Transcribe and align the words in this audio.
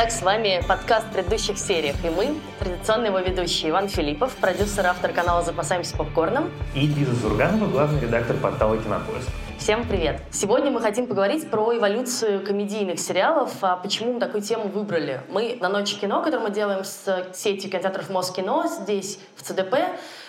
Итак, 0.00 0.12
с 0.12 0.22
вами 0.22 0.62
подкаст 0.68 1.08
в 1.08 1.12
предыдущих 1.12 1.58
сериях, 1.58 1.96
и 2.04 2.08
мы, 2.08 2.36
традиционный 2.60 3.08
его 3.08 3.18
ведущий 3.18 3.70
Иван 3.70 3.88
Филиппов, 3.88 4.36
продюсер, 4.36 4.86
автор 4.86 5.12
канала 5.12 5.42
«Запасаемся 5.42 5.96
попкорном». 5.96 6.52
И 6.72 6.86
Лиза 6.86 7.16
Сурганова, 7.16 7.68
главный 7.68 8.00
редактор 8.02 8.36
портала 8.36 8.78
«Кинопоиск». 8.78 9.26
Всем 9.58 9.88
привет! 9.88 10.22
Сегодня 10.30 10.70
мы 10.70 10.80
хотим 10.80 11.08
поговорить 11.08 11.50
про 11.50 11.76
эволюцию 11.76 12.46
комедийных 12.46 13.00
сериалов, 13.00 13.52
а 13.60 13.74
почему 13.74 14.12
мы 14.12 14.20
такую 14.20 14.40
тему 14.40 14.68
выбрали. 14.68 15.20
Мы 15.30 15.58
на 15.60 15.68
«Ночи 15.68 15.98
кино», 15.98 16.22
которую 16.22 16.48
мы 16.48 16.54
делаем 16.54 16.84
с 16.84 17.26
сетью 17.34 17.68
кинотеатров 17.68 18.08
«Москино» 18.08 18.68
здесь, 18.68 19.18
в 19.34 19.42
ЦДП, 19.42 19.74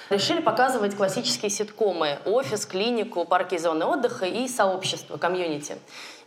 решили 0.09 0.41
показывать 0.41 0.95
классические 0.95 1.51
ситкомы 1.51 2.17
«Офис», 2.25 2.65
«Клинику», 2.65 3.23
«Парки 3.23 3.53
и 3.53 3.59
зоны 3.59 3.85
отдыха» 3.85 4.25
и 4.25 4.47
«Сообщество», 4.47 5.17
«Community». 5.17 5.75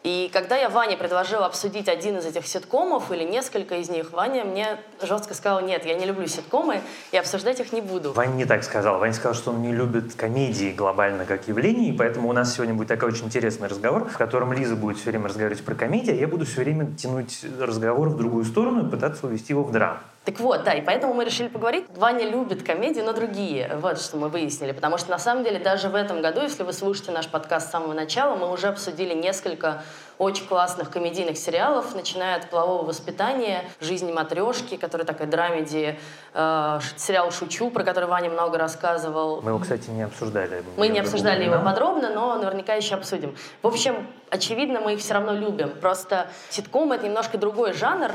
И 0.03 0.31
когда 0.33 0.57
я 0.57 0.69
Ване 0.69 0.97
предложила 0.97 1.47
обсудить 1.47 1.89
один 1.89 2.19
из 2.19 2.27
этих 2.27 2.49
ситкомов 2.49 3.13
или 3.13 3.23
несколько 3.23 3.77
из 3.77 3.89
них, 3.89 4.13
Ваня 4.13 4.45
мне 4.45 4.79
жестко 5.01 5.33
сказал, 5.33 5.61
нет, 5.61 5.87
я 5.87 5.95
не 5.95 6.07
люблю 6.07 6.27
ситкомы 6.27 6.81
и 7.13 7.17
обсуждать 7.17 7.61
их 7.61 7.73
не 7.73 7.81
буду. 7.81 8.13
Ваня 8.13 8.33
не 8.33 8.45
так 8.45 8.65
сказал. 8.65 8.99
Ваня 8.99 9.13
сказал, 9.13 9.35
что 9.35 9.51
он 9.53 9.63
не 9.63 9.73
любит 9.73 10.15
комедии 10.15 10.73
глобально 10.73 11.25
как 11.25 11.47
явление, 11.47 11.95
и 11.95 11.97
поэтому 11.97 12.29
у 12.29 12.33
нас 12.33 12.53
сегодня 12.53 12.75
будет 12.75 12.89
такой 12.89 13.11
очень 13.11 13.27
интересный 13.27 13.69
разговор, 13.69 14.09
в 14.09 14.19
котором 14.19 14.53
Лиза 14.53 14.75
будет 14.75 14.97
все 14.97 15.11
время 15.11 15.29
разговаривать 15.29 15.65
про 15.65 15.77
комедию, 15.77 16.17
а 16.17 16.19
я 16.19 16.27
буду 16.27 16.47
все 16.47 16.63
время 16.63 16.93
тянуть 16.97 17.39
разговор 17.61 18.09
в 18.09 18.17
другую 18.17 18.45
сторону 18.45 18.87
и 18.87 18.91
пытаться 18.91 19.29
увести 19.29 19.53
его 19.53 19.63
в 19.63 19.71
драму. 19.71 20.01
Так 20.25 20.39
вот, 20.39 20.63
да, 20.63 20.73
и 20.73 20.81
поэтому 20.81 21.15
мы 21.15 21.25
решили 21.25 21.49
поговорить. 21.49 21.87
Ваня 21.97 22.25
любит 22.25 22.63
комедии, 22.63 23.01
но 23.01 23.13
другие. 23.13 23.77
Вот 23.81 24.01
что 24.01 24.17
мы 24.17 24.29
выяснили. 24.29 24.71
Потому 24.71 24.97
что, 24.97 25.11
на 25.11 25.19
самом 25.19 25.43
деле, 25.43 25.59
даже 25.59 25.89
в 25.89 25.97
этом 25.97 26.23
году, 26.23 26.43
если 26.43 26.63
вы 26.63 26.73
слушаете 26.73 27.11
наш 27.11 27.27
подкаст 27.27 27.69
с 27.69 27.71
самого 27.73 27.93
начала, 27.93 28.37
мы 28.37 28.53
уже 28.53 28.69
обсудили 28.69 29.15
несколько 29.15 29.83
очень 30.19 30.47
классных 30.47 30.91
комедийных 30.91 31.37
сериалов, 31.37 31.97
начиная 31.97 32.37
от 32.37 32.49
«Полового 32.51 32.85
воспитания», 32.85 33.65
«Жизни 33.81 34.13
матрешки», 34.13 34.77
который 34.77 35.05
такая 35.05 35.27
драмеди, 35.27 35.99
э, 36.35 36.81
сериал 36.97 37.33
«Шучу», 37.33 37.71
про 37.71 37.83
который 37.83 38.09
Ваня 38.09 38.31
много 38.31 38.59
рассказывал. 38.59 39.43
Мы 39.43 39.51
его, 39.51 39.59
кстати, 39.59 39.91
не 39.91 40.03
обсуждали. 40.03 40.63
Мы 40.77 40.87
не 40.87 41.01
обсуждали 41.01 41.43
его 41.45 41.59
подробно, 41.65 42.11
но 42.11 42.37
наверняка 42.37 42.75
еще 42.75 42.95
обсудим. 42.95 43.35
В 43.63 43.67
общем, 43.67 44.07
очевидно, 44.31 44.81
мы 44.81 44.95
их 44.95 45.01
все 45.01 45.15
равно 45.15 45.33
любим. 45.33 45.71
Просто 45.81 46.29
ситком— 46.51 46.93
это 46.93 47.07
немножко 47.07 47.39
другой 47.39 47.73
жанр, 47.73 48.13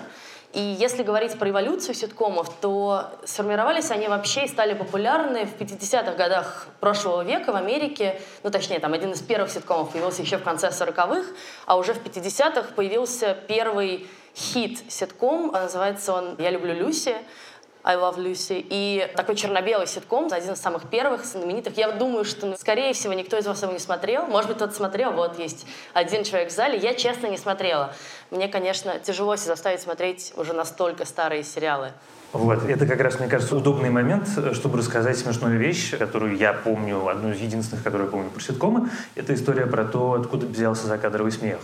и 0.53 0.61
если 0.61 1.03
говорить 1.03 1.37
про 1.37 1.49
эволюцию 1.49 1.93
ситкомов, 1.93 2.49
то 2.61 3.11
сформировались 3.25 3.91
они 3.91 4.07
вообще 4.07 4.45
и 4.45 4.47
стали 4.47 4.73
популярны 4.73 5.45
в 5.45 5.59
50-х 5.59 6.13
годах 6.13 6.67
прошлого 6.79 7.23
века 7.23 7.51
в 7.51 7.55
Америке. 7.55 8.19
Ну, 8.43 8.49
точнее, 8.49 8.79
там 8.79 8.93
один 8.93 9.11
из 9.11 9.21
первых 9.21 9.51
ситкомов 9.51 9.91
появился 9.91 10.21
еще 10.21 10.37
в 10.37 10.43
конце 10.43 10.69
40-х, 10.69 11.27
а 11.65 11.77
уже 11.77 11.93
в 11.93 12.03
50-х 12.03 12.73
появился 12.75 13.37
первый 13.47 14.07
хит 14.35 14.91
ситком, 14.91 15.51
называется 15.51 16.13
он 16.13 16.35
«Я 16.37 16.49
люблю 16.51 16.73
Люси», 16.73 17.15
I 17.87 17.95
Love 17.95 18.17
Lucy. 18.17 18.65
И 18.69 19.09
такой 19.15 19.37
черно-белый 19.37 19.87
ситком, 19.87 20.27
один 20.33 20.53
из 20.53 20.59
самых 20.59 20.89
первых, 20.89 21.23
знаменитых. 21.23 21.77
Я 21.77 21.89
думаю, 21.93 22.25
что, 22.25 22.57
скорее 22.57 22.91
всего, 22.91 23.13
никто 23.13 23.37
из 23.37 23.47
вас 23.47 23.61
его 23.61 23.71
не 23.71 23.79
смотрел. 23.79 24.27
Может 24.27 24.49
быть, 24.49 24.57
кто-то 24.57 24.73
смотрел. 24.73 25.13
Вот 25.13 25.39
есть 25.39 25.65
один 25.93 26.25
человек 26.25 26.51
в 26.51 26.53
зале. 26.53 26.77
Я, 26.77 26.95
честно, 26.95 27.27
не 27.27 27.37
смотрела. 27.37 27.93
Мне, 28.29 28.49
конечно, 28.49 28.99
тяжело 28.99 29.37
себя 29.37 29.55
заставить 29.55 29.79
смотреть 29.79 30.33
уже 30.35 30.51
настолько 30.51 31.05
старые 31.05 31.43
сериалы. 31.43 31.93
Вот, 32.33 32.65
это 32.67 32.85
как 32.85 32.99
раз, 32.99 33.19
мне 33.19 33.29
кажется, 33.29 33.55
удобный 33.55 33.89
момент, 33.89 34.27
чтобы 34.51 34.79
рассказать 34.79 35.17
смешную 35.17 35.57
вещь, 35.57 35.97
которую 35.97 36.35
я 36.35 36.51
помню, 36.51 37.07
одну 37.07 37.31
из 37.31 37.39
единственных, 37.39 37.85
которую 37.85 38.07
я 38.07 38.11
помню 38.11 38.29
про 38.29 38.41
ситкомы. 38.41 38.89
Это 39.15 39.33
история 39.33 39.65
про 39.65 39.85
то, 39.85 40.11
откуда 40.11 40.45
взялся 40.45 40.87
закадровый 40.87 41.31
смех 41.31 41.59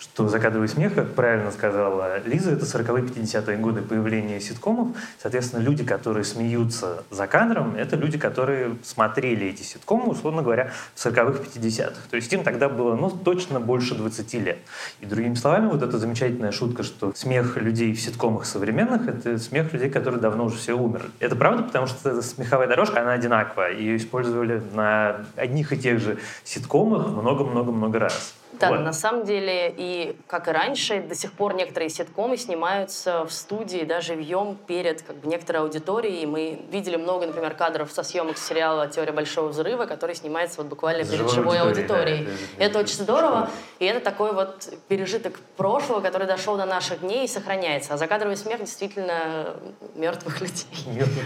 что 0.00 0.28
«Закадровый 0.28 0.68
смех», 0.68 0.94
как 0.94 1.12
правильно 1.14 1.50
сказала 1.50 2.20
Лиза, 2.24 2.52
это 2.52 2.64
40-е, 2.64 3.04
50-е 3.04 3.58
годы 3.58 3.82
появления 3.82 4.40
ситкомов. 4.40 4.96
Соответственно, 5.18 5.60
люди, 5.60 5.84
которые 5.84 6.24
смеются 6.24 7.04
за 7.10 7.26
кадром, 7.26 7.76
это 7.76 7.96
люди, 7.96 8.16
которые 8.16 8.76
смотрели 8.82 9.48
эти 9.48 9.62
ситкомы, 9.62 10.06
условно 10.08 10.42
говоря, 10.42 10.72
в 10.94 11.04
40-х, 11.04 11.42
50-х. 11.54 12.00
То 12.08 12.16
есть 12.16 12.32
им 12.32 12.42
тогда 12.42 12.70
было, 12.70 12.96
ну, 12.96 13.10
точно 13.10 13.60
больше 13.60 13.94
20 13.94 14.34
лет. 14.34 14.58
И 15.00 15.06
другими 15.06 15.34
словами, 15.34 15.66
вот 15.66 15.82
эта 15.82 15.98
замечательная 15.98 16.52
шутка, 16.52 16.82
что 16.82 17.12
смех 17.14 17.58
людей 17.58 17.92
в 17.92 18.00
ситкомах 18.00 18.46
современных— 18.46 19.06
это 19.08 19.38
смех 19.38 19.70
людей, 19.74 19.90
которые 19.90 20.20
давно 20.20 20.46
уже 20.46 20.56
все 20.56 20.72
умерли. 20.72 21.10
Это 21.18 21.36
правда, 21.36 21.64
потому 21.64 21.86
что 21.86 22.08
эта 22.08 22.22
смеховая 22.22 22.68
дорожка, 22.68 23.02
она 23.02 23.12
одинаковая. 23.12 23.74
Ее 23.74 23.98
использовали 23.98 24.62
на 24.72 25.26
одних 25.36 25.74
и 25.74 25.76
тех 25.76 26.00
же 26.00 26.16
ситкомах 26.44 27.08
много-много-много 27.08 27.98
раз. 27.98 28.34
Да, 28.60 28.68
вот. 28.68 28.80
на 28.80 28.92
самом 28.92 29.24
деле, 29.24 29.74
и 29.76 30.16
как 30.26 30.48
и 30.48 30.50
раньше, 30.50 31.00
до 31.00 31.14
сих 31.14 31.32
пор 31.32 31.54
некоторые 31.54 31.88
ситкомы 31.88 32.36
снимаются 32.36 33.24
в 33.24 33.32
студии, 33.32 33.84
даже 33.84 34.14
вьем 34.14 34.56
перед 34.66 35.02
как 35.02 35.16
бы, 35.16 35.28
некоторой 35.28 35.62
аудиторией. 35.62 36.26
Мы 36.26 36.60
видели 36.70 36.96
много, 36.96 37.26
например, 37.26 37.54
кадров 37.54 37.90
со 37.90 38.02
съемок 38.02 38.36
сериала 38.36 38.86
«Теория 38.86 39.12
большого 39.12 39.48
взрыва», 39.48 39.86
который 39.86 40.14
снимается 40.14 40.58
вот 40.58 40.66
буквально 40.66 41.04
перед 41.04 41.30
живой, 41.30 41.34
живой 41.34 41.58
аудиторией. 41.60 42.26
Да, 42.26 42.32
это, 42.56 42.64
это 42.70 42.78
очень 42.80 42.96
здорово, 42.96 43.50
и 43.78 43.86
это 43.86 44.00
такой 44.00 44.32
вот 44.32 44.68
пережиток 44.88 45.40
прошлого, 45.56 46.00
который 46.00 46.26
дошел 46.26 46.56
до 46.56 46.66
наших 46.66 47.00
дней 47.00 47.24
и 47.24 47.28
сохраняется. 47.28 47.94
А 47.94 47.96
закадровый 47.96 48.36
смех 48.36 48.60
действительно 48.60 49.56
мертвых 49.94 50.40
людей 50.40 50.66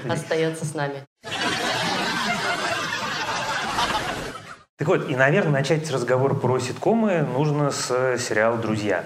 остается 0.09 0.65
с 0.65 0.75
нами. 0.75 1.05
Так 4.77 4.89
вот, 4.89 5.09
и, 5.09 5.15
наверное, 5.15 5.53
начать 5.53 5.89
разговор 5.93 6.41
про 6.41 6.59
ситкомы 6.59 7.23
нужно 7.23 7.71
с 7.71 8.19
сериала 8.19 8.57
«Друзья». 8.57 9.05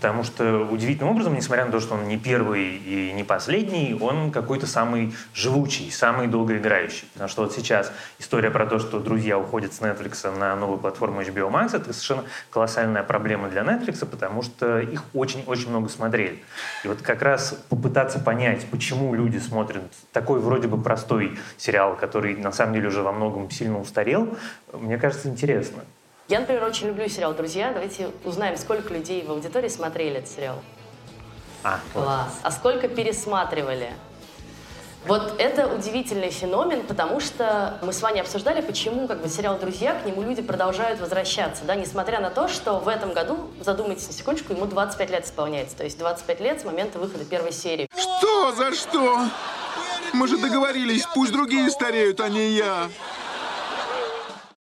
Потому 0.00 0.24
что 0.24 0.66
удивительным 0.70 1.10
образом, 1.12 1.34
несмотря 1.34 1.66
на 1.66 1.72
то, 1.72 1.78
что 1.78 1.92
он 1.92 2.08
не 2.08 2.16
первый 2.16 2.78
и 2.78 3.12
не 3.12 3.22
последний, 3.22 3.94
он 4.00 4.32
какой-то 4.32 4.66
самый 4.66 5.14
живучий, 5.34 5.90
самый 5.90 6.26
долгоиграющий. 6.26 7.06
Потому 7.12 7.28
что 7.28 7.42
вот 7.42 7.52
сейчас 7.52 7.92
история 8.18 8.50
про 8.50 8.64
то, 8.64 8.78
что 8.78 8.98
друзья 8.98 9.38
уходят 9.38 9.74
с 9.74 9.80
Netflix 9.82 10.34
на 10.38 10.56
новую 10.56 10.78
платформу 10.78 11.20
HBO 11.20 11.50
Max, 11.50 11.76
это 11.76 11.92
совершенно 11.92 12.24
колоссальная 12.48 13.02
проблема 13.02 13.50
для 13.50 13.60
Netflix, 13.60 14.06
потому 14.06 14.40
что 14.40 14.80
их 14.80 15.04
очень-очень 15.12 15.68
много 15.68 15.90
смотрели. 15.90 16.42
И 16.82 16.88
вот 16.88 17.02
как 17.02 17.20
раз 17.20 17.62
попытаться 17.68 18.20
понять, 18.20 18.66
почему 18.70 19.14
люди 19.14 19.36
смотрят 19.36 19.82
такой 20.12 20.40
вроде 20.40 20.66
бы 20.66 20.80
простой 20.80 21.38
сериал, 21.58 21.94
который 21.94 22.36
на 22.36 22.52
самом 22.52 22.72
деле 22.72 22.88
уже 22.88 23.02
во 23.02 23.12
многом 23.12 23.50
сильно 23.50 23.78
устарел, 23.78 24.34
мне 24.72 24.96
кажется, 24.96 25.28
интересно. 25.28 25.82
Я, 26.30 26.38
например, 26.38 26.62
очень 26.62 26.86
люблю 26.86 27.08
сериал 27.08 27.34
«Друзья». 27.34 27.72
Давайте 27.72 28.08
узнаем, 28.24 28.56
сколько 28.56 28.94
людей 28.94 29.24
в 29.24 29.32
аудитории 29.32 29.66
смотрели 29.66 30.18
этот 30.18 30.30
сериал. 30.30 30.62
А, 31.64 31.80
Класс. 31.92 32.28
Вот. 32.28 32.40
А 32.44 32.50
сколько 32.52 32.86
пересматривали? 32.86 33.90
Вот 35.06 35.40
это 35.40 35.66
удивительный 35.66 36.30
феномен, 36.30 36.84
потому 36.84 37.18
что 37.18 37.80
мы 37.82 37.92
с 37.92 38.00
вами 38.00 38.20
обсуждали, 38.20 38.60
почему 38.60 39.08
как 39.08 39.22
бы 39.22 39.28
сериал 39.28 39.58
«Друзья» 39.58 39.92
к 39.92 40.06
нему 40.06 40.22
люди 40.22 40.40
продолжают 40.40 41.00
возвращаться, 41.00 41.64
да, 41.64 41.74
несмотря 41.74 42.20
на 42.20 42.30
то, 42.30 42.46
что 42.46 42.78
в 42.78 42.86
этом 42.86 43.12
году, 43.12 43.50
задумайтесь 43.60 44.06
на 44.06 44.12
секундочку, 44.12 44.52
ему 44.52 44.66
25 44.66 45.10
лет 45.10 45.26
исполняется, 45.26 45.76
то 45.76 45.82
есть 45.82 45.98
25 45.98 46.40
лет 46.40 46.60
с 46.60 46.64
момента 46.64 47.00
выхода 47.00 47.24
первой 47.24 47.50
серии. 47.50 47.88
Что 47.96 48.52
за 48.52 48.72
что? 48.72 49.26
Мы 50.12 50.28
же 50.28 50.38
договорились, 50.38 51.04
пусть 51.12 51.32
другие 51.32 51.68
стареют, 51.70 52.20
а 52.20 52.28
не 52.28 52.50
я. 52.50 52.88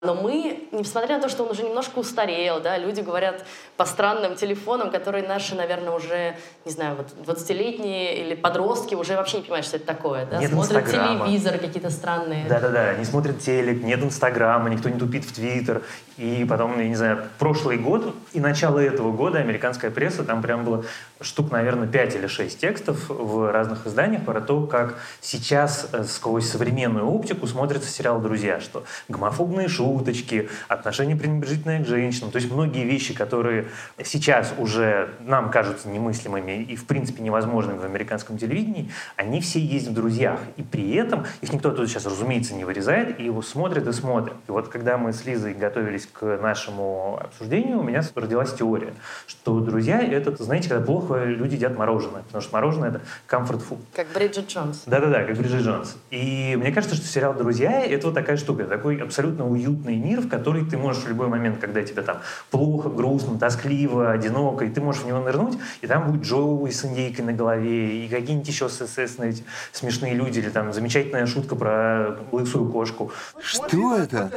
Но 0.06 0.14
мы, 0.14 0.68
несмотря 0.70 1.16
на 1.16 1.22
то, 1.22 1.28
что 1.28 1.42
он 1.42 1.50
уже 1.50 1.64
немножко 1.64 1.98
устарел, 1.98 2.60
да, 2.60 2.78
люди 2.78 3.00
говорят 3.00 3.44
по 3.76 3.84
странным 3.84 4.36
телефонам, 4.36 4.92
которые 4.92 5.26
наши, 5.26 5.56
наверное, 5.56 5.90
уже, 5.90 6.36
не 6.64 6.70
знаю, 6.70 6.96
вот 6.96 7.36
20-летние 7.36 8.18
или 8.18 8.36
подростки 8.36 8.94
уже 8.94 9.16
вообще 9.16 9.38
не 9.38 9.42
понимают, 9.42 9.66
что 9.66 9.78
это 9.78 9.86
такое, 9.86 10.24
да, 10.26 10.38
нет 10.38 10.52
смотрят 10.52 10.84
Инстаграма. 10.84 11.26
телевизор 11.26 11.58
какие-то 11.58 11.90
странные. 11.90 12.46
Да-да-да, 12.48 12.94
не 12.94 13.04
смотрят 13.04 13.40
телек, 13.40 13.82
нет 13.82 14.00
Инстаграма, 14.00 14.70
никто 14.70 14.88
не 14.88 14.98
тупит 14.98 15.24
в 15.24 15.32
Твиттер. 15.32 15.82
И 16.18 16.46
потом, 16.48 16.78
я 16.78 16.88
не 16.88 16.94
знаю, 16.94 17.24
прошлый 17.38 17.76
год 17.76 18.14
и 18.32 18.40
начало 18.40 18.78
этого 18.78 19.12
года 19.12 19.38
американская 19.38 19.90
пресса, 19.90 20.22
там 20.22 20.40
прям 20.40 20.64
было 20.64 20.84
штук, 21.20 21.50
наверное, 21.50 21.86
5 21.86 22.14
или 22.14 22.26
6 22.26 22.58
текстов 22.58 23.08
в 23.08 23.50
разных 23.52 23.86
изданиях 23.86 24.24
про 24.24 24.40
то, 24.40 24.66
как 24.66 24.98
сейчас 25.20 25.88
э, 25.92 26.04
сквозь 26.04 26.48
современную 26.48 27.06
оптику 27.06 27.46
смотрится 27.46 27.90
сериал 27.90 28.20
«Друзья», 28.20 28.60
что 28.60 28.84
гомофобные 29.08 29.68
шуточки, 29.96 30.48
отношения 30.68 31.16
пренебрежительные 31.16 31.82
к 31.82 31.86
женщинам, 31.86 32.30
то 32.30 32.36
есть 32.36 32.50
многие 32.52 32.84
вещи, 32.84 33.14
которые 33.14 33.66
сейчас 34.04 34.54
уже 34.58 35.10
нам 35.20 35.50
кажутся 35.50 35.88
немыслимыми 35.88 36.62
и, 36.62 36.76
в 36.76 36.86
принципе, 36.86 37.22
невозможными 37.22 37.78
в 37.78 37.84
американском 37.84 38.38
телевидении, 38.38 38.90
они 39.16 39.40
все 39.40 39.60
есть 39.60 39.88
в 39.88 39.94
«Друзьях». 39.94 40.40
И 40.56 40.62
при 40.62 40.94
этом 40.94 41.24
их 41.40 41.52
никто 41.52 41.70
тут 41.70 41.88
сейчас, 41.88 42.06
разумеется, 42.06 42.54
не 42.54 42.64
вырезает, 42.64 43.18
и 43.18 43.24
его 43.24 43.42
смотрят 43.42 43.86
и 43.86 43.92
смотрят. 43.92 44.36
И 44.48 44.50
вот 44.50 44.68
когда 44.68 44.98
мы 44.98 45.12
с 45.12 45.24
Лизой 45.24 45.54
готовились 45.54 46.06
к 46.06 46.38
нашему 46.42 47.18
обсуждению, 47.22 47.80
у 47.80 47.82
меня 47.82 48.02
родилась 48.14 48.52
теория, 48.52 48.92
что 49.26 49.60
«Друзья»— 49.60 50.02
это, 50.02 50.42
знаете, 50.42 50.68
когда 50.68 50.84
плохо 50.84 51.24
люди 51.24 51.54
едят 51.54 51.76
мороженое, 51.76 52.22
потому 52.22 52.42
что 52.42 52.52
мороженое— 52.52 52.88
это 52.90 53.00
comfort 53.28 53.62
food. 53.68 53.78
Как 53.94 54.08
Бриджит 54.14 54.48
Джонс. 54.48 54.82
Да-да-да, 54.86 55.24
как 55.24 55.36
Бриджит 55.36 55.62
Джонс. 55.62 55.96
И 56.10 56.56
мне 56.58 56.72
кажется, 56.72 56.96
что 56.96 57.06
сериал 57.06 57.34
«Друзья»— 57.34 57.80
это 57.86 58.08
вот 58.08 58.14
такая 58.14 58.36
штука, 58.36 58.64
такой 58.64 58.96
абсолютно 58.96 59.48
уютный 59.48 59.75
уютный 59.76 59.96
мир, 59.96 60.20
в 60.20 60.28
который 60.28 60.64
ты 60.64 60.76
можешь 60.76 61.04
в 61.04 61.08
любой 61.08 61.28
момент, 61.28 61.58
когда 61.60 61.82
тебе 61.82 62.02
там 62.02 62.18
плохо, 62.50 62.88
грустно, 62.88 63.38
тоскливо, 63.38 64.10
одиноко, 64.10 64.64
и 64.64 64.70
ты 64.70 64.80
можешь 64.80 65.02
в 65.02 65.06
него 65.06 65.20
нырнуть, 65.20 65.58
и 65.80 65.86
там 65.86 66.10
будет 66.10 66.22
Джоуи 66.22 66.70
с 66.70 66.84
индейкой 66.84 67.24
на 67.24 67.32
голове, 67.32 68.04
и 68.04 68.08
какие-нибудь 68.08 68.48
еще 68.48 68.68
СССные 68.68 69.34
смешные 69.72 70.14
люди, 70.14 70.38
или 70.38 70.50
там 70.50 70.72
замечательная 70.72 71.26
шутка 71.26 71.56
про 71.56 72.16
лысую 72.32 72.70
кошку. 72.70 73.12
Что 73.40 73.96
это? 73.96 74.30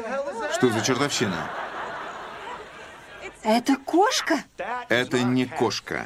Что 0.54 0.70
за 0.70 0.82
чертовщина? 0.82 1.50
Это 3.44 3.78
кошка? 3.78 4.40
Это 4.90 5.24
не 5.24 5.46
кошка. 5.46 6.06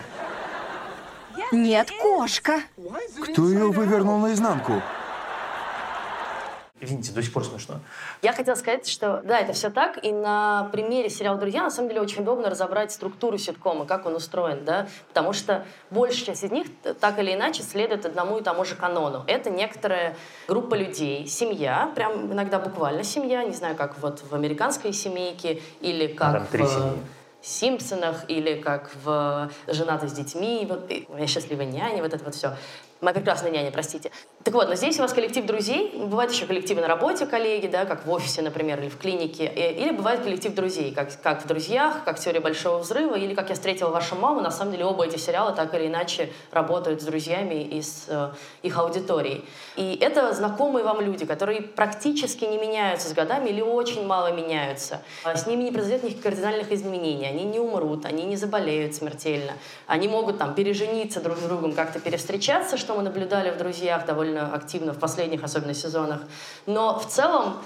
Нет, 1.52 1.90
кошка. 2.02 2.62
Кто 3.24 3.50
ее 3.50 3.72
вывернул 3.72 4.20
наизнанку? 4.20 4.82
Извините, 6.84 7.14
до 7.14 7.24
сих 7.24 7.32
пор 7.32 7.46
смешно. 7.46 7.80
Я 8.22 8.34
хотела 8.34 8.56
сказать, 8.56 8.88
что 8.88 9.22
да, 9.24 9.40
это 9.40 9.54
все 9.54 9.70
так, 9.70 10.04
и 10.04 10.12
на 10.12 10.70
примере 10.74 11.10
сериала 11.10 11.38
«Друзья» 11.38 11.64
на 11.64 11.70
самом 11.70 11.88
деле 11.88 12.02
очень 12.02 12.24
удобно 12.24 12.50
разобрать 12.50 12.92
структуру 12.92 13.38
ситкома, 13.38 13.86
как 13.86 14.06
он 14.06 14.16
устроен, 14.16 14.66
да, 14.66 14.88
потому 15.08 15.32
что 15.32 15.66
большая 15.92 16.26
часть 16.26 16.44
из 16.44 16.52
них 16.52 16.68
так 17.00 17.20
или 17.20 17.34
иначе 17.34 17.64
следует 17.64 18.06
одному 18.06 18.40
и 18.40 18.44
тому 18.44 18.66
же 18.66 18.76
канону. 18.76 19.24
Это 19.28 19.50
некоторая 19.50 20.18
группа 20.48 20.76
людей, 20.76 21.26
семья, 21.26 21.92
прям 21.96 22.34
иногда 22.34 22.60
буквально 22.60 23.04
семья, 23.04 23.44
не 23.46 23.54
знаю, 23.54 23.76
как 23.76 23.98
вот 24.00 24.22
в 24.30 24.36
американской 24.36 24.92
семейке 24.92 25.62
или 25.80 26.08
как 26.08 26.34
там 26.34 26.48
три 26.48 26.64
в... 26.64 26.68
семьи. 26.68 26.92
Симпсонах 27.46 28.30
или 28.30 28.56
как 28.56 28.90
в 29.04 29.52
«Женаты 29.68 30.08
с 30.08 30.14
детьми», 30.14 30.66
вот, 30.70 30.90
и 30.90 31.06
«Я 31.18 31.28
счастливая 31.28 31.66
няня», 31.66 32.02
вот 32.02 32.14
это 32.14 32.24
вот 32.24 32.36
все. 32.36 32.56
«Моя 33.04 33.14
прекрасная 33.14 33.52
няня», 33.52 33.70
простите. 33.72 34.12
Так 34.44 34.54
вот, 34.54 34.70
но 34.70 34.76
здесь 34.76 34.98
у 34.98 35.02
вас 35.02 35.12
коллектив 35.14 35.46
друзей, 35.46 35.94
бывают 35.96 36.32
еще 36.32 36.46
коллективы 36.46 36.82
на 36.82 36.88
работе, 36.88 37.26
коллеги, 37.26 37.68
да, 37.68 37.86
как 37.86 38.06
в 38.06 38.12
офисе, 38.12 38.42
например, 38.42 38.80
или 38.80 38.88
в 38.90 38.98
клинике, 38.98 39.46
и- 39.46 39.82
или 39.84 39.92
бывает 39.92 40.22
коллектив 40.22 40.54
друзей, 40.54 40.94
как, 40.94 41.10
как 41.22 41.44
в 41.44 41.48
«Друзьях», 41.48 42.04
как 42.06 42.18
«Теория 42.18 42.40
большого 42.40 42.80
взрыва», 42.80 43.16
или 43.16 43.34
как 43.36 43.50
«Я 43.50 43.56
встретила 43.56 43.90
вашу 43.90 44.16
маму». 44.16 44.40
На 44.42 44.52
самом 44.52 44.72
деле 44.72 44.86
оба 44.86 45.06
эти 45.06 45.18
сериала 45.18 45.52
так 45.52 45.74
или 45.76 45.88
иначе 45.88 46.32
работают 46.52 47.02
с 47.02 47.06
друзьями 47.06 47.62
и 47.62 47.82
с 47.82 48.06
э, 48.08 48.32
их 48.62 48.78
аудиторией. 48.78 49.44
И 49.76 49.98
это 50.00 50.34
знакомые 50.34 50.84
вам 50.84 51.02
люди, 51.02 51.26
которые 51.26 51.62
практически 51.62 52.46
не 52.46 52.58
меняются 52.58 53.10
с 53.10 53.14
годами 53.14 53.50
или 53.50 53.62
очень 53.62 54.06
мало 54.06 54.32
меняются. 54.32 55.02
С 55.26 55.48
ними 55.48 55.64
не 55.64 55.72
произойдет 55.72 56.04
никаких 56.04 56.24
кардинальных 56.24 56.72
изменений. 56.72 57.26
Они 57.28 57.44
не 57.44 57.60
умрут, 57.60 58.06
они 58.06 58.24
не 58.24 58.36
заболеют 58.36 58.96
смертельно. 58.96 59.54
Они 59.88 60.08
могут 60.08 60.38
там 60.38 60.54
пережениться 60.54 61.22
друг 61.22 61.38
с 61.38 61.42
другом, 61.42 61.74
как-то 61.74 62.00
перевстречаться, 62.00 62.78
что 62.78 62.96
мы 62.96 63.04
наблюдали 63.04 63.52
в 63.52 63.58
«Друзьях» 63.58 64.06
довольно 64.06 64.54
активно 64.54 64.94
в 64.94 65.00
последних, 65.00 65.44
особенно 65.44 65.74
сезонах. 65.74 66.22
Но 66.66 67.00
в 67.00 67.08
целом 67.08 67.58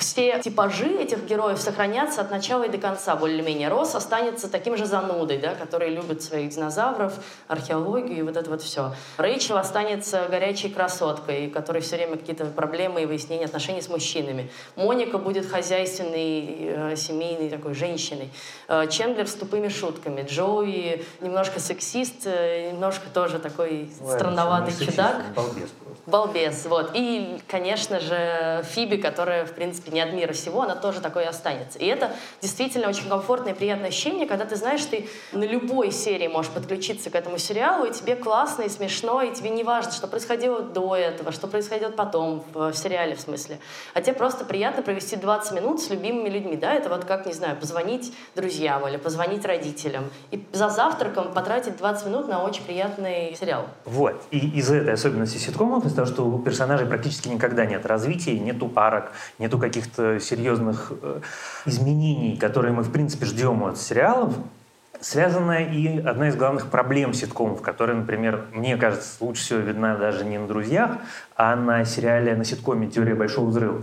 все 0.00 0.40
типажи 0.40 0.88
этих 0.88 1.24
героев 1.24 1.60
сохранятся 1.60 2.22
от 2.22 2.30
начала 2.30 2.64
и 2.64 2.68
до 2.68 2.78
конца, 2.78 3.14
более-менее. 3.16 3.68
Росс 3.68 3.94
останется 3.94 4.48
таким 4.48 4.76
же 4.76 4.86
занудой, 4.86 5.38
да, 5.38 5.54
который 5.54 5.90
любит 5.90 6.22
своих 6.22 6.50
динозавров, 6.50 7.12
археологию 7.48 8.18
и 8.18 8.22
вот 8.22 8.36
это 8.36 8.50
вот 8.50 8.62
все. 8.62 8.94
Рэйчел 9.18 9.58
останется 9.58 10.26
горячей 10.30 10.70
красоткой, 10.70 11.50
которой 11.50 11.82
все 11.82 11.96
время 11.96 12.16
какие-то 12.16 12.46
проблемы 12.46 13.02
и 13.02 13.06
выяснения 13.06 13.44
отношений 13.44 13.82
с 13.82 13.88
мужчинами. 13.88 14.50
Моника 14.74 15.18
будет 15.18 15.46
хозяйственной, 15.46 16.92
э, 16.92 16.96
семейной 16.96 17.50
такой 17.50 17.74
женщиной. 17.74 18.30
Э, 18.68 18.86
Чендлер 18.88 19.28
с 19.28 19.34
тупыми 19.34 19.68
шутками. 19.68 20.22
Джоуи 20.22 21.04
немножко 21.20 21.60
сексист, 21.60 22.22
э, 22.24 22.70
немножко 22.72 23.08
тоже 23.12 23.38
такой 23.38 23.90
Ладно, 24.00 24.16
странноватый 24.16 24.66
не 24.72 24.72
сексист, 24.72 24.90
чудак. 24.96 25.22
балбес 25.36 25.68
просто. 25.84 26.10
Балбес, 26.10 26.66
вот. 26.66 26.90
И, 26.94 27.38
конечно 27.46 28.00
же, 28.00 28.64
Фиби, 28.70 28.96
которая, 28.96 29.44
в 29.44 29.52
принципе, 29.52 29.89
не 29.92 30.00
от 30.00 30.12
мира 30.12 30.32
сего, 30.32 30.62
она 30.62 30.74
тоже 30.74 31.00
такой 31.00 31.24
и 31.24 31.26
останется. 31.26 31.78
И 31.78 31.86
это 31.86 32.12
действительно 32.40 32.88
очень 32.88 33.08
комфортное 33.08 33.52
и 33.52 33.56
приятное 33.56 33.88
ощущение, 33.88 34.26
когда 34.26 34.44
ты 34.44 34.56
знаешь, 34.56 34.84
ты 34.84 35.08
на 35.32 35.44
любой 35.44 35.90
серии 35.90 36.28
можешь 36.28 36.52
подключиться 36.52 37.10
к 37.10 37.14
этому 37.14 37.38
сериалу, 37.38 37.84
и 37.84 37.92
тебе 37.92 38.16
классно 38.16 38.62
и 38.62 38.68
смешно, 38.68 39.22
и 39.22 39.34
тебе 39.34 39.50
не 39.50 39.64
важно, 39.64 39.92
что 39.92 40.06
происходило 40.06 40.60
до 40.60 40.96
этого, 40.96 41.32
что 41.32 41.46
происходит 41.46 41.96
потом, 41.96 42.44
в, 42.52 42.72
в 42.72 42.74
сериале 42.74 43.14
в 43.14 43.20
смысле. 43.20 43.58
А 43.94 44.02
тебе 44.02 44.14
просто 44.14 44.44
приятно 44.44 44.82
провести 44.82 45.16
20 45.16 45.52
минут 45.52 45.80
с 45.80 45.90
любимыми 45.90 46.28
людьми, 46.28 46.56
да, 46.56 46.74
это 46.74 46.88
вот 46.88 47.04
как, 47.04 47.26
не 47.26 47.32
знаю, 47.32 47.56
позвонить 47.56 48.12
друзьям 48.34 48.86
или 48.88 48.96
позвонить 48.96 49.44
родителям. 49.44 50.10
И 50.30 50.44
за 50.52 50.68
завтраком 50.68 51.32
потратить 51.32 51.76
20 51.76 52.06
минут 52.06 52.28
на 52.28 52.42
очень 52.42 52.64
приятный 52.64 53.36
сериал. 53.38 53.66
Вот. 53.84 54.22
И 54.30 54.38
из-за 54.58 54.76
этой 54.76 54.94
особенности 54.94 55.38
ситкомов, 55.38 55.84
из-за 55.84 55.96
того, 55.96 56.06
что 56.06 56.26
у 56.26 56.38
персонажей 56.38 56.86
практически 56.86 57.28
никогда 57.28 57.66
нет 57.66 57.86
развития, 57.86 58.38
нету 58.38 58.70
арок, 58.74 59.12
нету 59.38 59.58
каких-то 59.80 60.20
серьезных 60.20 60.92
э, 61.02 61.20
изменений, 61.64 62.36
которые 62.36 62.72
мы, 62.72 62.82
в 62.82 62.92
принципе, 62.92 63.24
ждем 63.24 63.64
от 63.64 63.78
сериалов, 63.78 64.34
связана 65.00 65.62
и 65.64 65.98
одна 65.98 66.28
из 66.28 66.36
главных 66.36 66.66
проблем 66.66 67.14
ситкомов, 67.14 67.62
которая, 67.62 67.96
например, 67.96 68.46
мне 68.52 68.76
кажется, 68.76 69.16
лучше 69.20 69.42
всего 69.42 69.60
видна 69.60 69.96
даже 69.96 70.24
не 70.24 70.38
на 70.38 70.46
«Друзьях», 70.46 70.98
а 71.36 71.56
на 71.56 71.84
сериале, 71.84 72.34
на 72.34 72.44
ситкоме 72.44 72.88
«Теория 72.88 73.14
большого 73.14 73.48
взрыва». 73.48 73.82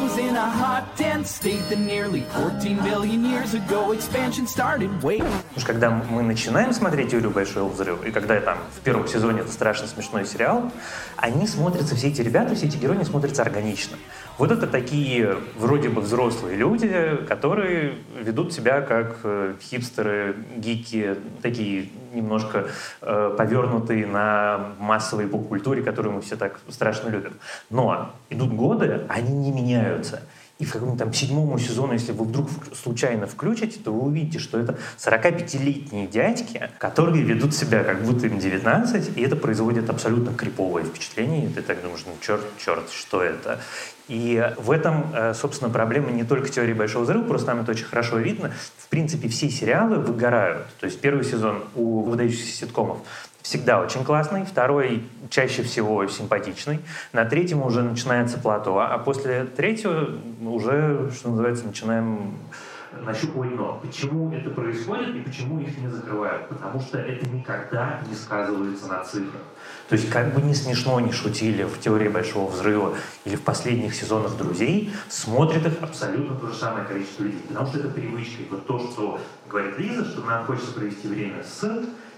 Was 0.00 0.16
in 0.16 0.34
a 0.34 0.48
hot, 0.48 0.96
dense 0.96 1.30
state 1.30 1.68
that 1.68 1.78
nearly 1.78 2.24
14 2.32 2.78
billion 2.82 3.22
years 3.22 3.52
ago 3.52 3.92
expansion 3.92 4.46
started. 4.46 4.88
Wait. 5.02 5.22
Что 5.56 5.66
когда 5.66 5.90
мы 5.90 6.22
начинаем 6.22 6.72
смотреть 6.72 7.10
«Теорию 7.10 7.30
большого 7.30 7.70
взрыва», 7.70 8.02
и 8.04 8.10
когда 8.10 8.40
там 8.40 8.58
в 8.74 8.80
первом 8.80 9.06
сезоне 9.06 9.40
это 9.40 9.52
страшно 9.52 9.86
смешной 9.86 10.24
сериал, 10.24 10.72
они 11.16 11.46
смотрятся, 11.46 11.96
все 11.96 12.08
эти 12.08 12.22
ребята, 12.22 12.54
все 12.54 12.66
эти 12.66 12.78
герои, 12.78 12.96
они 12.96 13.04
смотрятся 13.04 13.42
органично. 13.42 13.98
Вот 14.38 14.50
это 14.50 14.66
такие 14.66 15.36
вроде 15.58 15.90
бы 15.90 16.00
взрослые 16.00 16.56
люди, 16.56 17.18
которые 17.28 17.98
ведут 18.18 18.54
себя 18.54 18.80
как 18.80 19.18
э, 19.24 19.54
хипстеры, 19.60 20.34
гики, 20.56 21.16
такие 21.42 21.90
немножко 22.12 22.66
э, 23.00 23.34
повернутые 23.36 24.06
на 24.06 24.72
массовой 24.78 25.26
поп-культуре, 25.26 25.82
которую 25.82 26.14
мы 26.14 26.20
все 26.20 26.36
так 26.36 26.60
страшно 26.68 27.08
любим. 27.08 27.34
Но 27.70 28.12
идут 28.30 28.52
годы, 28.52 29.02
они 29.08 29.32
не 29.32 29.52
меняются. 29.52 30.22
И 30.60 30.64
в 30.66 30.72
каком-то 30.72 30.98
там 30.98 31.14
седьмому 31.14 31.58
сезону, 31.58 31.94
если 31.94 32.12
вы 32.12 32.26
вдруг 32.26 32.50
случайно 32.74 33.26
включите, 33.26 33.80
то 33.82 33.92
вы 33.92 34.08
увидите, 34.08 34.38
что 34.38 34.60
это 34.60 34.76
45-летние 34.98 36.06
дядьки, 36.06 36.68
которые 36.78 37.24
ведут 37.24 37.54
себя 37.54 37.82
как 37.82 38.04
будто 38.04 38.26
им 38.26 38.38
19, 38.38 39.16
и 39.16 39.22
это 39.22 39.36
производит 39.36 39.88
абсолютно 39.88 40.34
криповое 40.34 40.84
впечатление. 40.84 41.46
И 41.46 41.48
ты 41.48 41.62
так 41.62 41.82
думаешь, 41.82 42.02
ну 42.06 42.12
черт, 42.20 42.44
черт, 42.58 42.90
что 42.90 43.22
это? 43.22 43.58
И 44.10 44.52
в 44.58 44.70
этом, 44.70 45.06
э, 45.14 45.34
собственно, 45.34 45.70
проблема 45.70 46.10
не 46.10 46.24
только 46.24 46.48
теории 46.48 46.74
Большого 46.74 47.04
Взрыва, 47.04 47.22
просто 47.22 47.46
там 47.46 47.60
это 47.60 47.70
очень 47.70 47.86
хорошо 47.86 48.18
видно. 48.18 48.52
В 48.76 48.88
принципе, 48.88 49.28
все 49.28 49.48
сериалы 49.48 49.96
выгорают. 49.98 50.66
То 50.80 50.86
есть 50.86 51.00
первый 51.00 51.24
сезон 51.24 51.64
у 51.74 52.02
выдающихся 52.02 52.52
ситкомов 52.52 52.98
всегда 53.50 53.80
очень 53.80 54.04
классный, 54.04 54.44
второй 54.44 55.02
чаще 55.28 55.64
всего 55.64 56.06
симпатичный, 56.06 56.78
на 57.12 57.24
третьем 57.24 57.64
уже 57.64 57.82
начинается 57.82 58.38
плато, 58.38 58.78
а 58.78 58.96
после 58.98 59.44
третьего 59.44 60.08
уже, 60.40 61.10
что 61.12 61.30
называется, 61.30 61.66
начинаем 61.66 62.34
нащупывать 63.04 63.56
дно. 63.56 63.80
Почему 63.82 64.32
это 64.32 64.50
происходит 64.50 65.16
и 65.16 65.20
почему 65.20 65.58
их 65.58 65.76
не 65.78 65.88
закрывают? 65.88 66.48
Потому 66.48 66.80
что 66.80 66.98
это 66.98 67.28
никогда 67.28 68.00
не 68.08 68.14
сказывается 68.14 68.86
на 68.86 69.02
цифрах. 69.02 69.42
То 69.88 69.96
есть 69.96 70.08
как 70.10 70.32
бы 70.32 70.42
не 70.42 70.54
смешно 70.54 71.00
не 71.00 71.10
шутили 71.10 71.64
в 71.64 71.80
«Теории 71.80 72.08
Большого 72.08 72.48
Взрыва» 72.50 72.94
или 73.24 73.34
в 73.34 73.42
последних 73.42 73.96
сезонах 73.96 74.36
«Друзей», 74.36 74.92
смотрит 75.08 75.66
их 75.66 75.82
абсолютно 75.82 76.36
то 76.36 76.46
же 76.46 76.54
самое 76.54 76.84
количество 76.84 77.24
людей. 77.24 77.40
Потому 77.48 77.66
что 77.66 77.78
это 77.80 77.88
привычка. 77.88 78.42
И 78.42 78.48
вот 78.48 78.64
то, 78.66 78.78
что 78.78 79.18
говорит 79.48 79.76
Лиза, 79.78 80.04
что 80.04 80.20
нам 80.22 80.44
хочется 80.44 80.72
провести 80.72 81.08
время 81.08 81.42
с 81.42 81.64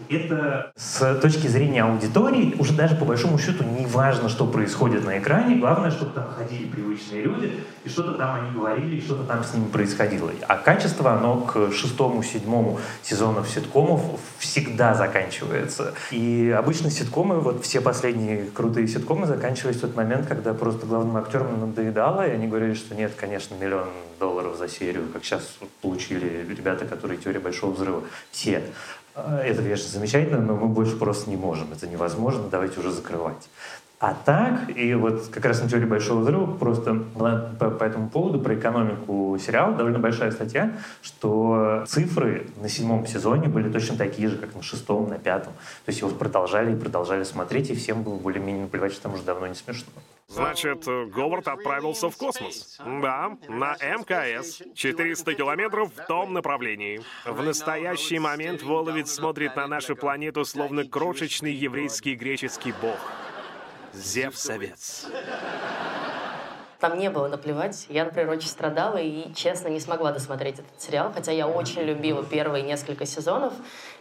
это 0.09 0.73
с 0.76 1.14
точки 1.21 1.47
зрения 1.47 1.82
аудитории 1.82 2.54
уже 2.59 2.73
даже 2.73 2.97
по 2.97 3.04
большому 3.04 3.38
счету 3.38 3.64
не 3.64 3.87
важно, 3.87 4.28
что 4.28 4.47
происходит 4.47 5.04
на 5.04 5.18
экране, 5.18 5.56
главное, 5.56 5.90
чтобы 5.90 6.12
там 6.12 6.28
ходили 6.30 6.68
привычные 6.68 7.23
люди, 7.23 7.61
и 7.85 7.88
что-то 7.88 8.14
там 8.14 8.40
они 8.40 8.54
говорили, 8.54 8.97
и 8.97 9.00
что-то 9.00 9.25
там 9.25 9.44
с 9.44 9.54
ними 9.54 9.68
происходило. 9.68 10.30
А 10.49 10.56
качество, 10.56 11.12
оно 11.12 11.40
к 11.40 11.73
шестому, 11.73 12.23
седьмому 12.23 12.80
сезонов 13.02 13.49
ситкомов 13.49 14.02
всегда 14.38 14.94
заканчивается. 14.94 15.94
И 16.11 16.54
обычно 16.56 16.90
ситкомы, 16.90 17.40
вот 17.40 17.64
все 17.64 17.80
последние 17.80 18.44
крутые 18.47 18.88
ситкомы 18.88 19.26
заканчивались 19.26 19.76
в 19.76 19.80
тот 19.80 19.97
момент, 19.97 20.26
когда 20.26 20.54
просто 20.54 20.87
главным 20.87 21.16
актерам 21.16 21.61
надоедало, 21.61 22.26
и 22.26 22.32
они 22.32 22.47
говорили, 22.47 22.75
что 22.75 22.94
нет, 22.94 23.12
конечно, 23.16 23.54
миллион 23.54 23.88
долларов 24.18 24.56
за 24.56 24.68
серию, 24.68 25.09
как 25.12 25.25
сейчас 25.25 25.59
получили 25.80 26.47
ребята, 26.49 26.85
которые 26.85 27.18
«Теория 27.18 27.40
большого 27.40 27.73
взрыва». 27.73 28.02
Все. 28.30 28.62
А, 29.14 29.40
Это, 29.42 29.62
конечно, 29.62 29.88
замечательно, 29.88 30.40
но 30.40 30.57
мы 30.57 30.69
больше 30.69 30.97
просто 30.97 31.28
не 31.28 31.37
можем. 31.37 31.73
Это 31.73 31.87
невозможно, 31.87 32.45
давайте 32.50 32.81
уже 32.81 32.90
закрывать. 32.90 33.49
А 34.02 34.14
так, 34.14 34.76
и 34.76 34.94
вот 34.94 35.28
как 35.28 35.44
раз 35.44 35.62
на 35.62 35.68
теории 35.68 35.85
Большого 35.85 36.23
Взрыва 36.23 36.56
просто 36.56 36.92
была 36.92 37.52
по, 37.61 37.71
по 37.71 37.85
этому 37.85 38.11
поводу 38.11 38.40
про 38.40 38.56
экономику 38.56 39.38
сериала 39.40 39.76
довольно 39.76 40.00
большая 40.00 40.32
статья, 40.32 40.73
что 41.02 41.85
цифры 41.87 42.49
на 42.61 42.68
седьмом 42.68 43.06
сезоне 43.06 43.47
были 43.47 43.71
точно 43.71 43.97
такие 43.97 44.26
же, 44.26 44.38
как 44.38 44.56
на 44.56 44.62
шестом, 44.64 45.09
на 45.09 45.21
пятом. 45.21 45.52
То 45.85 45.90
есть 45.90 46.00
его 46.00 46.11
продолжали 46.11 46.73
и 46.73 46.76
продолжали 46.76 47.23
смотреть, 47.23 47.71
и 47.71 47.76
всем 47.76 48.02
было 48.02 48.16
более-менее 48.16 48.64
наплевать, 48.64 48.92
что 48.92 49.02
там 49.02 49.14
уже 49.14 49.23
давно 49.23 49.47
не 49.47 49.54
смешно. 49.54 49.92
Значит, 50.26 50.85
Говард 50.85 51.47
отправился 51.47 52.11
в 52.11 52.16
космос. 52.16 52.80
Да, 52.85 53.37
на 53.49 53.75
МКС. 53.75 54.62
400 54.75 55.35
километров 55.35 55.92
в 55.94 56.06
том 56.09 56.32
направлении. 56.32 57.02
В 57.25 57.40
настоящий 57.40 58.18
момент 58.18 58.64
Воловец 58.64 59.12
смотрит 59.12 59.54
на 59.54 59.68
нашу 59.68 59.94
планету 59.94 60.44
словно 60.44 60.85
крошечный 60.85 61.52
еврейский 61.52 62.16
греческий 62.16 62.75
бог. 62.82 62.99
Зевсовец. 63.92 65.06
Там 66.80 66.99
не 66.99 67.11
было 67.11 67.28
наплевать. 67.28 67.87
Я, 67.88 68.04
например, 68.04 68.30
очень 68.30 68.49
страдала 68.49 68.96
и, 68.96 69.32
честно, 69.34 69.68
не 69.68 69.78
смогла 69.78 70.11
досмотреть 70.11 70.58
этот 70.58 70.82
сериал, 70.82 71.12
хотя 71.14 71.30
я 71.30 71.46
очень 71.46 71.82
любила 71.82 72.25
первые 72.25 72.64
несколько 72.64 73.06
сезонов. 73.06 73.52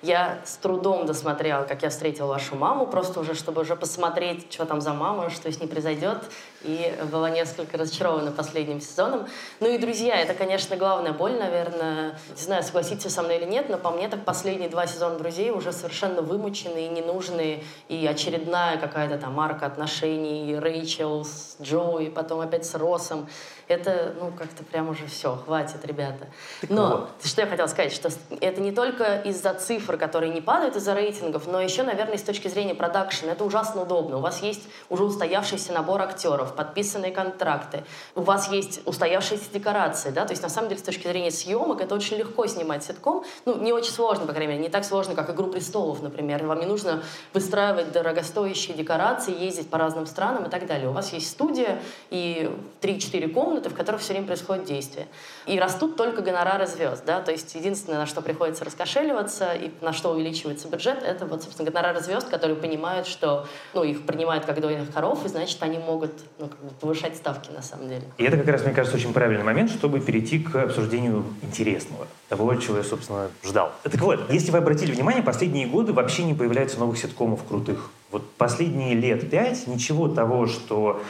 Я 0.01 0.39
с 0.45 0.57
трудом 0.57 1.05
досмотрела, 1.05 1.63
как 1.65 1.83
я 1.83 1.91
встретила 1.91 2.25
вашу 2.25 2.55
маму, 2.55 2.87
просто 2.87 3.19
уже, 3.19 3.35
чтобы 3.35 3.61
уже 3.61 3.75
посмотреть, 3.75 4.51
что 4.51 4.65
там 4.65 4.81
за 4.81 4.93
мама, 4.93 5.29
что 5.29 5.51
с 5.51 5.59
ней 5.59 5.67
произойдет. 5.67 6.23
И 6.63 6.93
была 7.11 7.29
несколько 7.29 7.77
разочарована 7.77 8.31
последним 8.31 8.81
сезоном. 8.81 9.27
Ну 9.59 9.67
и, 9.67 9.77
друзья, 9.77 10.15
это, 10.15 10.33
конечно, 10.33 10.75
главная 10.77 11.11
боль, 11.11 11.33
наверное. 11.33 12.19
Не 12.35 12.41
знаю, 12.41 12.63
согласитесь 12.63 13.13
со 13.13 13.23
мной 13.23 13.37
или 13.37 13.45
нет, 13.45 13.69
но 13.69 13.77
по 13.77 13.89
мне 13.91 14.07
так 14.07 14.23
последние 14.25 14.69
два 14.69 14.85
сезона 14.85 15.17
«Друзей» 15.17 15.49
уже 15.51 15.71
совершенно 15.71 16.21
вымученные, 16.21 16.89
ненужные. 16.89 17.63
И 17.87 18.05
очередная 18.05 18.77
какая-то 18.77 19.17
там 19.17 19.33
марка 19.33 19.65
отношений 19.65 20.55
Рэйчел 20.57 21.25
с 21.25 21.55
Джоуи, 21.61 22.09
потом 22.09 22.41
опять 22.41 22.65
с 22.65 22.75
Росом. 22.75 23.27
Это, 23.71 24.13
ну, 24.19 24.31
как-то 24.37 24.63
прям 24.63 24.89
уже 24.89 25.05
все, 25.07 25.35
хватит, 25.35 25.85
ребята. 25.85 26.27
Но, 26.69 27.07
что 27.23 27.41
я 27.41 27.47
хотела 27.47 27.67
сказать, 27.67 27.93
что 27.93 28.09
это 28.41 28.61
не 28.61 28.71
только 28.71 29.21
из-за 29.21 29.53
цифр, 29.53 29.97
которые 29.97 30.33
не 30.33 30.41
падают 30.41 30.75
из-за 30.75 30.93
рейтингов, 30.93 31.47
но 31.47 31.61
еще, 31.61 31.83
наверное, 31.83 32.17
с 32.17 32.23
точки 32.23 32.47
зрения 32.47 32.75
продакшена. 32.75 33.31
Это 33.31 33.43
ужасно 33.43 33.83
удобно. 33.83 34.17
У 34.17 34.19
вас 34.21 34.41
есть 34.41 34.63
уже 34.89 35.03
устоявшийся 35.03 35.73
набор 35.73 36.01
актеров, 36.01 36.55
подписанные 36.55 37.11
контракты, 37.11 37.83
у 38.15 38.21
вас 38.21 38.51
есть 38.51 38.81
устоявшиеся 38.85 39.51
декорации, 39.53 40.09
да, 40.09 40.25
то 40.25 40.31
есть, 40.31 40.43
на 40.43 40.49
самом 40.49 40.69
деле, 40.69 40.79
с 40.79 40.83
точки 40.83 41.07
зрения 41.07 41.31
съемок, 41.31 41.81
это 41.81 41.95
очень 41.95 42.17
легко 42.17 42.47
снимать 42.47 42.83
ситком, 42.83 43.23
ну, 43.45 43.57
не 43.57 43.73
очень 43.73 43.91
сложно, 43.91 44.25
по 44.25 44.33
крайней 44.33 44.53
мере, 44.53 44.63
не 44.63 44.69
так 44.69 44.83
сложно, 44.83 45.15
как 45.15 45.29
«Игру 45.29 45.47
престолов», 45.47 46.01
например. 46.01 46.45
Вам 46.45 46.59
не 46.59 46.65
нужно 46.65 47.03
выстраивать 47.33 47.91
дорогостоящие 47.91 48.75
декорации, 48.75 49.37
ездить 49.37 49.69
по 49.69 49.77
разным 49.77 50.05
странам 50.05 50.45
и 50.45 50.49
так 50.49 50.65
далее. 50.65 50.89
У 50.89 50.91
вас 50.91 51.13
есть 51.13 51.29
студия 51.29 51.81
и 52.09 52.51
3-4 52.81 53.29
комнаты, 53.29 53.60
в 53.69 53.75
которых 53.75 54.01
все 54.01 54.13
время 54.13 54.27
происходит 54.27 54.65
действие. 54.65 55.07
И 55.45 55.59
растут 55.59 55.95
только 55.95 56.21
гонорары 56.21 56.67
звезд, 56.67 57.03
да, 57.05 57.21
то 57.21 57.31
есть 57.31 57.53
единственное, 57.55 57.99
на 57.99 58.05
что 58.05 58.21
приходится 58.21 58.65
раскошеливаться 58.65 59.53
и 59.53 59.71
на 59.81 59.93
что 59.93 60.11
увеличивается 60.11 60.67
бюджет, 60.67 61.03
это 61.03 61.25
вот, 61.25 61.43
собственно, 61.43 61.69
гонорары 61.69 61.99
звезд, 62.01 62.29
которые 62.29 62.55
понимают, 62.55 63.07
что, 63.07 63.47
ну, 63.73 63.83
их 63.83 64.05
принимают 64.05 64.45
как 64.45 64.59
дойных 64.59 64.91
коров, 64.91 65.25
и, 65.25 65.29
значит, 65.29 65.61
они 65.61 65.77
могут 65.77 66.11
ну, 66.39 66.47
как 66.47 66.59
бы 66.59 66.69
повышать 66.79 67.15
ставки, 67.15 67.51
на 67.51 67.61
самом 67.61 67.89
деле. 67.89 68.03
И 68.17 68.23
это 68.23 68.37
как 68.37 68.47
раз, 68.47 68.63
мне 68.63 68.73
кажется, 68.73 68.97
очень 68.97 69.13
правильный 69.13 69.43
момент, 69.43 69.71
чтобы 69.71 69.99
перейти 69.99 70.39
к 70.39 70.55
обсуждению 70.55 71.25
интересного, 71.41 72.07
того, 72.29 72.55
чего 72.55 72.77
я, 72.77 72.83
собственно, 72.83 73.29
ждал. 73.43 73.71
Так 73.83 73.99
вот, 74.01 74.31
если 74.31 74.51
вы 74.51 74.59
обратили 74.59 74.91
внимание, 74.91 75.23
последние 75.23 75.67
годы 75.67 75.93
вообще 75.93 76.23
не 76.23 76.33
появляется 76.33 76.79
новых 76.79 76.97
ситкомов 76.97 77.43
крутых. 77.47 77.91
Вот 78.11 78.29
последние 78.33 78.93
лет 78.93 79.29
пять 79.29 79.67
ничего 79.67 80.07
того, 80.07 80.45
что 80.47 81.01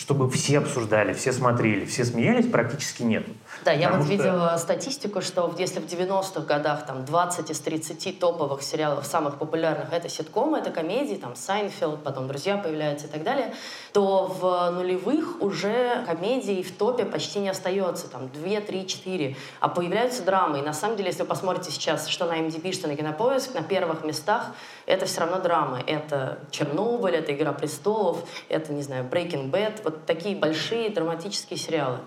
чтобы 0.00 0.30
все 0.30 0.58
обсуждали, 0.58 1.12
все 1.12 1.30
смотрели, 1.30 1.84
все 1.84 2.06
смеялись, 2.06 2.46
практически 2.46 3.02
нет. 3.02 3.26
Да, 3.64 3.72
я 3.72 3.90
вот 3.90 4.02
что... 4.02 4.10
видела 4.10 4.56
статистику, 4.56 5.20
что 5.20 5.54
если 5.58 5.80
в 5.80 5.86
90-х 5.86 6.40
годах 6.40 6.86
там 6.86 7.04
20 7.04 7.50
из 7.50 7.60
30 7.60 8.18
топовых 8.18 8.62
сериалов, 8.62 9.04
самых 9.04 9.36
популярных, 9.38 9.92
это 9.92 10.08
ситкомы, 10.08 10.58
это 10.58 10.70
комедии, 10.70 11.16
там 11.16 11.36
Seinfeld, 11.36 12.02
потом 12.02 12.26
«Друзья» 12.28 12.56
появляются 12.56 13.06
и 13.06 13.10
так 13.10 13.22
далее, 13.22 13.52
то 13.92 14.26
в 14.26 14.70
нулевых 14.70 15.42
уже 15.42 16.04
комедий 16.06 16.62
в 16.62 16.76
топе 16.76 17.04
почти 17.04 17.38
не 17.38 17.50
остается, 17.50 18.08
там 18.08 18.28
2, 18.28 18.60
3, 18.60 18.86
4, 18.86 19.36
а 19.60 19.68
появляются 19.68 20.22
драмы. 20.22 20.60
И 20.60 20.62
на 20.62 20.72
самом 20.72 20.96
деле, 20.96 21.08
если 21.08 21.22
вы 21.22 21.28
посмотрите 21.28 21.70
сейчас, 21.70 22.08
что 22.08 22.24
на 22.24 22.38
MDB, 22.38 22.72
что 22.72 22.88
на 22.88 22.96
Кинопоиск, 22.96 23.54
на 23.54 23.62
первых 23.62 24.04
местах 24.04 24.46
это 24.86 25.06
все 25.06 25.20
равно 25.20 25.38
драмы. 25.38 25.82
Это 25.86 26.38
«Чернобыль», 26.50 27.16
это 27.16 27.32
«Игра 27.34 27.52
престолов», 27.52 28.24
это, 28.48 28.72
не 28.72 28.82
знаю, 28.82 29.04
«Breaking 29.04 29.50
Bad», 29.50 29.82
вот 29.84 30.06
такие 30.06 30.34
большие 30.34 30.90
драматические 30.90 31.58
сериалы. 31.58 31.98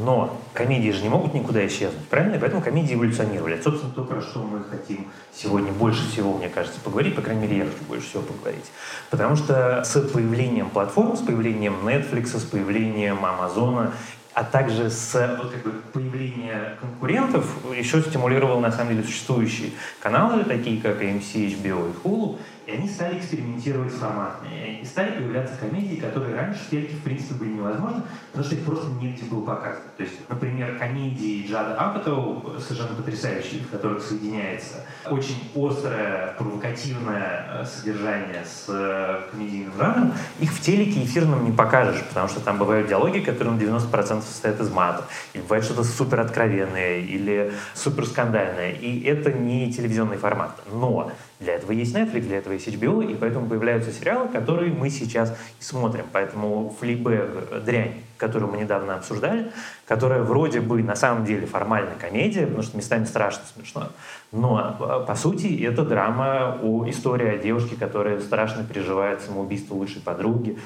Но 0.00 0.40
комедии 0.52 0.90
же 0.90 1.02
не 1.02 1.08
могут 1.08 1.34
никуда 1.34 1.66
исчезнуть, 1.66 2.08
правильно? 2.08 2.36
И 2.36 2.38
поэтому 2.38 2.62
комедии 2.62 2.94
эволюционировали. 2.94 3.54
Это, 3.54 3.64
собственно, 3.64 3.92
то, 3.92 4.04
про 4.04 4.20
что 4.20 4.40
мы 4.40 4.64
хотим 4.64 5.06
сегодня 5.34 5.72
больше 5.72 6.08
всего, 6.10 6.36
мне 6.36 6.48
кажется, 6.48 6.80
поговорить. 6.80 7.14
По 7.14 7.22
крайней 7.22 7.42
мере, 7.42 7.58
я 7.58 7.64
хочу 7.64 7.84
больше 7.88 8.08
всего 8.08 8.22
поговорить. 8.22 8.70
Потому 9.10 9.36
что 9.36 9.82
с 9.84 10.00
появлением 10.00 10.70
платформ, 10.70 11.16
с 11.16 11.20
появлением 11.20 11.86
Netflix, 11.86 12.38
с 12.38 12.44
появлением 12.44 13.24
Амазона 13.24 13.92
а 14.34 14.42
также 14.42 14.90
с 14.90 15.12
как 15.12 15.62
бы, 15.62 15.70
появлением 15.92 16.76
конкурентов 16.80 17.46
еще 17.72 18.02
стимулировал 18.02 18.60
на 18.60 18.72
самом 18.72 18.96
деле 18.96 19.04
существующие 19.04 19.70
каналы, 20.00 20.42
такие 20.42 20.82
как 20.82 21.00
AMC, 21.00 21.62
HBO 21.62 21.92
и 21.92 21.94
Hulu, 22.02 22.38
и 22.66 22.70
они 22.72 22.88
стали 22.88 23.18
экспериментировать 23.18 23.92
с 23.92 23.96
форматами. 23.96 24.80
И 24.80 24.84
стали 24.84 25.12
появляться 25.12 25.56
комедии, 25.58 25.96
которые 25.96 26.34
раньше 26.34 26.60
в 26.64 26.70
телеке, 26.70 26.94
в 26.96 27.02
принципе, 27.02 27.34
были 27.34 27.50
невозможны, 27.50 28.02
потому 28.32 28.44
что 28.44 28.54
их 28.54 28.64
просто 28.64 28.86
негде 29.00 29.24
было 29.24 29.44
показывать. 29.44 29.96
То 29.96 30.02
есть, 30.02 30.14
например, 30.28 30.78
комедии 30.78 31.46
Джада 31.46 31.74
Апатоу 31.76 32.58
совершенно 32.58 32.94
потрясающие, 32.94 33.62
в 33.62 33.70
которых 33.70 34.02
соединяется 34.02 34.84
очень 35.10 35.50
острое, 35.54 36.34
провокативное 36.38 37.46
э, 37.48 37.64
содержание 37.64 38.44
с 38.44 38.66
э, 38.68 39.20
комедийным 39.30 39.72
жанром, 39.76 40.14
их 40.40 40.52
в 40.52 40.60
телеке 40.60 41.04
эфирном 41.04 41.44
не 41.44 41.52
покажешь, 41.52 42.02
потому 42.08 42.28
что 42.28 42.40
там 42.40 42.58
бывают 42.58 42.88
диалоги, 42.88 43.20
которые 43.20 43.54
на 43.54 43.60
90% 43.60 44.22
состоят 44.22 44.60
из 44.60 44.70
мата, 44.70 45.04
или 45.32 45.42
бывает 45.42 45.64
что-то 45.64 45.84
супер 45.84 46.20
откровенное, 46.20 46.98
или 46.98 47.52
супер 47.74 48.06
скандальное, 48.06 48.72
и 48.72 49.02
это 49.04 49.32
не 49.32 49.72
телевизионный 49.72 50.16
формат. 50.16 50.58
Но 50.72 51.12
для 51.40 51.54
этого 51.54 51.72
есть 51.72 51.94
Netflix, 51.94 52.20
для 52.22 52.38
этого 52.38 52.52
есть 52.52 52.68
HBO, 52.68 53.04
и 53.04 53.14
поэтому 53.14 53.48
появляются 53.48 53.92
сериалы, 53.92 54.28
которые 54.28 54.72
мы 54.72 54.90
сейчас 54.90 55.36
смотрим. 55.58 56.06
Поэтому 56.12 56.74
Флибэг, 56.80 57.64
дрянь, 57.64 58.02
которую 58.26 58.52
мы 58.52 58.58
недавно 58.58 58.94
обсуждали, 58.94 59.50
которая 59.86 60.22
вроде 60.22 60.60
бы 60.60 60.82
на 60.82 60.96
самом 60.96 61.24
деле 61.24 61.46
формально 61.46 61.92
комедия, 62.00 62.46
потому 62.46 62.62
что 62.62 62.76
местами 62.76 63.04
страшно 63.04 63.42
смешно, 63.54 63.88
но 64.32 64.76
а, 64.80 65.00
по 65.00 65.14
сути 65.14 65.62
это 65.64 65.84
драма 65.84 66.58
о 66.62 66.88
истории 66.88 67.28
о 67.28 67.38
девушке, 67.38 67.76
которая 67.76 68.20
страшно 68.20 68.64
переживает 68.64 69.20
самоубийство 69.20 69.74
лучшей 69.74 70.00
подруги, 70.00 70.58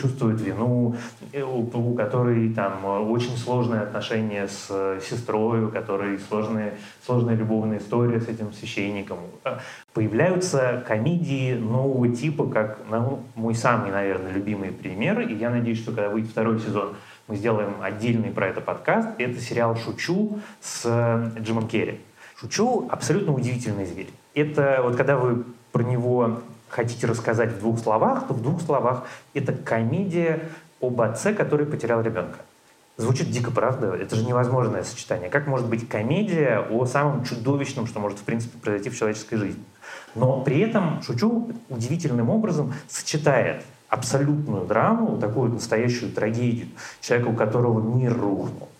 чувствует 0.00 0.40
вину, 0.40 0.96
э, 1.32 1.42
у, 1.42 1.94
которой 1.94 2.52
там 2.52 2.84
очень 3.10 3.36
сложные 3.36 3.82
отношения 3.82 4.48
с 4.48 5.00
сестрой, 5.02 5.64
у 5.64 5.68
которой 5.70 6.18
сложные, 6.18 6.74
сложная 7.06 7.36
любовная 7.36 7.78
история 7.78 8.20
с 8.20 8.28
этим 8.28 8.52
священником. 8.52 9.18
Появляются 9.94 10.82
комедии 10.86 11.54
нового 11.54 12.08
типа, 12.08 12.46
как 12.46 12.78
ну, 12.90 13.20
мой 13.34 13.54
самый, 13.54 13.90
наверное, 13.90 14.32
любимый 14.32 14.70
пример, 14.70 15.20
и 15.20 15.34
я 15.34 15.50
надеюсь, 15.50 15.78
что 15.78 15.92
когда 15.92 16.08
выйдет 16.08 16.30
второй 16.30 16.58
сезон, 16.58 16.81
мы 17.28 17.36
сделаем 17.36 17.74
отдельный 17.80 18.30
про 18.30 18.48
это 18.48 18.60
подкаст. 18.60 19.08
Это 19.18 19.40
сериал 19.40 19.76
«Шучу» 19.76 20.38
с 20.60 20.82
э, 20.84 21.40
Джимом 21.40 21.68
Керри. 21.68 22.00
«Шучу»— 22.36 22.88
абсолютно 22.90 23.32
удивительный 23.32 23.86
зверь. 23.86 24.10
Это 24.34 24.80
вот 24.82 24.96
когда 24.96 25.16
вы 25.16 25.44
про 25.72 25.82
него 25.82 26.40
хотите 26.68 27.06
рассказать 27.06 27.52
в 27.52 27.58
двух 27.60 27.78
словах, 27.78 28.26
то 28.26 28.34
в 28.34 28.42
двух 28.42 28.62
словах 28.62 29.04
это 29.34 29.52
комедия 29.52 30.40
об 30.80 31.00
отце, 31.00 31.34
который 31.34 31.66
потерял 31.66 32.02
ребенка. 32.02 32.38
Звучит 32.96 33.30
дико, 33.30 33.50
правда? 33.50 33.94
Это 33.94 34.16
же 34.16 34.24
невозможное 34.24 34.82
сочетание. 34.84 35.30
Как 35.30 35.46
может 35.46 35.66
быть 35.66 35.88
комедия 35.88 36.58
о 36.70 36.84
самом 36.84 37.24
чудовищном, 37.24 37.86
что 37.86 38.00
может, 38.00 38.18
в 38.18 38.22
принципе, 38.22 38.58
произойти 38.58 38.90
в 38.90 38.98
человеческой 38.98 39.36
жизни? 39.36 39.64
Но 40.14 40.42
при 40.42 40.60
этом 40.60 41.02
Шучу 41.02 41.50
удивительным 41.70 42.28
образом 42.28 42.74
сочетает 42.88 43.64
абсолютную 43.92 44.66
драму, 44.66 45.18
такую 45.18 45.52
настоящую 45.52 46.12
трагедию, 46.12 46.68
человека, 47.02 47.28
у 47.28 47.36
которого 47.36 47.94
мир 47.94 48.18
рухнул, 48.18 48.70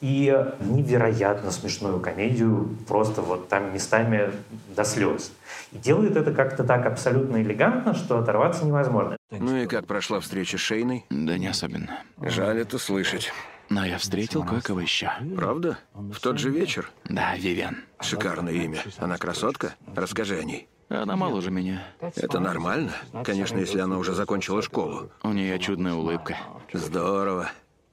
и 0.00 0.34
невероятно 0.60 1.50
смешную 1.50 2.00
комедию, 2.00 2.70
просто 2.88 3.20
вот 3.20 3.48
там 3.50 3.74
местами 3.74 4.30
до 4.74 4.84
слез. 4.84 5.30
И 5.72 5.78
делает 5.78 6.16
это 6.16 6.32
как-то 6.32 6.64
так 6.64 6.86
абсолютно 6.86 7.42
элегантно, 7.42 7.92
что 7.92 8.18
оторваться 8.18 8.64
невозможно. 8.64 9.18
Ну 9.30 9.56
и 9.58 9.66
как 9.66 9.86
прошла 9.86 10.20
встреча 10.20 10.56
с 10.56 10.60
Шейной? 10.60 11.04
Да 11.10 11.36
не 11.36 11.48
особенно. 11.48 12.00
Жаль 12.18 12.60
это 12.60 12.78
слышать. 12.78 13.32
Но 13.68 13.84
я 13.84 13.98
встретил 13.98 14.42
кое-кого 14.42 14.80
еще. 14.80 15.10
Правда? 15.36 15.76
В 15.92 16.18
тот 16.20 16.38
же 16.38 16.48
вечер? 16.48 16.90
Да, 17.04 17.36
Вивиан. 17.36 17.76
Шикарное 18.00 18.54
имя. 18.54 18.78
Она 18.98 19.18
красотка? 19.18 19.74
Расскажи 19.94 20.38
о 20.38 20.44
ней. 20.44 20.66
Она 20.88 21.16
моложе 21.16 21.50
меня. 21.50 21.82
Это 22.00 22.38
нормально? 22.38 22.92
Конечно, 23.24 23.58
если 23.58 23.80
она 23.80 23.98
уже 23.98 24.14
закончила 24.14 24.62
школу. 24.62 25.10
У 25.22 25.28
нее 25.30 25.58
чудная 25.58 25.94
улыбка. 25.94 26.36
Здорово. 26.72 27.50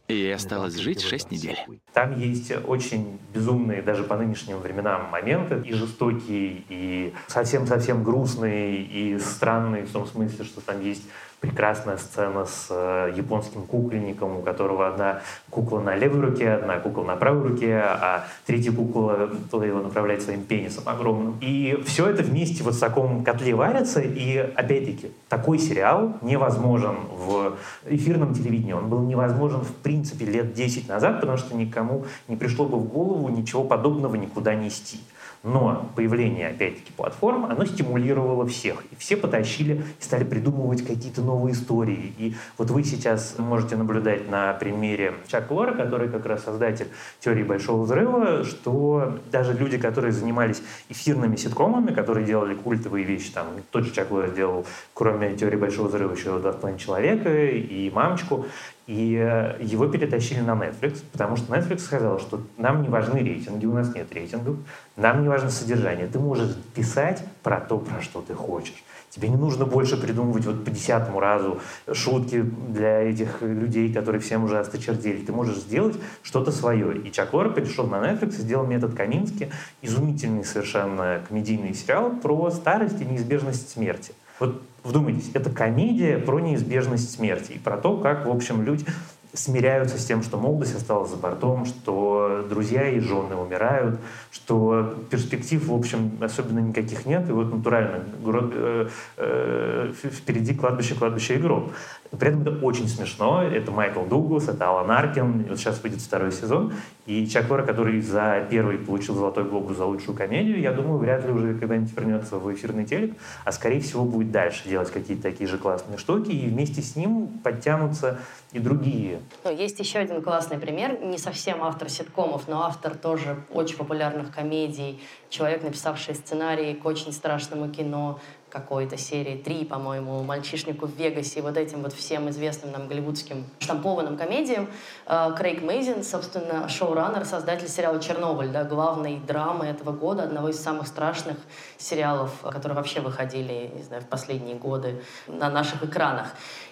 И 0.10 0.16
ей 0.16 0.36
осталось 0.36 0.76
жить 0.76 1.02
шесть 1.02 1.32
недель. 1.32 1.58
Там 1.94 2.20
есть 2.20 2.52
очень 2.68 3.20
безумные 3.34 3.82
даже 3.82 4.04
по 4.04 4.18
нынешним 4.18 4.60
временам 4.60 5.10
моменты, 5.10 5.64
и 5.66 5.74
жестокие, 5.74 6.64
и 6.68 7.14
совсем-совсем 7.28 8.04
грустные, 8.04 8.82
и 8.84 9.18
странные, 9.18 9.86
в 9.86 9.92
том 9.92 10.06
смысле, 10.06 10.44
что 10.44 10.60
там 10.60 10.82
есть 10.82 11.04
прекрасная 11.44 11.98
сцена 11.98 12.46
с 12.46 12.68
э, 12.70 13.12
японским 13.18 13.64
кукольником, 13.64 14.38
у 14.38 14.42
которого 14.42 14.88
одна 14.88 15.20
кукла 15.50 15.82
на 15.82 15.94
левой 15.94 16.22
руке, 16.22 16.52
одна 16.52 16.80
кукла 16.80 17.04
на 17.04 17.18
правой 17.18 17.50
руке, 17.50 17.82
а 17.84 18.24
третья 18.46 18.72
кукла 18.72 19.30
туда 19.52 19.66
его 19.66 19.82
направляет 19.82 20.22
своим 20.22 20.44
пенисом 20.44 20.84
огромным. 20.86 21.36
И 21.42 21.84
все 21.86 22.08
это 22.08 22.24
вместе 22.24 22.64
вот 22.64 22.76
в 22.76 22.80
таком 22.80 23.26
котле 23.26 23.54
варится, 23.56 24.00
и 24.00 24.38
опять-таки 24.38 25.12
такой 25.28 25.60
сериал 25.60 26.16
невозможен 26.22 26.96
в 27.12 27.58
эфирном 27.88 28.34
телевидении. 28.34 28.72
Он 28.72 28.88
был 28.88 29.02
невозможен 29.02 29.60
в 29.60 29.74
принципе 29.76 30.24
лет 30.24 30.54
10 30.54 30.88
назад, 30.88 31.20
потому 31.20 31.38
что 31.38 31.58
никому 31.58 32.06
не 32.30 32.38
пришло 32.38 32.66
бы 32.66 32.78
в 32.78 32.86
голову 32.86 33.28
ничего 33.28 33.66
подобного 33.66 34.16
никуда 34.16 34.56
нести. 34.56 35.02
Но 35.44 35.90
появление, 35.98 36.48
опять-таки, 36.48 36.94
платформ, 36.94 37.46
оно 37.46 37.66
стимулировало 37.66 38.48
всех. 38.48 38.82
И 38.92 38.96
все 38.96 39.18
потащили 39.18 39.84
и 40.00 40.04
стали 40.04 40.24
придумывать 40.24 40.86
какие-то 40.88 41.22
новые 41.22 41.54
истории. 41.54 42.14
И 42.18 42.36
вот 42.58 42.70
вы 42.70 42.86
сейчас 42.86 43.36
можете 43.38 43.76
наблюдать 43.76 44.30
на 44.30 44.54
примере 44.54 45.16
Чака 45.28 45.52
Лора, 45.52 45.74
который 45.74 46.08
как 46.08 46.26
раз 46.26 46.46
создатель 46.46 46.88
теории 47.20 47.44
Большого 47.44 47.84
Взрыва, 47.84 48.46
что 48.46 49.20
даже 49.34 49.52
люди, 49.52 49.78
которые 49.78 50.14
занимались 50.14 50.64
эфирными 50.88 51.36
ситкомами, 51.36 51.94
которые 51.94 52.26
делали 52.26 52.56
культовые 52.56 53.04
вещи, 53.04 53.34
там 53.34 53.48
тот 53.70 53.84
же 53.84 53.92
Чак 53.92 54.12
Лор 54.12 54.30
сделал, 54.30 54.66
кроме 54.94 55.36
теории 55.36 55.58
Большого 55.58 55.90
Взрыва, 55.90 56.14
еще 56.14 56.40
«Два 56.40 56.54
с 56.54 56.80
человека» 56.80 57.30
и 57.50 57.90
«Мамочку», 57.90 58.46
и 58.88 59.18
э, 59.18 59.58
его 59.62 59.88
перетащили 59.88 60.42
на 60.42 60.52
Netflix, 60.52 61.04
потому 61.12 61.38
что 61.38 61.54
Netflix 61.54 61.80
сказал, 61.80 62.20
что 62.20 62.42
нам 62.58 62.82
не 62.82 62.90
важны 62.90 63.20
рейтинги, 63.20 63.66
у 63.66 63.74
нас 63.74 63.94
нет 63.96 64.13
рейтингов, 64.13 64.58
нам 64.98 65.22
не 65.22 65.30
важно 65.30 65.50
содержание. 65.50 66.08
Ты 66.08 66.20
можешь 66.20 66.56
писать 66.75 67.24
про 67.44 67.60
то, 67.62 67.78
про 67.78 68.02
что 68.02 68.22
ты 68.22 68.34
хочешь. 68.34 68.84
Тебе 69.10 69.30
не 69.30 69.36
нужно 69.36 69.66
больше 69.66 69.96
придумывать 69.96 70.46
вот 70.46 70.66
по 70.66 70.72
десятому 70.72 71.20
разу 71.20 71.62
шутки 71.92 72.42
для 72.42 73.02
этих 73.02 73.44
людей, 73.44 73.94
которые 73.94 74.20
всем 74.20 74.44
уже 74.44 74.58
осточертели. 74.58 75.24
Ты 75.24 75.32
можешь 75.32 75.58
сделать 75.58 75.96
что-то 76.24 76.52
свое. 76.52 76.98
И 76.98 77.12
Чак 77.12 77.32
Лора 77.32 77.50
перешел 77.50 77.86
на 77.86 77.98
Netflix 77.98 78.40
и 78.40 78.42
сделал 78.42 78.66
«Метод 78.66 78.96
Камински», 78.96 79.52
изумительный 79.84 80.44
совершенно 80.44 81.22
комедийный 81.28 81.75
сериал 81.75 82.10
про 82.24 82.50
старость 82.50 83.00
и 83.02 83.06
неизбежность 83.06 83.70
смерти. 83.70 84.13
Вот 84.40 84.62
вдумайтесь, 84.84 85.32
это 85.34 85.50
комедия 85.50 86.18
про 86.18 86.40
неизбежность 86.40 87.12
смерти 87.12 87.54
и 87.54 87.60
про 87.60 87.78
то, 87.78 87.98
как, 87.98 88.25
в 88.25 88.32
общем, 88.32 88.63
люди 88.63 88.86
смиряются 89.34 89.98
с 89.98 90.06
тем, 90.06 90.22
что 90.22 90.38
молодость 90.38 90.75
осталась 90.75 91.10
за 91.10 91.18
бортом, 91.18 91.66
что 91.66 92.46
друзья 92.48 92.88
и 92.88 93.00
жены 93.00 93.36
умирают, 93.36 94.00
что 94.32 94.96
перспектив, 95.10 95.66
в 95.66 95.74
общем, 95.74 96.20
особенно 96.22 96.60
никаких 96.60 97.08
нет, 97.08 97.28
и 97.30 97.32
вот 97.32 97.52
натурально 97.52 98.04
гроб, 98.24 98.52
э, 98.54 98.90
э, 99.18 99.92
впереди 99.94 100.54
кладбище, 100.54 100.94
кладбище 100.94 101.36
и 101.36 101.40
гроб. 101.40 101.72
При 102.20 102.29
этом 102.29 102.41
это 102.41 102.65
очень 102.65 102.88
смешно. 102.88 103.43
Это 103.43 103.72
Майкл 103.72 104.03
Дуглас, 104.03 104.48
это 104.48 104.70
Алан 104.70 104.91
Аркин. 104.91 105.46
Вот 105.50 105.58
сейчас 105.58 105.82
выйдет 105.82 106.01
второй 106.01 106.32
сезон. 106.32 106.74
И 107.05 107.25
Чак 107.27 107.50
Лора, 107.50 107.63
который 107.63 108.00
за 108.01 108.48
первый 108.50 108.77
получил 108.77 109.15
«Золотой 109.15 109.43
глобус» 109.43 109.77
за 109.77 109.86
лучшую 109.86 110.15
комедию, 110.15 110.60
я 110.62 110.72
думаю, 110.72 111.00
вряд 111.00 111.25
ли 111.25 111.32
уже 111.32 111.53
когда-нибудь 111.55 111.91
вернется 111.96 112.38
в 112.38 112.53
эфирный 112.53 112.86
телек, 112.86 113.13
а 113.43 113.51
скорее 113.51 113.82
всего 113.82 114.05
будет 114.05 114.32
дальше 114.32 114.70
делать 114.70 114.89
какие-то 114.89 115.24
такие 115.24 115.50
же 115.50 115.58
классные 115.58 115.98
штуки, 115.98 116.29
и 116.29 116.48
вместе 116.48 116.82
с 116.82 116.96
ним 116.96 117.27
подтянутся 117.43 118.20
и 118.53 118.60
другие. 118.60 119.20
Ну, 119.43 119.51
есть 119.53 119.79
еще 119.79 120.00
один 120.00 120.22
классный 120.22 120.58
пример. 120.58 121.00
Не 121.03 121.17
совсем 121.17 121.63
автор 121.63 121.89
ситкомов, 121.89 122.48
но 122.48 122.63
автор 122.63 122.96
тоже 122.96 123.38
очень 123.51 123.75
популярных 123.75 124.34
комедий. 124.34 125.01
Человек, 125.29 125.63
написавший 125.63 126.15
сценарий 126.15 126.75
к 126.75 126.86
очень 126.86 127.12
страшному 127.12 127.70
кино, 127.70 128.20
какой-то 128.53 128.98
серии 128.98 129.36
3, 129.36 129.65
по-моему, 129.65 130.22
«Мальчишнику 130.22 130.86
в 130.86 130.95
Вегасе», 130.95 131.41
вот 131.41 131.57
этим 131.57 131.81
вот 131.81 131.92
всем 131.92 132.29
известным 132.29 132.72
нам 132.72 132.87
голливудским 132.87 133.46
штампованным 133.57 134.16
комедиям. 134.16 134.70
Э, 135.07 135.33
Крейг 135.35 135.63
Мейзин, 135.63 136.03
собственно, 136.03 136.70
шоураннер, 136.70 137.25
создатель 137.25 137.68
сериала 137.68 138.00
«Чернобыль», 138.00 138.50
да, 138.50 138.63
главной 138.63 139.18
драмы 139.18 139.66
этого 139.66 139.92
года, 139.92 140.24
одного 140.24 140.50
из 140.50 140.59
самых 140.59 140.85
страшных 140.85 141.37
сериалов, 141.79 142.31
которые 142.42 142.75
вообще 142.75 143.01
выходили, 143.01 143.72
не 143.74 143.81
знаю, 143.81 144.03
в 144.03 144.07
последние 144.07 144.55
годы 144.55 145.01
на 145.25 145.50
наших 145.50 145.83
экранах. 145.83 146.27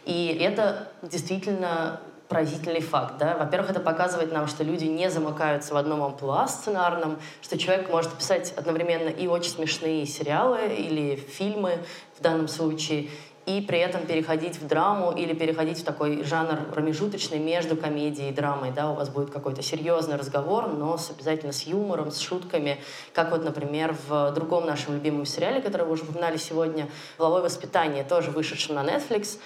И 0.05 0.27
это 0.39 0.87
действительно 1.01 1.99
поразительный 2.31 2.79
факт. 2.79 3.17
Да? 3.17 3.35
Во-первых, 3.37 3.71
это 3.71 3.81
показывает 3.81 4.31
нам, 4.31 4.47
что 4.47 4.63
люди 4.63 4.85
не 4.85 5.11
замыкаются 5.11 5.73
в 5.73 5.77
одном 5.77 6.01
амплуа 6.01 6.47
сценарном, 6.47 7.19
что 7.41 7.57
человек 7.57 7.89
может 7.89 8.13
писать 8.13 8.53
одновременно 8.55 9.09
и 9.09 9.27
очень 9.27 9.51
смешные 9.51 10.05
сериалы 10.05 10.73
или 10.73 11.17
фильмы 11.17 11.79
в 12.17 12.21
данном 12.21 12.47
случае, 12.47 13.09
и 13.45 13.59
при 13.59 13.79
этом 13.79 14.05
переходить 14.05 14.59
в 14.59 14.67
драму 14.67 15.11
или 15.11 15.33
переходить 15.33 15.79
в 15.79 15.83
такой 15.83 16.23
жанр 16.23 16.71
промежуточный 16.71 17.39
между 17.39 17.75
комедией 17.75 18.29
и 18.29 18.33
драмой. 18.33 18.71
Да? 18.71 18.91
У 18.91 18.95
вас 18.95 19.09
будет 19.09 19.29
какой-то 19.29 19.61
серьезный 19.61 20.15
разговор, 20.15 20.67
но 20.69 20.97
с, 20.97 21.09
обязательно 21.09 21.51
с 21.51 21.63
юмором, 21.63 22.11
с 22.11 22.19
шутками, 22.19 22.79
как 23.13 23.31
вот, 23.31 23.43
например, 23.43 23.93
в 24.07 24.31
другом 24.31 24.65
нашем 24.67 24.93
любимом 24.93 25.25
сериале, 25.25 25.61
который 25.61 25.85
вы 25.85 25.93
уже 25.93 26.03
упоминали 26.03 26.37
сегодня, 26.37 26.87
«Половое 27.17 27.41
воспитание», 27.41 28.05
тоже 28.05 28.31
вышедшем 28.31 28.75
на 28.75 28.85
Netflix. 28.85 29.37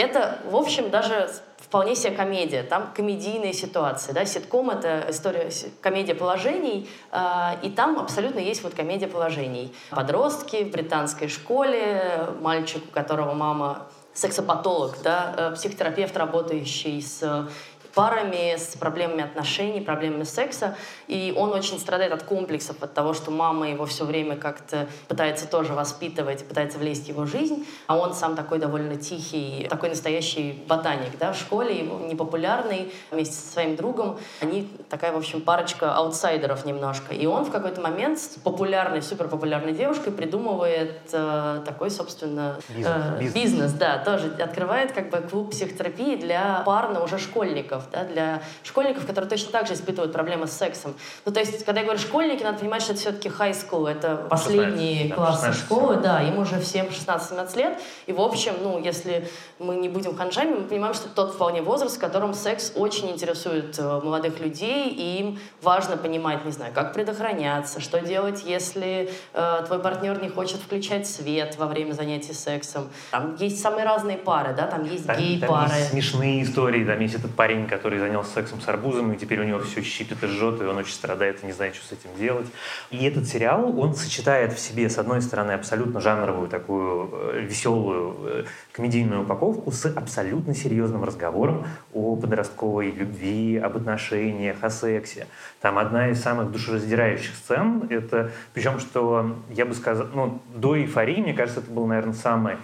Это, 0.00 0.38
в 0.44 0.56
общем, 0.56 0.90
даже 0.90 1.30
вполне 1.58 1.94
себе 1.94 2.16
комедия. 2.16 2.62
Там 2.62 2.90
комедийные 2.94 3.52
ситуации. 3.52 4.12
Да? 4.12 4.24
Ситком— 4.24 4.70
это 4.70 5.06
история, 5.08 5.50
комедия 5.80 6.14
положений, 6.14 6.88
э, 7.12 7.18
и 7.62 7.70
там 7.70 7.98
абсолютно 7.98 8.40
есть 8.40 8.62
вот 8.62 8.74
комедия 8.74 9.06
положений. 9.06 9.72
Подростки 9.90 10.64
в 10.64 10.70
британской 10.70 11.28
школе, 11.28 12.26
мальчик, 12.40 12.82
у 12.88 12.92
которого 12.92 13.34
мама 13.34 13.86
сексопатолог, 14.12 14.96
да, 15.02 15.34
э, 15.36 15.54
психотерапевт, 15.54 16.16
работающий 16.16 17.00
с 17.00 17.48
парами, 17.94 18.56
с 18.56 18.76
проблемами 18.76 19.24
отношений, 19.24 19.80
проблемами 19.80 20.24
секса. 20.24 20.76
И 21.08 21.34
он 21.36 21.52
очень 21.52 21.78
страдает 21.78 22.12
от 22.12 22.22
комплексов, 22.22 22.82
от 22.82 22.94
того, 22.94 23.14
что 23.14 23.30
мама 23.30 23.68
его 23.68 23.86
все 23.86 24.04
время 24.04 24.36
как-то 24.36 24.88
пытается 25.08 25.46
тоже 25.48 25.72
воспитывать, 25.72 26.46
пытается 26.46 26.78
влезть 26.78 27.06
в 27.06 27.08
его 27.08 27.26
жизнь, 27.26 27.66
а 27.86 27.96
он 27.96 28.14
сам 28.14 28.36
такой 28.36 28.58
довольно 28.58 28.96
тихий, 28.96 29.66
такой 29.68 29.88
настоящий 29.88 30.62
ботаник 30.68 31.18
да, 31.18 31.32
в 31.32 31.36
школе, 31.36 31.82
непопулярный, 31.82 32.92
вместе 33.10 33.34
со 33.34 33.52
своим 33.52 33.76
другом. 33.76 34.18
Они 34.40 34.68
такая, 34.88 35.12
в 35.12 35.16
общем, 35.16 35.40
парочка 35.40 35.94
аутсайдеров 35.94 36.64
немножко. 36.64 37.14
И 37.14 37.26
он 37.26 37.44
в 37.44 37.50
какой-то 37.50 37.80
момент 37.80 38.18
с 38.18 38.28
популярной, 38.42 39.02
суперпопулярной 39.02 39.72
девушкой 39.72 40.12
придумывает 40.12 41.00
э, 41.12 41.62
такой, 41.64 41.90
собственно, 41.90 42.56
бизнес, 42.68 42.86
э, 42.86 43.18
бизнес. 43.18 43.34
бизнес, 43.34 43.72
да, 43.72 43.98
тоже 43.98 44.32
открывает 44.42 44.92
как 44.92 45.10
бы 45.10 45.18
клуб 45.18 45.50
психотерапии 45.50 46.16
для 46.16 46.62
парно 46.64 47.02
уже 47.02 47.18
школьников 47.18 47.79
школьников, 47.80 47.90
да, 47.92 48.04
для 48.04 48.42
школьников, 48.62 49.06
которые 49.06 49.28
точно 49.28 49.52
так 49.52 49.66
же 49.66 49.74
испытывают 49.74 50.12
проблемы 50.12 50.46
с 50.46 50.52
сексом. 50.52 50.94
Ну, 51.24 51.32
то 51.32 51.40
есть, 51.40 51.64
когда 51.64 51.80
я 51.80 51.86
говорю 51.86 52.00
школьники, 52.00 52.42
надо 52.42 52.58
понимать, 52.58 52.82
что 52.82 52.92
это 52.92 53.00
все-таки 53.00 53.28
high 53.28 53.52
school, 53.52 53.88
это 53.88 54.16
последние 54.28 55.08
16, 55.08 55.14
классы 55.14 55.46
16, 55.46 55.64
школы, 55.64 55.96
да, 55.96 56.22
им 56.22 56.38
уже 56.38 56.60
всем 56.60 56.86
16-17 56.86 57.56
лет, 57.56 57.78
и, 58.06 58.12
в 58.12 58.20
общем, 58.20 58.54
ну, 58.62 58.78
если 58.78 59.28
мы 59.58 59.76
не 59.76 59.88
будем 59.88 60.16
ханжами, 60.16 60.54
мы 60.54 60.62
понимаем, 60.62 60.94
что 60.94 61.06
это 61.06 61.14
тот 61.14 61.34
вполне 61.34 61.62
возраст, 61.62 61.96
в 61.96 62.00
котором 62.00 62.34
секс 62.34 62.72
очень 62.74 63.10
интересует 63.10 63.78
э, 63.78 64.00
молодых 64.02 64.40
людей, 64.40 64.88
и 64.88 65.20
им 65.20 65.38
важно 65.62 65.96
понимать, 65.96 66.44
не 66.44 66.52
знаю, 66.52 66.72
как 66.74 66.92
предохраняться, 66.92 67.80
что 67.80 68.00
делать, 68.00 68.42
если 68.44 69.10
э, 69.32 69.62
твой 69.66 69.78
партнер 69.78 70.20
не 70.22 70.28
хочет 70.28 70.60
включать 70.60 71.06
свет 71.06 71.56
во 71.58 71.66
время 71.66 71.92
занятий 71.92 72.32
сексом. 72.32 72.88
Там 73.10 73.36
есть 73.36 73.60
самые 73.60 73.84
разные 73.84 74.16
пары, 74.16 74.54
да, 74.54 74.66
там 74.66 74.84
есть 74.84 75.08
гей-пары. 75.08 75.68
там 75.68 75.78
есть 75.78 75.90
смешные 75.90 76.42
истории, 76.42 76.84
там 76.84 77.00
есть 77.00 77.14
этот 77.14 77.34
парень, 77.34 77.66
который 77.70 78.00
занялся 78.00 78.32
сексом 78.32 78.60
с 78.60 78.68
арбузом, 78.68 79.12
и 79.12 79.16
теперь 79.16 79.40
у 79.40 79.44
него 79.44 79.60
все 79.60 79.80
щипит 79.82 80.22
и 80.22 80.26
жжет, 80.26 80.60
и 80.60 80.64
он 80.64 80.76
очень 80.76 80.92
страдает 80.92 81.42
и 81.42 81.46
не 81.46 81.52
знает, 81.52 81.74
что 81.76 81.86
с 81.86 81.92
этим 81.92 82.10
делать. 82.18 82.46
И 82.90 83.04
этот 83.06 83.26
сериал, 83.26 83.78
он 83.80 83.94
сочетает 83.94 84.52
в 84.52 84.58
себе, 84.58 84.90
с 84.90 84.98
одной 84.98 85.22
стороны, 85.22 85.52
абсолютно 85.52 86.00
жанровую, 86.00 86.48
такую 86.48 87.08
э, 87.12 87.40
веселую 87.48 88.16
э, 88.24 88.44
комедийную 88.72 89.22
упаковку 89.22 89.70
с 89.70 89.86
абсолютно 89.86 90.54
серьезным 90.54 91.04
разговором 91.04 91.66
о 91.94 92.16
подростковой 92.16 92.90
любви, 92.90 93.56
об 93.56 93.76
отношениях, 93.76 94.56
о 94.62 94.70
сексе. 94.70 95.26
Там 95.60 95.78
одна 95.78 96.10
из 96.10 96.20
самых 96.20 96.50
душераздирающих 96.50 97.34
сцен, 97.36 97.86
это, 97.88 98.32
причем, 98.52 98.80
что 98.80 99.36
я 99.50 99.64
бы 99.64 99.74
сказал, 99.74 100.08
ну, 100.12 100.42
до 100.54 100.76
эйфории, 100.76 101.20
мне 101.20 101.34
кажется, 101.34 101.60
это 101.60 101.70
был, 101.70 101.86
наверное, 101.86 102.14
самый 102.14 102.56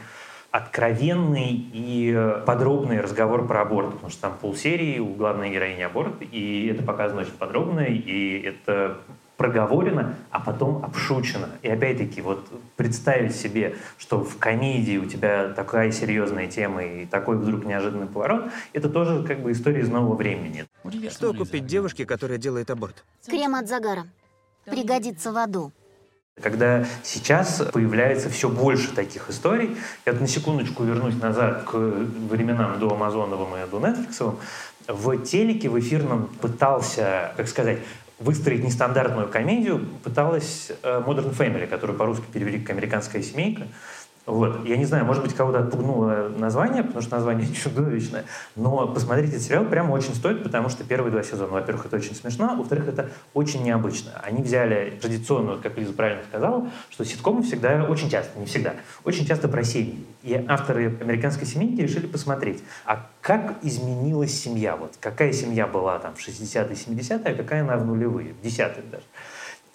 откровенный 0.57 1.69
и 1.73 2.41
подробный 2.47 3.01
разговор 3.01 3.47
про 3.47 3.61
аборт, 3.61 3.93
потому 3.93 4.11
что 4.11 4.23
там 4.23 4.39
полсерии 4.41 4.99
у 4.99 5.15
главной 5.15 5.51
героини 5.51 5.83
аборт, 5.83 6.15
и 6.21 6.69
это 6.73 6.83
показано 6.83 7.21
очень 7.23 7.33
подробно, 7.33 7.81
и 7.81 8.41
это 8.41 8.97
проговорено, 9.37 10.15
а 10.31 10.41
потом 10.41 10.83
обшучено. 10.83 11.51
И 11.61 11.69
опять-таки, 11.69 12.23
вот 12.23 12.49
представить 12.77 13.37
себе, 13.37 13.77
что 13.99 14.25
в 14.25 14.39
комедии 14.39 14.97
у 14.97 15.05
тебя 15.05 15.49
такая 15.49 15.91
серьезная 15.93 16.47
тема 16.47 16.83
и 16.83 17.05
такой 17.05 17.37
вдруг 17.37 17.67
неожиданный 17.67 18.07
поворот, 18.07 18.51
это 18.73 18.89
тоже 18.89 19.25
как 19.25 19.41
бы 19.41 19.53
история 19.53 19.81
из 19.81 19.91
нового 19.91 20.15
времени. 20.15 20.65
Что 21.11 21.35
купить 21.35 21.67
девушке, 21.67 22.07
которая 22.07 22.39
делает 22.39 22.71
аборт? 22.71 23.05
Крем 23.27 23.57
от 23.57 23.69
загара. 23.69 24.07
Пригодится 24.65 25.33
в 25.33 25.37
аду. 25.37 25.71
Когда 26.43 26.85
сейчас 27.03 27.63
появляется 27.73 28.29
все 28.29 28.51
больше 28.51 28.95
таких 28.95 29.31
историй, 29.31 29.75
я 30.05 30.13
вот 30.13 30.21
на 30.21 30.29
секундочку 30.29 30.85
вернусь 30.85 31.15
назад 31.15 31.63
к 31.65 31.73
временам 31.73 32.79
до 32.79 32.93
Амазоновым 32.93 33.57
и 33.57 33.71
до 33.71 33.79
Netflix, 33.79 34.37
в 34.87 35.25
телеке, 35.25 35.71
в 35.71 35.81
эфирном 35.81 36.27
пытался, 36.43 37.33
как 37.39 37.49
сказать, 37.49 37.79
выстроить 38.19 38.63
нестандартную 38.63 39.29
комедию, 39.29 39.87
пыталась 40.05 40.73
э, 40.83 41.03
Modern 41.07 41.35
Family, 41.35 41.67
которую 41.67 41.99
по-русски 41.99 42.25
перевели 42.31 42.61
как 42.61 42.71
«Американская 42.71 43.23
семейка», 43.23 43.67
вот. 44.27 44.67
Я 44.67 44.77
не 44.77 44.85
знаю, 44.85 45.05
может 45.05 45.23
быть, 45.23 45.35
кого-то 45.35 45.61
отпугнуло 45.61 46.29
название, 46.37 46.83
потому 46.83 47.01
что 47.01 47.15
название 47.15 47.47
чудовищное, 47.55 48.25
но 48.57 48.89
посмотреть 48.89 49.31
этот 49.31 49.43
сериал 49.43 49.65
прямо 49.65 49.93
очень 49.93 50.15
стоит, 50.15 50.43
потому 50.43 50.69
что 50.69 50.83
первые 50.83 51.13
два 51.13 51.23
сезона, 51.23 51.53
во-первых, 51.53 51.87
это 51.87 51.97
очень 51.97 52.17
смешно, 52.17 52.57
во-вторых, 52.57 52.89
это 52.89 53.11
очень 53.35 53.63
необычно. 53.63 54.11
Они 54.25 54.43
взяли 54.43 54.99
традиционную, 55.01 55.61
как 55.61 55.79
Лиза 55.79 55.93
правильно 55.93 56.25
сказала, 56.29 56.69
что 56.91 57.05
ситкомы 57.05 57.45
всегда, 57.45 57.85
очень 57.85 58.11
часто, 58.11 58.37
не 58.39 58.47
всегда, 58.47 58.75
очень 59.05 59.27
часто 59.27 59.47
про 59.47 59.63
семьи. 59.63 60.05
И 60.25 60.45
авторы 60.49 60.97
«Американской 61.01 61.47
семейки» 61.47 61.81
решили 61.81 62.07
посмотреть, 62.07 62.65
а 62.85 63.07
как 63.21 63.55
изменилась 63.63 64.33
семья, 64.33 64.75
вот 64.75 64.95
какая 65.01 65.33
семья 65.33 65.69
была 65.69 66.01
там 66.01 66.15
в 66.17 66.19
60-е, 66.19 66.75
70-е, 66.75 67.33
а 67.33 67.35
какая 67.35 67.63
она 67.63 67.77
в 67.77 67.87
нулевые, 67.87 68.35
в 68.35 68.45
10-е 68.45 68.83
даже. 68.91 69.05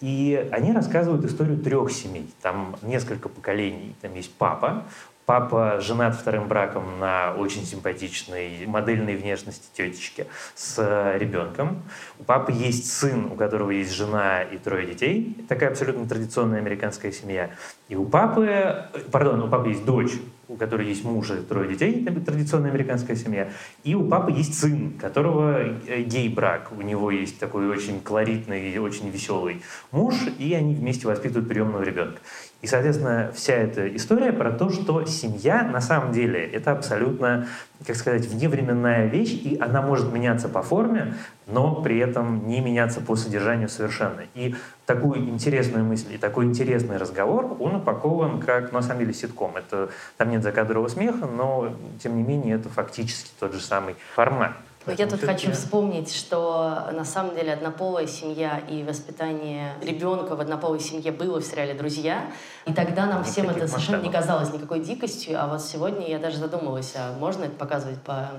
И 0.01 0.49
они 0.51 0.73
рассказывают 0.73 1.23
историю 1.25 1.57
трех 1.57 1.91
семей. 1.91 2.27
Там 2.41 2.75
несколько 2.81 3.29
поколений. 3.29 3.95
Там 4.01 4.13
есть 4.15 4.33
папа. 4.33 4.83
Папа 5.27 5.79
женат 5.79 6.15
вторым 6.15 6.47
браком 6.47 6.99
на 6.99 7.35
очень 7.37 7.63
симпатичной 7.65 8.65
модельной 8.65 9.15
внешности 9.15 9.67
тетечке 9.73 10.25
с 10.55 10.77
ребенком. 11.17 11.83
У 12.19 12.23
папы 12.23 12.51
есть 12.51 12.91
сын, 12.91 13.25
у 13.31 13.35
которого 13.35 13.69
есть 13.69 13.93
жена 13.93 14.41
и 14.41 14.57
трое 14.57 14.87
детей. 14.87 15.37
Такая 15.47 15.69
абсолютно 15.69 16.07
традиционная 16.07 16.57
американская 16.57 17.11
семья. 17.11 17.51
И 17.87 17.95
у 17.95 18.03
папы, 18.03 18.87
пардон, 19.11 19.43
у 19.43 19.47
папы 19.47 19.69
есть 19.69 19.85
дочь, 19.85 20.13
у 20.51 20.57
которой 20.57 20.87
есть 20.87 21.05
муж 21.05 21.31
и 21.31 21.41
трое 21.41 21.69
детей, 21.69 22.03
это 22.05 22.19
традиционная 22.19 22.71
американская 22.71 23.15
семья. 23.15 23.49
И 23.85 23.95
у 23.95 24.07
папы 24.07 24.31
есть 24.31 24.59
сын, 24.59 24.93
которого 24.99 25.63
э, 25.87 26.03
гей-брак. 26.03 26.73
У 26.77 26.81
него 26.81 27.09
есть 27.09 27.39
такой 27.39 27.69
очень 27.69 28.01
колоритный, 28.01 28.77
очень 28.79 29.09
веселый 29.09 29.61
муж, 29.91 30.15
и 30.37 30.53
они 30.53 30.75
вместе 30.75 31.07
воспитывают 31.07 31.47
приемного 31.47 31.83
ребенка. 31.83 32.19
И, 32.61 32.67
соответственно, 32.67 33.31
вся 33.33 33.53
эта 33.53 33.93
история 33.95 34.31
про 34.31 34.51
то, 34.51 34.69
что 34.69 35.05
семья 35.05 35.63
на 35.63 35.81
самом 35.81 36.11
деле 36.11 36.45
это 36.45 36.71
абсолютно, 36.71 37.47
как 37.85 37.95
сказать, 37.95 38.27
вневременная 38.27 39.07
вещь, 39.07 39.33
и 39.33 39.57
она 39.59 39.81
может 39.81 40.13
меняться 40.13 40.47
по 40.47 40.61
форме, 40.61 41.15
но 41.47 41.81
при 41.81 41.97
этом 41.97 42.47
не 42.47 42.61
меняться 42.61 43.01
по 43.01 43.15
содержанию 43.15 43.67
совершенно. 43.67 44.21
И 44.35 44.55
такую 44.85 45.21
интересную 45.29 45.83
мысль 45.83 46.13
и 46.13 46.17
такой 46.17 46.45
интересный 46.45 46.97
разговор, 46.97 47.57
он 47.59 47.75
упакован 47.75 48.39
как, 48.39 48.71
на 48.71 48.83
самом 48.83 48.99
деле, 48.99 49.13
ситком. 49.13 49.55
Это, 49.55 49.89
там 50.17 50.29
нет 50.29 50.43
закадрового 50.43 50.87
смеха, 50.87 51.25
но, 51.25 51.75
тем 52.01 52.15
не 52.15 52.23
менее, 52.23 52.55
это 52.55 52.69
фактически 52.69 53.31
тот 53.39 53.53
же 53.53 53.59
самый 53.59 53.95
формат. 54.13 54.53
Но 54.85 54.93
я 54.93 55.07
тут 55.07 55.21
хочу 55.21 55.51
вспомнить, 55.51 56.13
что 56.13 56.89
на 56.91 57.05
самом 57.05 57.35
деле 57.35 57.53
однополая 57.53 58.07
семья 58.07 58.59
и 58.67 58.83
воспитание 58.83 59.75
ребенка 59.81 60.35
в 60.35 60.41
однополой 60.41 60.79
семье 60.79 61.11
было 61.11 61.39
в 61.39 61.45
сериале 61.45 61.75
«Друзья». 61.75 62.31
И 62.65 62.73
тогда 62.73 63.05
нам 63.05 63.23
всем 63.23 63.49
это 63.49 63.67
совершенно 63.67 64.01
не 64.01 64.11
казалось 64.11 64.51
никакой 64.51 64.79
дикостью. 64.79 65.41
А 65.41 65.47
вот 65.47 65.61
сегодня 65.61 66.09
я 66.09 66.17
даже 66.17 66.37
задумалась, 66.37 66.93
а 66.95 67.13
можно 67.19 67.43
это 67.43 67.55
показывать 67.55 68.01
по 68.01 68.31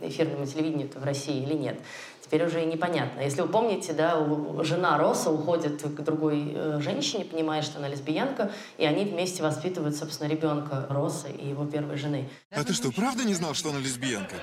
эфирному 0.00 0.46
телевидению 0.46 0.88
в 0.94 1.04
России 1.04 1.42
или 1.42 1.54
нет. 1.54 1.78
Теперь 2.22 2.46
уже 2.46 2.62
и 2.62 2.66
непонятно. 2.66 3.20
Если 3.20 3.42
вы 3.42 3.48
помните, 3.48 3.92
да, 3.92 4.16
жена 4.62 4.96
Росса 4.96 5.30
уходит 5.30 5.82
к 5.82 6.00
другой 6.00 6.52
э, 6.54 6.80
женщине, 6.80 7.26
понимая, 7.26 7.60
что 7.60 7.78
она 7.78 7.88
лесбиянка, 7.88 8.50
и 8.78 8.86
они 8.86 9.04
вместе 9.04 9.42
воспитывают, 9.42 9.94
собственно, 9.94 10.28
ребенка 10.28 10.86
Росса 10.88 11.28
и 11.28 11.50
его 11.50 11.66
первой 11.66 11.98
жены. 11.98 12.30
А 12.50 12.64
ты 12.64 12.72
что, 12.72 12.90
правда 12.90 13.24
не 13.24 13.34
знал, 13.34 13.52
что 13.52 13.68
она 13.68 13.80
лесбиянка? 13.80 14.36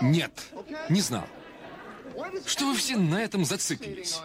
Нет, 0.00 0.32
не 0.88 1.00
знал. 1.00 1.26
Что 2.46 2.66
вы 2.66 2.76
все 2.76 2.96
на 2.96 3.20
этом 3.20 3.44
зациклились? 3.44 4.20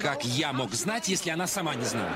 Как 0.00 0.24
я 0.24 0.52
мог 0.52 0.72
знать, 0.72 1.08
если 1.08 1.30
она 1.30 1.46
сама 1.46 1.74
не 1.74 1.84
знала? 1.84 2.12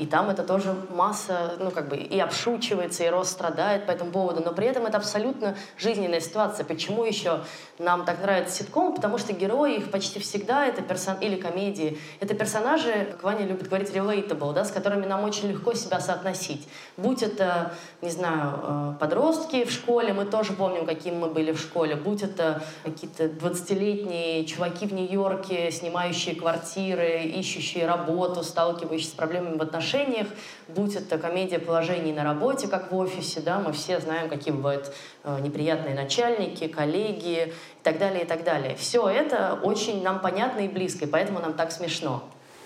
И 0.00 0.06
там 0.06 0.30
это 0.30 0.42
тоже 0.44 0.74
масса, 0.88 1.56
ну, 1.58 1.70
как 1.70 1.88
бы, 1.88 1.96
и 1.98 2.18
обшучивается, 2.18 3.04
и 3.04 3.08
рост 3.10 3.32
страдает 3.32 3.84
по 3.84 3.90
этому 3.90 4.10
поводу. 4.10 4.42
Но 4.42 4.52
при 4.54 4.66
этом 4.66 4.86
это 4.86 4.96
абсолютно 4.96 5.56
жизненная 5.76 6.20
ситуация. 6.20 6.64
Почему 6.64 7.04
еще 7.04 7.40
нам 7.78 8.06
так 8.06 8.22
нравится 8.22 8.56
ситком? 8.56 8.94
Потому 8.94 9.18
что 9.18 9.34
герои 9.34 9.76
их 9.76 9.90
почти 9.90 10.18
всегда 10.18 10.64
это 10.64 10.80
персон... 10.80 11.16
или 11.20 11.36
комедии. 11.36 11.98
Это 12.18 12.34
персонажи, 12.34 13.08
как 13.10 13.22
Ваня 13.22 13.44
любит 13.44 13.68
говорить, 13.68 13.90
relatable, 13.90 14.54
да, 14.54 14.64
с 14.64 14.70
которыми 14.70 15.04
нам 15.04 15.22
очень 15.22 15.50
легко 15.50 15.74
себя 15.74 16.00
соотносить. 16.00 16.66
Будь 16.96 17.22
это, 17.22 17.74
не 18.00 18.08
знаю, 18.08 18.60
э, 18.62 18.94
подростки 18.98 19.66
в 19.66 19.70
школе, 19.70 20.14
мы 20.14 20.24
тоже 20.24 20.54
помним, 20.54 20.86
каким 20.86 21.18
мы 21.18 21.28
были 21.28 21.52
в 21.52 21.60
школе. 21.60 21.94
Будь 21.94 22.22
это 22.22 22.62
какие-то 22.84 23.24
20-летние 23.24 24.46
чуваки 24.46 24.86
в 24.86 24.94
Нью-Йорке, 24.94 25.70
снимающие 25.70 26.34
квартиры, 26.34 27.24
ищущие 27.24 27.86
работу, 27.86 28.42
сталкивающиеся 28.42 29.10
с 29.10 29.14
проблемами 29.14 29.58
в 29.58 29.62
отношениях, 29.62 29.89
отношениях, 29.90 30.28
будь 30.68 30.94
это 30.94 31.18
комедия 31.18 31.58
положений 31.58 32.12
на 32.12 32.24
работе, 32.24 32.68
как 32.68 32.92
в 32.92 32.96
офисе, 32.96 33.40
да, 33.40 33.58
мы 33.58 33.72
все 33.72 34.00
знаем, 34.00 34.28
какие 34.28 34.54
бывают 34.54 34.92
э, 35.24 35.38
неприятные 35.40 35.94
начальники, 35.94 36.68
коллеги 36.68 37.48
и 37.48 37.82
так 37.82 37.98
далее, 37.98 38.22
и 38.22 38.26
так 38.26 38.44
далее. 38.44 38.76
Все 38.76 39.08
это 39.08 39.58
очень 39.62 40.02
нам 40.02 40.20
понятно 40.20 40.60
и 40.60 40.68
близко, 40.68 41.04
и 41.04 41.08
поэтому 41.08 41.40
нам 41.40 41.54
так 41.54 41.72
смешно. 41.72 42.22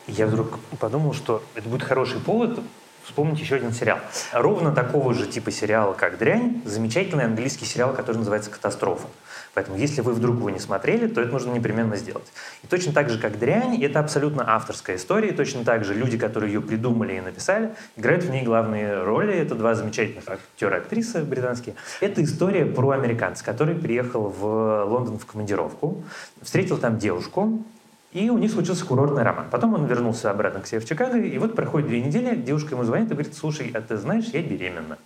Я 0.06 0.26
вдруг 0.26 0.58
подумал, 0.78 1.14
что 1.14 1.42
это 1.54 1.68
будет 1.68 1.82
хороший 1.82 2.20
повод 2.20 2.60
вспомнить 3.04 3.38
еще 3.40 3.56
один 3.56 3.72
сериал. 3.72 3.98
Ровно 4.32 4.72
такого 4.72 5.14
же 5.14 5.26
типа 5.26 5.50
сериала, 5.50 5.92
как 5.92 6.18
«Дрянь», 6.18 6.62
замечательный 6.64 7.24
английский 7.24 7.66
сериал, 7.66 7.94
который 7.94 8.18
называется 8.18 8.50
«Катастрофа». 8.50 9.08
Поэтому 9.54 9.76
если 9.76 10.00
вы 10.00 10.12
вдруг 10.12 10.36
его 10.36 10.50
не 10.50 10.58
смотрели, 10.58 11.06
то 11.06 11.20
это 11.20 11.32
нужно 11.32 11.52
непременно 11.52 11.96
сделать. 11.96 12.26
И 12.62 12.66
точно 12.66 12.92
так 12.92 13.08
же, 13.08 13.18
как 13.18 13.38
«Дрянь», 13.38 13.82
это 13.82 14.00
абсолютно 14.00 14.44
авторская 14.54 14.96
история, 14.96 15.28
и 15.28 15.32
точно 15.32 15.64
так 15.64 15.84
же 15.84 15.94
люди, 15.94 16.18
которые 16.18 16.52
ее 16.52 16.60
придумали 16.60 17.14
и 17.14 17.20
написали, 17.20 17.74
играют 17.96 18.24
в 18.24 18.30
ней 18.30 18.44
главные 18.44 19.02
роли. 19.02 19.34
Это 19.34 19.54
два 19.54 19.74
замечательных 19.74 20.28
актера 20.28 20.76
и 20.76 20.80
актрисы 20.80 21.22
британские. 21.22 21.76
Это 22.00 22.22
история 22.22 22.66
про 22.66 22.90
американца, 22.90 23.44
который 23.44 23.74
приехал 23.74 24.28
в 24.28 24.84
Лондон 24.84 25.18
в 25.18 25.26
командировку, 25.26 26.02
встретил 26.42 26.78
там 26.78 26.98
девушку, 26.98 27.64
и 28.12 28.30
у 28.30 28.38
них 28.38 28.52
случился 28.52 28.86
курортный 28.86 29.24
роман. 29.24 29.46
Потом 29.50 29.74
он 29.74 29.86
вернулся 29.86 30.30
обратно 30.30 30.60
к 30.60 30.66
себе 30.68 30.80
в 30.80 30.86
Чикаго, 30.86 31.18
и 31.18 31.36
вот 31.38 31.56
проходит 31.56 31.88
две 31.88 32.00
недели, 32.00 32.36
девушка 32.36 32.74
ему 32.74 32.84
звонит 32.84 33.10
и 33.10 33.14
говорит, 33.14 33.34
слушай, 33.34 33.70
а 33.74 33.80
ты 33.80 33.96
знаешь, 33.96 34.26
я 34.32 34.40
беременна. 34.40 34.98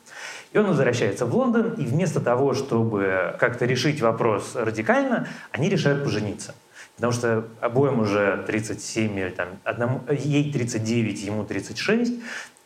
И 0.53 0.59
он 0.59 0.67
возвращается 0.67 1.27
в 1.27 1.35
Лондон, 1.35 1.75
и 1.75 1.85
вместо 1.85 2.21
того, 2.21 2.55
чтобы 2.55 3.37
как-то 3.39 3.67
решить 3.67 4.01
вопрос 4.01 4.53
радикально, 4.55 5.29
они 5.53 5.69
решают 5.69 6.05
пожениться. 6.05 6.55
Потому 6.97 7.13
что 7.13 7.45
обоим 7.61 8.01
уже 8.01 8.43
37, 8.47 9.19
или 9.19 9.31
там, 9.31 9.49
одному, 9.63 10.01
ей 10.11 10.53
39, 10.53 11.23
ему 11.23 11.45
36, 11.45 12.15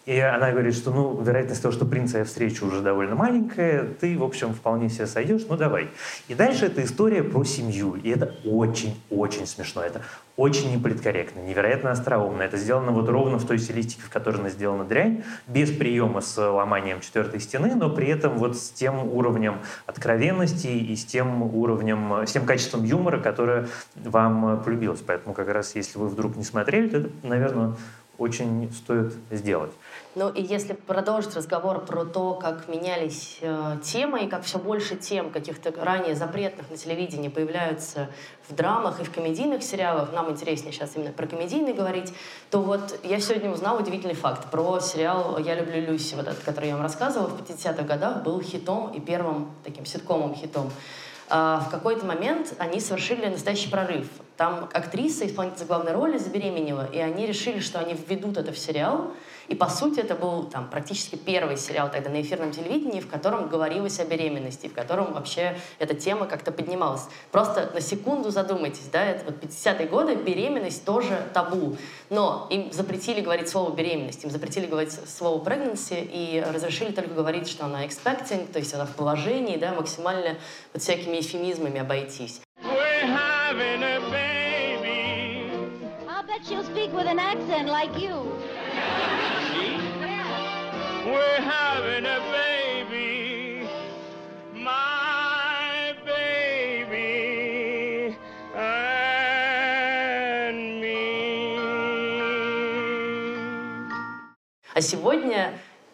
и 0.05 0.19
она 0.19 0.51
говорит, 0.51 0.75
что, 0.75 0.91
ну, 0.91 1.21
вероятность 1.23 1.63
того, 1.63 1.73
что 1.73 1.85
принца 1.85 2.19
я 2.19 2.25
встречу 2.25 2.67
уже 2.67 2.81
довольно 2.81 3.15
маленькая, 3.15 3.85
ты, 3.85 4.19
в 4.19 4.25
общем, 4.25 4.53
вполне 4.53 4.89
себе 4.89 5.07
сойдешь, 5.07 5.43
ну, 5.49 5.57
давай. 5.57 5.91
И 6.29 6.35
дальше 6.35 6.67
это 6.67 6.83
история 6.83 7.23
про 7.23 7.45
семью, 7.45 7.95
и 7.95 8.11
это 8.11 8.35
очень-очень 8.45 9.47
смешно, 9.47 9.83
это 9.83 10.03
очень 10.37 10.73
неполиткорректно, 10.73 11.41
невероятно 11.41 11.91
остроумно. 11.93 12.43
Это 12.43 12.57
сделано 12.57 12.91
вот 12.91 13.09
ровно 13.09 13.39
в 13.39 13.47
той 13.47 13.59
стилистике, 13.59 14.03
в 14.03 14.11
которой 14.11 14.39
она 14.39 14.49
сделана 14.49 14.85
дрянь, 14.85 15.23
без 15.47 15.71
приема 15.71 16.21
с 16.21 16.37
ломанием 16.37 17.01
четвертой 17.01 17.39
стены, 17.39 17.75
но 17.75 17.89
при 17.91 18.09
этом 18.09 18.39
вот 18.39 18.57
с 18.57 18.71
тем 18.71 19.07
уровнем 19.07 19.59
откровенности 19.87 20.67
и 20.67 20.97
с 20.97 21.05
тем 21.05 21.43
уровнем, 21.43 22.27
с 22.27 22.33
тем 22.33 22.45
качеством 22.45 22.83
юмора, 22.85 23.21
которое 23.21 23.69
вам 23.95 24.63
полюбилось. 24.65 25.03
Поэтому 25.07 25.35
как 25.35 25.49
раз, 25.49 25.77
если 25.77 25.99
вы 25.99 26.09
вдруг 26.09 26.37
не 26.37 26.45
смотрели, 26.45 26.89
то 26.89 26.97
это, 26.99 27.11
наверное, 27.23 27.75
очень 28.19 28.71
стоит 28.73 29.15
сделать. 29.31 29.73
Ну 30.15 30.29
и 30.29 30.43
если 30.43 30.75
продолжить 30.75 31.35
разговор 31.35 31.87
про 31.87 32.05
то, 32.05 32.35
как 32.35 32.69
менялись 32.69 33.39
э, 33.41 33.79
темы 33.83 34.25
и 34.25 34.29
как 34.29 34.45
все 34.45 34.59
больше 34.59 34.95
тем 34.95 35.31
каких-то 35.31 35.73
ранее 35.83 36.15
запретных 36.15 36.69
на 36.71 36.77
телевидении 36.77 37.31
появляются 37.31 38.11
в 38.47 38.55
драмах 38.55 39.01
и 39.01 39.05
в 39.05 39.11
комедийных 39.11 39.63
сериалах, 39.63 40.13
нам 40.13 40.31
интереснее 40.31 40.71
сейчас 40.71 40.97
именно 40.97 41.13
про 41.13 41.27
комедийный 41.27 41.73
говорить, 41.73 42.13
то 42.51 42.61
вот 42.61 42.99
я 43.03 43.21
сегодня 43.21 43.51
узнала 43.51 43.81
удивительный 43.81 44.15
факт 44.15 44.51
про 44.51 44.81
сериал 44.81 45.39
«Я 45.39 45.55
люблю 45.55 45.81
Люси», 45.81 46.15
вот 46.15 46.27
этот, 46.27 46.41
который 46.45 46.69
я 46.69 46.75
вам 46.75 46.83
рассказывала, 46.83 47.29
в 47.29 47.41
50-х 47.41 47.83
годах 47.85 48.23
был 48.23 48.39
хитом 48.43 48.93
и 48.93 49.01
первым 49.01 49.51
таким 49.65 49.87
ситкомом 49.87 50.35
хитом. 50.35 50.71
А 51.31 51.61
в 51.61 51.71
какой-то 51.71 52.05
момент 52.05 52.53
они 52.59 52.81
совершили 52.81 53.25
настоящий 53.29 53.71
прорыв. 53.71 54.07
Там 54.37 54.69
актриса, 54.75 55.27
исполнительница 55.27 55.65
главной 55.65 55.93
роли 55.93 56.19
забеременела, 56.19 56.85
и 56.93 56.99
они 56.99 57.27
решили, 57.27 57.61
что 57.61 57.79
они 57.79 57.95
введут 57.95 58.37
это 58.37 58.53
в 58.53 58.59
сериал. 58.59 59.13
И, 59.49 59.55
по 59.55 59.69
сути, 59.69 60.01
это 60.01 60.15
был 60.15 60.45
там, 60.45 60.69
практически 60.69 61.17
первый 61.17 61.57
сериал 61.57 61.91
тогда 61.91 62.11
на 62.11 62.21
эфирном 62.21 62.53
телевидении, 62.53 63.01
в 63.01 63.09
котором 63.09 63.49
говорилось 63.49 64.01
о 64.01 64.05
беременности, 64.05 64.69
в 64.69 64.75
котором 64.75 65.13
вообще 65.13 65.57
эта 65.79 65.95
тема 65.95 66.27
как-то 66.27 66.53
поднималась. 66.53 67.03
Просто 67.31 67.71
на 67.75 67.81
секунду 67.81 68.31
задумайтесь, 68.31 68.89
да, 68.93 69.05
это 69.05 69.25
вот 69.25 69.43
50-е 69.43 69.87
годы, 69.87 70.15
беременность 70.15 70.85
тоже 70.85 71.27
табу. 71.35 71.77
Но 72.11 72.47
им 72.51 72.73
запретили 72.73 73.21
говорить 73.21 73.49
слово 73.49 73.75
беременность, 73.75 74.25
им 74.25 74.31
запретили 74.31 74.67
говорить 74.67 74.93
слово 74.93 75.43
pregnancy 75.43 76.09
и 76.13 76.43
разрешили 76.53 76.93
только 76.93 77.15
говорить, 77.15 77.49
что 77.49 77.65
она 77.65 77.85
expecting, 77.85 78.51
то 78.53 78.59
есть 78.59 78.75
она 78.75 78.87
в 78.87 78.95
положении, 78.95 79.57
да, 79.57 79.73
максимально 79.73 80.37
вот 80.73 80.83
всякими 80.83 81.21
эфемизмами 81.21 81.81
обойтись. 81.81 82.41
I'll 86.09 86.23
bet 86.27 86.45
she'll 86.49 86.65
speak 86.65 86.93
with 86.93 87.07
an 87.07 87.19
accent 87.19 87.69
like 87.69 87.99
you. 87.99 88.33
А 104.75 104.81
сегодня 104.81 105.53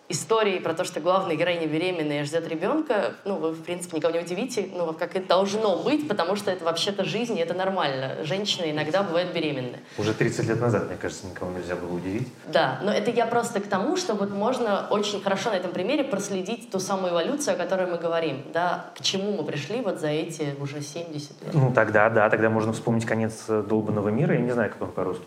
истории 0.09 0.59
про 0.59 0.75
то, 0.75 0.85
что 0.85 1.01
главная 1.01 1.37
героиня 1.37 1.67
беременная 1.67 2.23
и 2.23 2.25
ждет 2.25 2.49
ребенка, 2.49 3.15
ну, 3.25 3.37
вы, 3.37 3.51
в 3.53 3.63
принципе, 3.63 3.97
никого 3.97 4.15
не 4.15 4.21
удивите, 4.21 4.69
ну, 4.73 4.93
как 4.93 5.17
это 5.17 5.29
должно 5.29 5.77
быть, 5.83 6.09
потому 6.09 6.37
что 6.37 6.51
это 6.51 6.65
вообще-то 6.65 7.05
жизнь, 7.05 7.37
и 7.39 7.41
это 7.41 7.55
нормально. 7.55 8.25
Женщины 8.25 8.71
иногда 8.71 9.03
бывают 9.03 9.33
беременны. 9.33 9.79
Уже 9.99 10.15
30 10.15 10.47
лет 10.47 10.61
назад, 10.61 10.89
мне 10.89 10.97
кажется, 10.97 11.27
никого 11.27 11.51
нельзя 11.53 11.77
было 11.77 11.93
удивить. 11.95 12.29
Да, 12.47 12.81
но 12.83 12.93
это 12.93 13.11
я 13.11 13.27
просто 13.27 13.61
к 13.61 13.67
тому, 13.67 13.97
что 13.97 14.15
вот 14.15 14.31
можно 14.31 14.87
очень 14.91 15.21
хорошо 15.21 15.51
на 15.51 15.57
этом 15.57 15.73
примере 15.73 16.05
проследить 16.05 16.71
ту 16.71 16.79
самую 16.79 17.13
эволюцию, 17.13 17.55
о 17.55 17.57
которой 17.57 17.87
мы 17.87 17.99
говорим, 17.99 18.45
да, 18.53 18.87
к 18.97 19.03
чему 19.03 19.37
мы 19.37 19.45
пришли 19.45 19.81
вот 19.81 20.01
за 20.01 20.09
эти 20.09 20.55
уже 20.61 20.81
70 20.81 21.43
лет. 21.43 21.55
Ну, 21.55 21.73
тогда, 21.73 22.09
да, 22.09 22.31
тогда 22.31 22.49
можно 22.51 22.73
вспомнить 22.73 23.05
конец 23.05 23.45
э, 23.49 23.63
долбанного 23.63 24.09
мира, 24.09 24.35
я 24.35 24.41
не 24.41 24.51
знаю, 24.51 24.71
как 24.71 24.83
он 24.83 24.93
по-русски. 24.93 25.25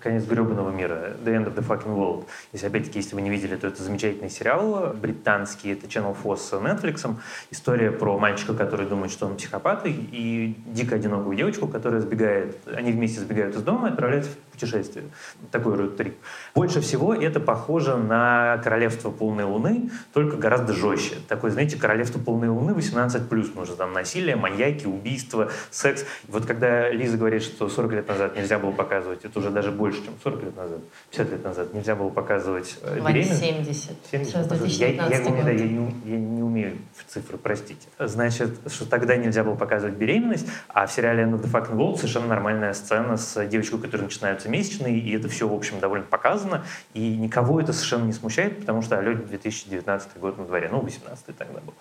Конец 0.00 0.24
гребаного 0.24 0.70
мира, 0.70 1.16
The 1.24 1.34
End 1.34 1.46
of 1.46 1.54
the 1.54 1.66
Fucking 1.66 1.96
World. 1.96 2.26
Если, 2.52 2.66
опять-таки, 2.66 2.98
если 2.98 3.14
вы 3.14 3.22
не 3.22 3.30
видели, 3.30 3.56
то 3.56 3.68
это 3.68 3.82
замечательный 3.82 4.28
сериал 4.28 4.92
британский, 4.94 5.72
это 5.72 5.86
Channel 5.86 6.14
4 6.14 6.36
с 6.36 6.52
Netflix. 6.52 7.16
История 7.50 7.90
про 7.90 8.18
мальчика, 8.18 8.52
который 8.52 8.86
думает, 8.86 9.12
что 9.12 9.26
он 9.26 9.36
психопат, 9.36 9.86
и, 9.86 10.56
дико 10.66 10.96
одинокую 10.96 11.36
девочку, 11.36 11.68
которая 11.68 12.00
сбегает, 12.00 12.58
они 12.66 12.92
вместе 12.92 13.20
сбегают 13.20 13.56
из 13.56 13.62
дома 13.62 13.88
и 13.88 13.92
отправляются 13.92 14.32
в 14.32 14.52
путешествие. 14.52 15.06
Такой 15.50 15.76
роуд-трип. 15.76 16.16
Больше 16.54 16.80
всего 16.80 17.14
это 17.14 17.40
похоже 17.40 17.96
на 17.96 18.60
«Королевство 18.62 19.10
полной 19.10 19.44
луны», 19.44 19.90
только 20.12 20.36
гораздо 20.36 20.74
жестче. 20.74 21.16
Такое, 21.28 21.50
знаете, 21.50 21.78
«Королевство 21.78 22.18
полной 22.18 22.48
луны» 22.48 22.72
18+, 22.72 23.28
потому 23.28 23.64
что 23.64 23.76
там 23.76 23.92
насилие, 23.92 24.36
маньяки, 24.36 24.86
убийства, 24.86 25.50
секс. 25.70 26.04
Вот 26.28 26.44
когда 26.44 26.90
Лиза 26.90 27.16
говорит, 27.16 27.42
что 27.42 27.68
40 27.68 27.92
лет 27.92 28.08
назад 28.08 28.36
нельзя 28.36 28.58
было 28.58 28.72
показывать, 28.72 29.24
это 29.24 29.38
уже 29.38 29.50
даже 29.50 29.61
больше, 29.70 30.04
чем 30.04 30.14
40 30.22 30.42
лет 30.42 30.56
назад, 30.56 30.78
50 31.10 31.30
лет 31.30 31.44
назад 31.44 31.74
нельзя 31.74 31.94
было 31.94 32.08
показывать 32.08 32.78
э, 32.82 33.00
беременность. 33.00 33.40
70. 33.40 33.92
70. 34.10 34.32
Сейчас 34.32 34.78
Я, 34.78 34.88
я, 34.88 35.08
2019 35.08 35.30
не- 35.30 35.42
да, 35.42 35.50
я 35.50 35.68
не, 35.68 35.94
я 36.04 36.18
не 36.18 36.42
умею 36.42 36.78
в 36.96 37.10
цифры, 37.10 37.38
простите. 37.38 37.86
Значит, 37.98 38.58
что 38.66 38.86
тогда 38.86 39.16
нельзя 39.16 39.44
было 39.44 39.54
показывать 39.54 39.94
беременность, 39.94 40.46
а 40.68 40.86
в 40.86 40.92
сериале 40.92 41.24
the 41.24 41.50
Fucking 41.50 41.76
World 41.76 41.96
совершенно 41.96 42.26
нормальная 42.26 42.72
сцена 42.72 43.16
с 43.16 43.46
девочкой, 43.46 43.78
у 43.78 43.82
которой 43.82 44.02
начинаются 44.02 44.48
месячные, 44.48 44.98
и 44.98 45.16
это 45.16 45.28
все, 45.28 45.48
в 45.48 45.54
общем, 45.54 45.78
довольно 45.80 46.06
показано, 46.06 46.64
и 46.94 47.16
никого 47.16 47.60
это 47.60 47.72
совершенно 47.72 48.04
не 48.04 48.12
смущает, 48.12 48.60
потому 48.60 48.82
что, 48.82 48.98
алло, 48.98 49.14
2019 49.14 50.18
год 50.18 50.38
на 50.38 50.44
дворе, 50.44 50.68
ну, 50.70 50.80
18 50.80 51.36
тогда 51.36 51.60
был. 51.60 51.74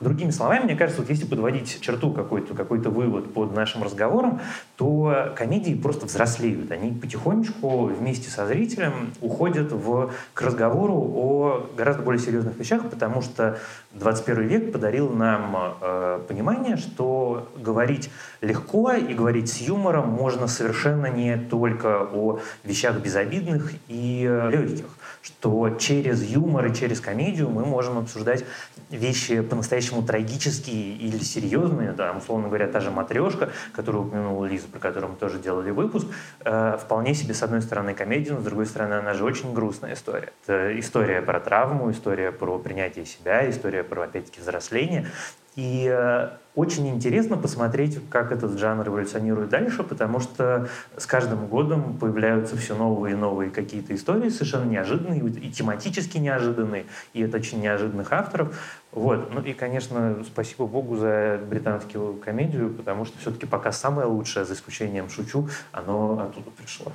Другими 0.00 0.30
словами, 0.30 0.64
мне 0.64 0.76
кажется, 0.76 1.00
вот 1.02 1.10
если 1.10 1.26
подводить 1.26 1.80
черту 1.80 2.12
какой-то 2.12 2.54
какой 2.54 2.78
вывод 2.78 3.32
под 3.32 3.54
нашим 3.54 3.82
разговором, 3.82 4.40
то 4.76 5.32
комедии 5.36 5.74
просто 5.74 6.06
взрослеют. 6.06 6.70
Они 6.70 6.92
потихонечку 7.28 7.86
вместе 7.86 8.30
со 8.30 8.46
зрителем 8.46 9.12
уходят 9.20 9.72
в, 9.72 10.12
к 10.34 10.42
разговору 10.42 10.94
о 10.94 11.66
гораздо 11.76 12.02
более 12.02 12.20
серьезных 12.20 12.56
вещах, 12.56 12.88
потому 12.88 13.22
что 13.22 13.58
21 13.92 14.42
век 14.46 14.72
подарил 14.72 15.10
нам 15.10 15.76
э, 15.80 16.20
понимание, 16.26 16.76
что 16.76 17.48
говорить 17.56 18.10
легко 18.40 18.92
и 18.92 19.14
говорить 19.14 19.50
с 19.50 19.58
юмором 19.58 20.08
можно 20.08 20.46
совершенно 20.46 21.06
не 21.06 21.36
только 21.36 22.02
о 22.12 22.40
вещах 22.64 22.98
безобидных 23.00 23.72
и 23.88 24.26
э, 24.28 24.50
легких, 24.50 24.86
что 25.22 25.70
через 25.78 26.22
юмор 26.22 26.66
и 26.66 26.74
через 26.74 27.00
комедию 27.00 27.50
мы 27.50 27.64
можем 27.64 27.98
обсуждать 27.98 28.44
вещи 28.90 29.42
по-настоящему 29.42 30.02
трагические 30.02 30.96
или 30.96 31.18
серьезные, 31.18 31.92
да, 31.92 32.12
условно 32.12 32.48
говоря, 32.48 32.66
та 32.68 32.80
же 32.80 32.90
«Матрешка», 32.90 33.50
которую 33.72 34.06
упомянула 34.06 34.46
Лиза, 34.46 34.68
про 34.68 34.78
которую 34.78 35.12
мы 35.12 35.16
тоже 35.16 35.38
делали 35.38 35.70
выпуск, 35.70 36.06
э, 36.44 36.78
вполне 36.80 37.14
себе, 37.14 37.34
с 37.34 37.42
одной 37.42 37.62
стороны, 37.62 37.94
комедия, 37.94 38.32
но 38.32 38.40
с 38.40 38.44
другой 38.44 38.66
стороны, 38.66 38.94
она 38.94 39.14
же 39.14 39.24
очень 39.24 39.52
грустная 39.52 39.94
история. 39.94 40.32
Это 40.46 40.78
история 40.78 41.20
про 41.22 41.40
травму, 41.40 41.90
история 41.90 42.32
про 42.32 42.58
принятие 42.58 43.04
себя, 43.04 43.48
история 43.48 43.84
про, 43.84 44.04
опять-таки, 44.04 44.40
взросление. 44.40 45.08
И 45.58 45.92
э, 45.92 46.28
очень 46.54 46.88
интересно 46.88 47.36
посмотреть, 47.36 47.98
как 48.10 48.30
этот 48.30 48.60
жанр 48.60 48.86
эволюционирует 48.86 49.48
дальше, 49.48 49.82
потому 49.82 50.20
что 50.20 50.68
с 50.96 51.04
каждым 51.04 51.48
годом 51.48 51.98
появляются 51.98 52.56
все 52.56 52.76
новые 52.76 53.14
и 53.14 53.16
новые 53.16 53.50
какие-то 53.50 53.92
истории, 53.92 54.28
совершенно 54.28 54.70
неожиданные 54.70 55.20
и 55.20 55.50
тематически 55.50 56.18
неожиданные, 56.18 56.86
и 57.12 57.22
это 57.22 57.38
очень 57.38 57.60
неожиданных 57.60 58.12
авторов. 58.12 58.56
Вот. 58.92 59.30
Ну 59.30 59.42
и, 59.42 59.52
конечно, 59.52 60.24
спасибо 60.24 60.66
Богу 60.66 60.96
за 60.96 61.38
британскую 61.46 62.14
комедию, 62.14 62.72
потому 62.72 63.04
что 63.04 63.18
все-таки 63.18 63.44
пока 63.44 63.70
самое 63.70 64.08
лучшее, 64.08 64.46
за 64.46 64.54
исключением 64.54 65.10
«Шучу», 65.10 65.48
оно 65.72 66.18
оттуда 66.18 66.50
пришло. 66.50 66.90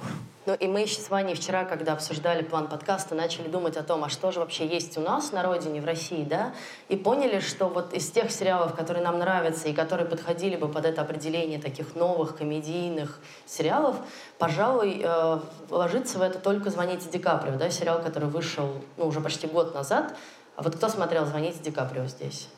Ну 0.48 0.56
и 0.56 0.68
мы 0.68 0.82
еще 0.82 1.00
с 1.00 1.10
Ваней 1.10 1.36
вчера, 1.36 1.66
когда 1.66 1.94
обсуждали 1.94 2.42
план 2.42 2.68
подкаста, 2.68 3.14
начали 3.14 3.48
думать 3.48 3.78
о 3.78 3.84
том, 3.84 4.04
а 4.04 4.10
что 4.10 4.32
же 4.32 4.40
вообще 4.40 4.66
есть 4.68 4.98
у 4.98 5.02
нас 5.02 5.32
на 5.32 5.44
родине, 5.44 5.82
в 5.82 5.86
России, 5.86 6.24
да, 6.24 6.54
и 6.90 6.98
поняли, 6.98 7.40
что 7.40 7.68
вот 7.68 7.94
из 7.94 8.10
тех 8.10 8.32
сериалов, 8.32 8.74
которые 8.76 9.04
нам 9.04 9.20
нравятся 9.20 9.70
и 9.70 9.74
которые 9.74 10.08
подходили 10.08 10.56
бы 10.56 10.68
под 10.68 10.86
это 10.86 11.02
определение 11.02 11.60
таких 11.60 11.96
новых 11.96 12.36
комедийных 12.36 13.20
сериалов, 13.46 13.96
пожалуй, 14.40 15.00
э, 15.04 15.40
ложится 15.70 16.18
в 16.18 16.22
это 16.24 16.40
только 16.40 16.72
«Звоните 16.72 17.08
Ди 17.10 17.20
Каприо», 17.20 17.56
да, 17.56 17.70
сериал, 17.70 18.02
который 18.02 18.30
вышел, 18.30 18.82
ну, 18.98 19.06
уже 19.06 19.22
почти 19.22 19.46
год 19.46 19.76
назад. 19.76 20.16
А 20.56 20.64
вот 20.64 20.76
кто 20.76 20.90
смотрел 20.90 21.26
«Звоните 21.26 21.60
Ди 21.64 21.72
Каприо» 21.72 22.06
здесь? 22.06 22.50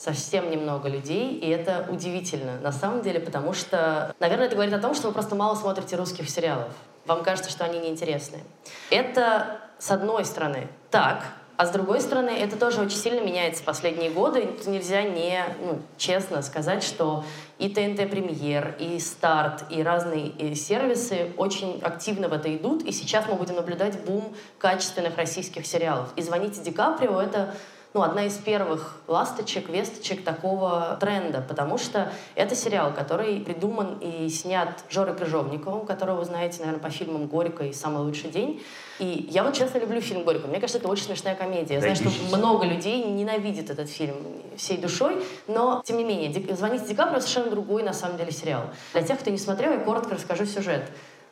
совсем 0.00 0.50
немного 0.50 0.88
людей, 0.88 1.34
и 1.34 1.50
это 1.50 1.86
удивительно 1.90 2.58
на 2.60 2.72
самом 2.72 3.02
деле, 3.02 3.20
потому 3.20 3.52
что, 3.52 4.14
наверное, 4.18 4.46
это 4.46 4.54
говорит 4.54 4.72
о 4.72 4.78
том, 4.78 4.94
что 4.94 5.08
вы 5.08 5.12
просто 5.12 5.34
мало 5.34 5.54
смотрите 5.54 5.94
русских 5.96 6.30
сериалов. 6.30 6.72
Вам 7.04 7.22
кажется, 7.22 7.50
что 7.50 7.64
они 7.64 7.78
неинтересные. 7.78 8.42
Это 8.90 9.60
с 9.78 9.90
одной 9.90 10.24
стороны 10.24 10.68
так, 10.90 11.24
а 11.60 11.66
с 11.66 11.70
другой 11.72 12.00
стороны, 12.00 12.30
это 12.30 12.56
тоже 12.56 12.80
очень 12.80 12.96
сильно 12.96 13.20
меняется 13.20 13.60
в 13.62 13.66
последние 13.66 14.08
годы. 14.10 14.48
Нельзя 14.64 15.02
не 15.02 15.44
ну, 15.62 15.82
честно 15.98 16.40
сказать, 16.40 16.82
что 16.82 17.22
и 17.58 17.68
ТНТ 17.68 18.08
Премьер, 18.08 18.76
и 18.78 18.98
Старт, 18.98 19.64
и 19.68 19.82
разные 19.82 20.28
и 20.28 20.54
сервисы 20.54 21.34
очень 21.36 21.78
активно 21.82 22.28
в 22.28 22.32
это 22.32 22.56
идут. 22.56 22.84
И 22.84 22.92
сейчас 22.92 23.26
мы 23.28 23.34
будем 23.34 23.56
наблюдать 23.56 24.02
бум 24.06 24.34
качественных 24.56 25.18
российских 25.18 25.66
сериалов. 25.66 26.08
И 26.16 26.22
«Звоните 26.22 26.62
Ди 26.62 26.70
Каприо»— 26.70 27.20
это 27.22 27.54
ну, 27.92 28.02
одна 28.02 28.26
из 28.26 28.34
первых 28.34 28.96
ласточек, 29.08 29.68
весточек 29.68 30.22
такого 30.22 30.96
тренда, 31.00 31.44
потому 31.46 31.76
что 31.76 32.12
это 32.36 32.54
сериал, 32.54 32.92
который 32.94 33.40
придуман 33.40 33.98
и 34.00 34.28
снят 34.28 34.68
Жорой 34.88 35.14
Крыжовниковым, 35.16 35.86
которого 35.86 36.18
вы 36.18 36.24
знаете, 36.24 36.60
наверное, 36.60 36.80
по 36.80 36.90
фильмам 36.90 37.26
«Горько» 37.26 37.64
и 37.64 37.72
«Самый 37.72 38.02
лучший 38.02 38.30
день». 38.30 38.62
И 39.00 39.28
я 39.30 39.42
вот 39.42 39.54
честно 39.54 39.78
люблю 39.78 40.00
фильм 40.00 40.22
«Горько». 40.22 40.46
Мне 40.46 40.60
кажется, 40.60 40.78
это 40.78 40.88
очень 40.88 41.04
смешная 41.04 41.34
комедия. 41.34 41.74
Я 41.74 41.80
знаю, 41.80 41.96
что 41.96 42.36
много 42.36 42.64
людей 42.64 43.02
ненавидит 43.02 43.70
этот 43.70 43.90
фильм 43.90 44.16
всей 44.56 44.78
душой, 44.78 45.24
но, 45.48 45.82
тем 45.84 45.96
не 45.96 46.04
менее, 46.04 46.54
«Звоните 46.54 46.86
Ди 46.86 46.94
Каприо» 46.94 47.18
совершенно 47.18 47.50
другой, 47.50 47.82
на 47.82 47.92
самом 47.92 48.18
деле, 48.18 48.30
сериал. 48.30 48.62
Для 48.92 49.02
тех, 49.02 49.18
кто 49.18 49.30
не 49.30 49.38
смотрел, 49.38 49.72
я 49.72 49.78
коротко 49.80 50.14
расскажу 50.14 50.46
сюжет. 50.46 50.84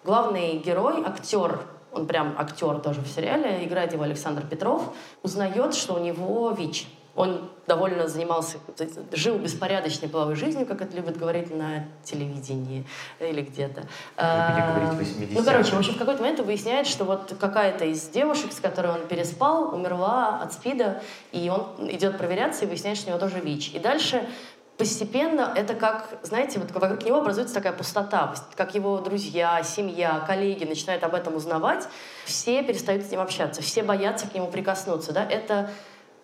Главный 0.04 0.58
герой, 0.58 1.04
актер, 1.04 1.60
он 1.92 2.06
прям 2.06 2.34
актер 2.38 2.78
тоже 2.80 3.00
в 3.00 3.08
сериале, 3.08 3.64
играет 3.64 3.92
его 3.92 4.02
Александр 4.02 4.46
Петров, 4.46 4.94
узнает, 5.22 5.74
что 5.74 5.94
у 5.94 5.98
него 5.98 6.50
ВИЧ. 6.50 6.86
Он 7.16 7.50
довольно 7.66 8.06
занимался, 8.06 8.58
жил 9.12 9.38
беспорядочной 9.38 10.08
половой 10.08 10.36
жизнью, 10.36 10.66
как 10.66 10.82
это 10.82 10.94
любят 10.94 11.16
говорить 11.16 11.52
на 11.52 11.86
телевидении 12.04 12.86
или 13.18 13.42
где-то. 13.42 13.82
А, 14.16 14.94
80-е. 14.96 15.28
Ну, 15.32 15.42
короче, 15.44 15.72
в 15.72 15.78
общем, 15.78 15.94
в 15.94 15.98
какой-то 15.98 16.22
момент 16.22 16.38
выясняет, 16.38 16.86
что 16.86 17.04
вот 17.04 17.34
какая-то 17.40 17.86
из 17.86 18.08
девушек, 18.08 18.52
с 18.52 18.60
которой 18.60 18.92
он 18.92 19.08
переспал, 19.08 19.74
умерла 19.74 20.40
от 20.40 20.52
СПИДа, 20.52 21.02
и 21.32 21.50
он 21.50 21.90
идет 21.90 22.18
проверяться 22.18 22.64
и 22.64 22.68
выясняет, 22.68 22.96
что 22.96 23.08
у 23.08 23.10
него 23.10 23.18
тоже 23.18 23.40
ВИЧ. 23.40 23.74
И 23.74 23.78
дальше 23.80 24.24
постепенно 24.78 25.52
это 25.54 25.74
как, 25.74 26.08
знаете, 26.22 26.60
вот 26.60 26.70
вокруг 26.70 27.04
него 27.04 27.18
образуется 27.18 27.54
такая 27.54 27.72
пустота, 27.72 28.34
как 28.54 28.74
его 28.74 28.98
друзья, 28.98 29.62
семья, 29.64 30.24
коллеги 30.26 30.64
начинают 30.64 31.02
об 31.02 31.14
этом 31.14 31.34
узнавать, 31.34 31.88
все 32.24 32.62
перестают 32.62 33.04
с 33.04 33.10
ним 33.10 33.20
общаться, 33.20 33.60
все 33.60 33.82
боятся 33.82 34.28
к 34.28 34.34
нему 34.34 34.46
прикоснуться, 34.46 35.12
да, 35.12 35.24
это 35.28 35.70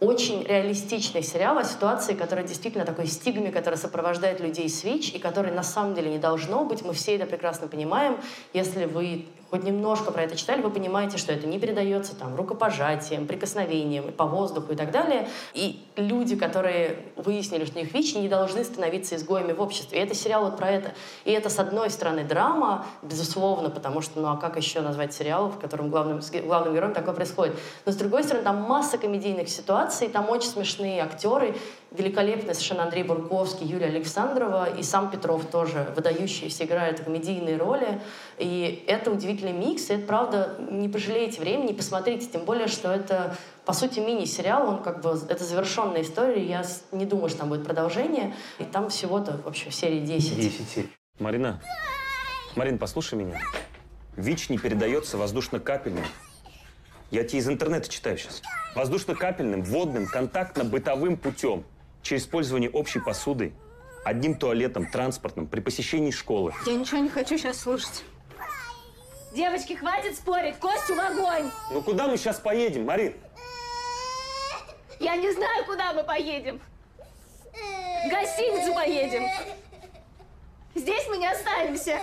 очень 0.00 0.44
реалистичный 0.44 1.22
сериал 1.22 1.58
о 1.58 1.64
ситуации, 1.64 2.14
которая 2.14 2.46
действительно 2.46 2.84
такой 2.84 3.06
стигме, 3.06 3.50
которая 3.50 3.78
сопровождает 3.78 4.40
людей 4.40 4.68
с 4.68 4.84
ВИЧ, 4.84 5.14
и 5.14 5.18
которой 5.18 5.52
на 5.52 5.62
самом 5.62 5.94
деле 5.94 6.10
не 6.10 6.18
должно 6.18 6.64
быть. 6.64 6.82
Мы 6.82 6.92
все 6.92 7.16
это 7.16 7.26
прекрасно 7.26 7.68
понимаем. 7.68 8.18
Если 8.52 8.86
вы 8.86 9.26
хоть 9.50 9.64
немножко 9.64 10.10
про 10.10 10.22
это 10.22 10.36
читали, 10.36 10.62
вы 10.62 10.70
понимаете, 10.70 11.18
что 11.18 11.32
это 11.32 11.46
не 11.46 11.58
передается 11.58 12.14
там 12.14 12.34
рукопожатием, 12.36 13.26
прикосновением, 13.26 14.12
по 14.12 14.24
воздуху 14.24 14.72
и 14.72 14.76
так 14.76 14.90
далее. 14.90 15.28
И 15.52 15.84
люди, 15.96 16.36
которые 16.36 16.98
выяснили, 17.16 17.64
что 17.64 17.78
у 17.78 17.82
них 17.82 17.92
ВИЧ, 17.92 18.16
не 18.16 18.28
должны 18.28 18.64
становиться 18.64 19.16
изгоями 19.16 19.52
в 19.52 19.60
обществе. 19.60 19.98
И 19.98 20.02
это 20.02 20.14
сериал 20.14 20.44
вот 20.44 20.56
про 20.56 20.70
это. 20.70 20.92
И 21.24 21.32
это, 21.32 21.48
с 21.50 21.58
одной 21.58 21.90
стороны, 21.90 22.24
драма, 22.24 22.86
безусловно, 23.02 23.70
потому 23.70 24.00
что, 24.00 24.20
ну 24.20 24.28
а 24.28 24.36
как 24.36 24.56
еще 24.56 24.80
назвать 24.80 25.14
сериал, 25.14 25.48
в 25.48 25.58
котором 25.58 25.90
главным, 25.90 26.20
главным 26.44 26.74
героем 26.74 26.94
такое 26.94 27.14
происходит? 27.14 27.54
Но, 27.86 27.92
с 27.92 27.96
другой 27.96 28.24
стороны, 28.24 28.44
там 28.44 28.62
масса 28.62 28.98
комедийных 28.98 29.48
ситуаций, 29.48 30.08
там 30.08 30.28
очень 30.30 30.48
смешные 30.48 31.02
актеры, 31.02 31.56
великолепный 31.96 32.54
совершенно 32.54 32.82
Андрей 32.82 33.04
Бурковский, 33.04 33.66
Юлия 33.66 33.86
Александрова 33.86 34.68
и 34.76 34.82
сам 34.82 35.10
Петров 35.10 35.46
тоже 35.46 35.92
выдающиеся 35.94 36.64
играют 36.64 37.00
комедийные 37.00 37.56
роли. 37.56 38.00
И 38.38 38.84
это 38.88 39.12
удивительный 39.12 39.52
микс, 39.52 39.90
и 39.90 39.94
это, 39.94 40.06
правда, 40.06 40.56
не 40.70 40.88
пожалеете 40.88 41.40
времени, 41.40 41.72
посмотрите, 41.72 42.26
тем 42.26 42.44
более, 42.44 42.66
что 42.66 42.92
это, 42.92 43.36
по 43.64 43.72
сути, 43.72 44.00
мини-сериал, 44.00 44.68
он 44.68 44.82
как 44.82 45.02
бы, 45.02 45.18
это 45.28 45.44
завершенная 45.44 46.02
история, 46.02 46.44
я 46.44 46.64
не 46.90 47.06
думаю, 47.06 47.28
что 47.28 47.38
там 47.40 47.48
будет 47.48 47.64
продолжение, 47.64 48.34
и 48.58 48.64
там 48.64 48.90
всего-то, 48.90 49.38
в 49.38 49.46
общем, 49.46 49.70
серии 49.70 50.00
10. 50.00 50.36
10 50.36 50.68
серий. 50.68 50.90
Марина, 51.20 51.60
Марин, 52.56 52.78
послушай 52.78 53.14
меня. 53.14 53.40
ВИЧ 54.16 54.50
не 54.50 54.58
передается 54.58 55.16
воздушно-капельным. 55.16 56.04
Я 57.12 57.22
тебе 57.22 57.38
из 57.38 57.48
интернета 57.48 57.88
читаю 57.88 58.18
сейчас. 58.18 58.42
Воздушно-капельным, 58.74 59.62
водным, 59.62 60.06
контактно-бытовым 60.06 61.16
путем 61.16 61.64
через 62.04 62.22
использование 62.22 62.70
общей 62.70 63.00
посуды, 63.00 63.52
одним 64.04 64.36
туалетом, 64.36 64.88
транспортным, 64.88 65.48
при 65.48 65.60
посещении 65.60 66.10
школы. 66.10 66.54
Я 66.66 66.74
ничего 66.74 66.98
не 66.98 67.08
хочу 67.08 67.36
сейчас 67.36 67.58
слушать. 67.58 68.04
Девочки, 69.34 69.72
хватит 69.72 70.14
спорить, 70.14 70.56
Костю 70.60 70.94
в 70.94 71.00
огонь! 71.00 71.50
Ну 71.72 71.82
куда 71.82 72.06
мы 72.06 72.16
сейчас 72.16 72.38
поедем, 72.38 72.84
Марин? 72.84 73.14
Я 75.00 75.16
не 75.16 75.32
знаю, 75.32 75.64
куда 75.64 75.92
мы 75.92 76.04
поедем. 76.04 76.60
В 77.52 78.08
гостиницу 78.08 78.72
поедем. 78.74 79.24
Здесь 80.74 81.06
мы 81.08 81.18
не 81.18 81.26
останемся. 81.30 81.98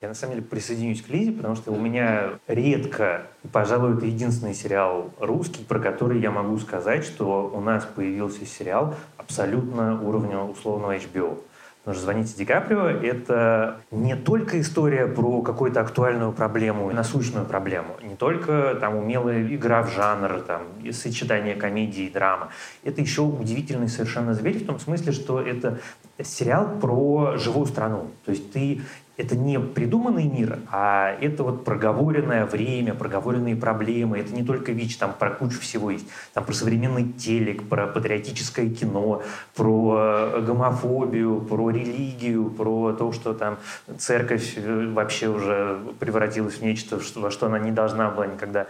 Я 0.00 0.08
на 0.08 0.14
самом 0.14 0.34
деле 0.34 0.46
присоединюсь 0.46 1.02
к 1.02 1.08
Лизе, 1.08 1.32
потому 1.32 1.56
что 1.56 1.72
у 1.72 1.78
меня 1.78 2.30
редко, 2.46 3.26
пожалуй, 3.50 3.96
это 3.96 4.06
единственный 4.06 4.54
сериал 4.54 5.10
русский, 5.18 5.64
про 5.64 5.80
который 5.80 6.20
я 6.20 6.30
могу 6.30 6.58
сказать, 6.58 7.04
что 7.04 7.50
у 7.52 7.60
нас 7.60 7.84
появился 7.84 8.46
сериал 8.46 8.94
абсолютно 9.16 10.00
уровня 10.00 10.38
условного 10.38 10.96
HBO. 10.96 11.42
Потому 11.82 11.96
что 11.96 12.04
«Звоните 12.04 12.34
Ди 12.36 12.44
Каприо»— 12.44 12.86
это 13.02 13.80
не 13.90 14.14
только 14.14 14.60
история 14.60 15.08
про 15.08 15.42
какую-то 15.42 15.80
актуальную 15.80 16.32
проблему, 16.32 16.88
насущную 16.92 17.44
проблему, 17.44 17.96
не 18.00 18.14
только 18.14 18.76
там 18.80 18.94
умелая 18.94 19.42
игра 19.42 19.82
в 19.82 19.90
жанр, 19.90 20.42
там, 20.42 20.62
сочетание 20.92 21.56
комедии 21.56 22.04
и 22.04 22.10
драмы. 22.10 22.48
Это 22.84 23.00
еще 23.00 23.22
удивительный 23.22 23.88
совершенно 23.88 24.32
зверь 24.32 24.62
в 24.62 24.66
том 24.66 24.78
смысле, 24.78 25.10
что 25.10 25.40
это 25.40 25.80
сериал 26.22 26.78
про 26.80 27.36
живую 27.36 27.66
страну. 27.66 28.10
То 28.24 28.32
есть 28.32 28.52
ты 28.52 28.82
это 29.18 29.36
не 29.36 29.60
придуманный 29.60 30.24
мир, 30.24 30.60
а 30.70 31.14
это 31.20 31.44
вот 31.44 31.64
проговоренное 31.64 32.46
время, 32.46 32.94
проговоренные 32.94 33.56
проблемы. 33.56 34.18
Это 34.18 34.34
не 34.34 34.42
только 34.42 34.72
ВИЧ, 34.72 34.96
там 34.96 35.14
про 35.18 35.30
кучу 35.30 35.60
всего 35.60 35.90
есть. 35.90 36.06
Там 36.32 36.44
про 36.44 36.52
современный 36.54 37.12
телек, 37.12 37.68
про 37.68 37.86
патриотическое 37.86 38.70
кино, 38.70 39.22
про 39.54 39.96
э, 39.98 40.40
гомофобию, 40.40 41.40
про 41.42 41.70
религию, 41.70 42.50
про 42.50 42.92
то, 42.94 43.12
что 43.12 43.34
там 43.34 43.58
церковь 43.98 44.54
э, 44.56 44.88
вообще 44.92 45.28
уже 45.28 45.78
превратилась 45.98 46.54
в 46.54 46.62
нечто, 46.62 46.98
во 47.16 47.30
что 47.30 47.46
она 47.46 47.58
не 47.58 47.70
должна 47.70 48.10
была 48.10 48.26
никогда 48.26 48.66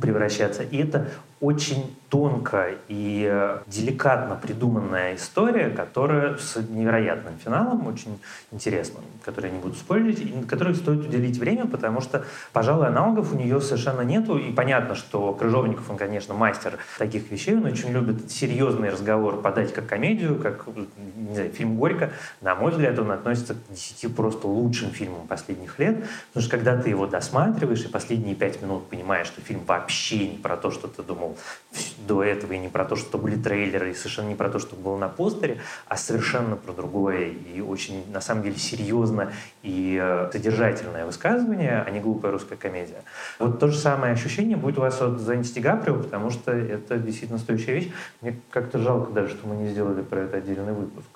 превращаться. 0.00 0.62
И 0.62 0.76
это 0.78 1.08
очень 1.42 1.96
тонко 2.08 2.76
и 2.88 3.26
э, 3.28 3.58
деликатно 3.66 4.36
придуманная 4.36 5.16
история, 5.16 5.70
которая 5.70 6.36
с 6.36 6.56
невероятным 6.56 7.36
финалом, 7.42 7.88
очень 7.88 8.20
интересным, 8.52 9.02
который 9.24 9.46
я 9.46 9.56
не 9.56 9.60
буду 9.60 9.74
спорить, 9.74 10.20
и 10.20 10.32
на 10.32 10.46
который 10.46 10.76
стоит 10.76 11.00
уделить 11.00 11.38
время, 11.38 11.66
потому 11.66 12.00
что, 12.00 12.24
пожалуй, 12.52 12.86
аналогов 12.86 13.32
у 13.32 13.36
нее 13.36 13.60
совершенно 13.60 14.02
нету. 14.02 14.38
И 14.38 14.52
понятно, 14.52 14.94
что 14.94 15.32
Крыжовников, 15.32 15.90
он, 15.90 15.96
конечно, 15.96 16.32
мастер 16.32 16.78
таких 16.96 17.28
вещей, 17.30 17.56
он 17.56 17.64
очень 17.64 17.90
любит 17.90 18.30
серьезный 18.30 18.90
разговор 18.90 19.42
подать 19.42 19.72
как 19.72 19.86
комедию, 19.86 20.38
как 20.38 20.66
не 21.16 21.34
знаю, 21.34 21.50
фильм 21.50 21.76
«Горько». 21.76 22.12
На 22.40 22.54
мой 22.54 22.70
взгляд, 22.70 22.96
он 23.00 23.10
относится 23.10 23.54
к 23.54 23.58
десяти 23.68 24.06
просто 24.06 24.46
лучшим 24.46 24.90
фильмам 24.90 25.26
последних 25.26 25.80
лет, 25.80 26.04
потому 26.28 26.46
что 26.46 26.56
когда 26.56 26.76
ты 26.80 26.90
его 26.90 27.08
досматриваешь 27.08 27.84
и 27.84 27.88
последние 27.88 28.36
пять 28.36 28.62
минут 28.62 28.86
понимаешь, 28.88 29.26
что 29.26 29.40
фильм 29.40 29.62
вообще 29.66 30.28
не 30.28 30.36
про 30.36 30.56
то, 30.56 30.70
что 30.70 30.86
ты 30.86 31.02
думал 31.02 31.31
до 32.06 32.22
этого, 32.22 32.52
и 32.52 32.58
не 32.58 32.68
про 32.68 32.84
то, 32.84 32.96
что 32.96 33.18
были 33.18 33.36
трейлеры, 33.36 33.90
и 33.90 33.94
совершенно 33.94 34.28
не 34.28 34.34
про 34.34 34.50
то, 34.50 34.58
что 34.58 34.76
было 34.76 34.98
на 34.98 35.08
постере, 35.08 35.60
а 35.86 35.96
совершенно 35.96 36.56
про 36.56 36.72
другое, 36.72 37.28
и 37.28 37.60
очень, 37.60 38.10
на 38.12 38.20
самом 38.20 38.42
деле, 38.42 38.56
серьезно 38.56 39.32
и 39.62 39.98
э, 40.00 40.30
содержательное 40.32 41.06
высказывание, 41.06 41.82
а 41.86 41.90
не 41.90 42.00
глупая 42.00 42.32
русская 42.32 42.56
комедия. 42.56 43.02
Вот 43.38 43.60
то 43.60 43.68
же 43.68 43.78
самое 43.78 44.12
ощущение 44.12 44.56
будет 44.56 44.78
у 44.78 44.82
вас 44.82 45.00
от 45.00 45.20
«Занести 45.20 45.60
Гаприо», 45.60 45.96
потому 45.96 46.30
что 46.30 46.52
это 46.52 46.98
действительно 46.98 47.38
стоящая 47.38 47.74
вещь. 47.74 47.92
Мне 48.20 48.38
как-то 48.50 48.78
жалко 48.78 49.12
даже, 49.12 49.30
что 49.30 49.48
мы 49.48 49.56
не 49.56 49.68
сделали 49.68 50.02
про 50.02 50.20
это 50.20 50.38
отдельный 50.38 50.72
выпуск 50.72 51.08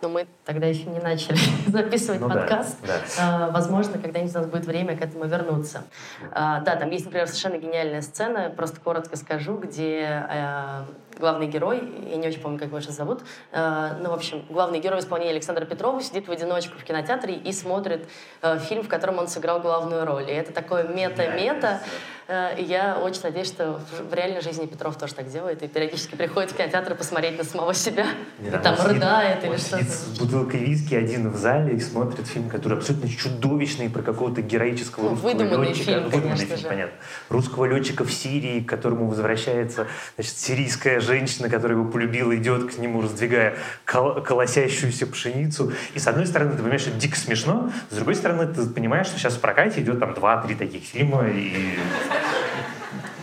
но 0.00 0.08
мы 0.08 0.26
тогда 0.44 0.66
еще 0.66 0.84
не 0.84 1.00
начали 1.00 1.38
записывать 1.66 2.20
ну, 2.20 2.28
подкаст. 2.28 2.78
Да, 2.82 2.88
да. 2.88 3.02
А, 3.18 3.50
возможно, 3.50 3.98
когда-нибудь 3.98 4.34
у 4.34 4.38
нас 4.38 4.46
будет 4.46 4.66
время 4.66 4.96
к 4.96 5.02
этому 5.02 5.24
вернуться. 5.26 5.84
А, 6.32 6.60
да, 6.60 6.76
там 6.76 6.90
есть, 6.90 7.06
например, 7.06 7.26
совершенно 7.26 7.58
гениальная 7.58 8.02
сцена, 8.02 8.52
просто 8.54 8.80
коротко 8.80 9.16
скажу, 9.16 9.56
где 9.56 10.26
а, 10.28 10.86
главный 11.18 11.46
герой, 11.46 11.82
я 12.10 12.16
не 12.16 12.28
очень 12.28 12.40
помню, 12.40 12.58
как 12.58 12.68
его 12.68 12.80
сейчас 12.80 12.96
зовут, 12.96 13.22
э, 13.52 13.96
ну, 14.00 14.10
в 14.10 14.14
общем, 14.14 14.44
главный 14.48 14.80
герой 14.80 15.00
исполнения 15.00 15.32
Александра 15.32 15.64
Петрова 15.64 16.00
сидит 16.02 16.28
в 16.28 16.30
одиночку 16.30 16.78
в 16.78 16.84
кинотеатре 16.84 17.34
и 17.34 17.52
смотрит 17.52 18.08
э, 18.42 18.58
фильм, 18.58 18.82
в 18.82 18.88
котором 18.88 19.18
он 19.18 19.28
сыграл 19.28 19.60
главную 19.60 20.04
роль. 20.04 20.30
И 20.30 20.32
это 20.32 20.52
такое 20.52 20.84
мета-мета. 20.84 21.80
Э, 22.28 22.54
и 22.58 22.62
я 22.62 22.98
очень 22.98 23.22
надеюсь, 23.22 23.48
что 23.48 23.80
в 24.10 24.12
реальной 24.12 24.42
жизни 24.42 24.66
Петров 24.66 24.96
тоже 24.98 25.14
так 25.14 25.28
делает 25.28 25.62
и 25.62 25.68
периодически 25.68 26.14
приходит 26.14 26.52
в 26.52 26.56
кинотеатр 26.56 26.94
посмотреть 26.94 27.38
на 27.38 27.44
самого 27.44 27.72
себя. 27.72 28.06
Да, 28.38 28.58
и 28.58 28.62
там 28.62 28.76
рыдает 28.86 29.44
или 29.44 29.56
что-то. 29.56 29.84
с 29.84 30.18
бутылкой 30.18 30.60
виски 30.60 30.94
один 30.94 31.30
в 31.30 31.36
зале 31.36 31.74
и 31.74 31.80
смотрит 31.80 32.26
фильм, 32.26 32.50
который 32.50 32.76
абсолютно 32.76 33.08
чудовищный 33.08 33.88
про 33.88 34.02
какого-то 34.02 34.42
героического 34.42 35.04
ну, 35.04 35.10
русского 35.10 35.30
выдуманный 35.30 35.68
летчика. 35.68 35.84
Фильм, 35.92 36.04
выдуманный 36.04 36.36
фильм, 36.36 36.58
же. 36.58 36.68
понятно. 36.68 36.96
Русского 37.30 37.64
летчика 37.64 38.04
в 38.04 38.12
Сирии, 38.12 38.60
к 38.60 38.68
которому 38.68 39.08
возвращается 39.08 39.86
значит, 40.16 40.36
сирийская 40.36 41.00
женщина, 41.08 41.48
которая 41.48 41.78
его 41.78 41.90
полюбила, 41.90 42.36
идет 42.36 42.74
к 42.74 42.78
нему, 42.78 43.00
раздвигая 43.00 43.56
кол- 43.84 44.20
колосящуюся 44.22 45.06
пшеницу. 45.06 45.72
И 45.94 45.98
с 45.98 46.06
одной 46.06 46.26
стороны, 46.26 46.52
ты 46.52 46.58
понимаешь, 46.58 46.86
это 46.86 46.96
дико 46.96 47.16
смешно, 47.16 47.72
с 47.90 47.96
другой 47.96 48.14
стороны, 48.14 48.46
ты 48.46 48.66
понимаешь, 48.66 49.06
что 49.06 49.18
сейчас 49.18 49.34
в 49.34 49.40
прокате 49.40 49.80
идет 49.80 49.98
там 49.98 50.14
два-три 50.14 50.54
таких 50.54 50.84
фильма, 50.84 51.26
и 51.26 51.78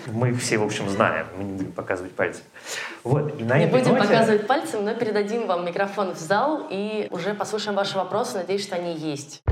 мы 0.08 0.32
их 0.32 0.42
все, 0.42 0.58
в 0.58 0.64
общем, 0.64 0.90
знаем, 0.90 1.28
мы 1.38 1.44
не 1.44 1.54
будем 1.54 1.72
показывать 1.72 2.14
пальцем. 2.14 2.44
Вот, 3.04 3.40
и 3.40 3.44
на 3.44 3.60
не 3.60 3.68
будем 3.68 3.94
ноте... 3.94 4.08
показывать 4.08 4.48
пальцем, 4.48 4.84
но 4.84 4.96
передадим 4.96 5.46
вам 5.46 5.66
микрофон 5.66 6.14
в 6.16 6.20
зал 6.20 6.68
и 6.70 7.08
уже 7.12 7.34
послушаем 7.34 7.76
ваши 7.76 7.98
вопросы, 7.98 8.38
надеюсь, 8.38 8.64
что 8.64 8.76
они 8.76 8.96
есть. 8.96 9.44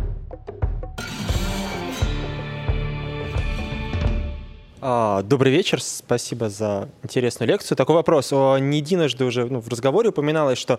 Добрый 4.84 5.50
вечер, 5.50 5.82
спасибо 5.82 6.50
за 6.50 6.90
интересную 7.04 7.48
лекцию. 7.48 7.78
Такой 7.78 7.96
вопрос. 7.96 8.32
Не 8.32 8.80
единожды 8.80 9.24
уже 9.24 9.46
ну, 9.46 9.62
в 9.62 9.70
разговоре 9.70 10.10
упоминалось, 10.10 10.58
что 10.58 10.78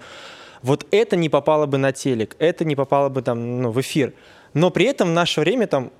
вот 0.60 0.86
это 0.90 1.16
не 1.16 1.30
попало 1.30 1.64
бы 1.64 1.78
на 1.78 1.92
телек, 1.92 2.36
это 2.38 2.66
не 2.66 2.76
попало 2.76 3.08
бы 3.08 3.22
там 3.22 3.62
ну, 3.62 3.70
в 3.70 3.80
эфир. 3.80 4.12
Но 4.52 4.70
при 4.70 4.84
этом 4.84 5.08
в 5.08 5.12
наше 5.12 5.40
время 5.40 5.66
там 5.66 5.90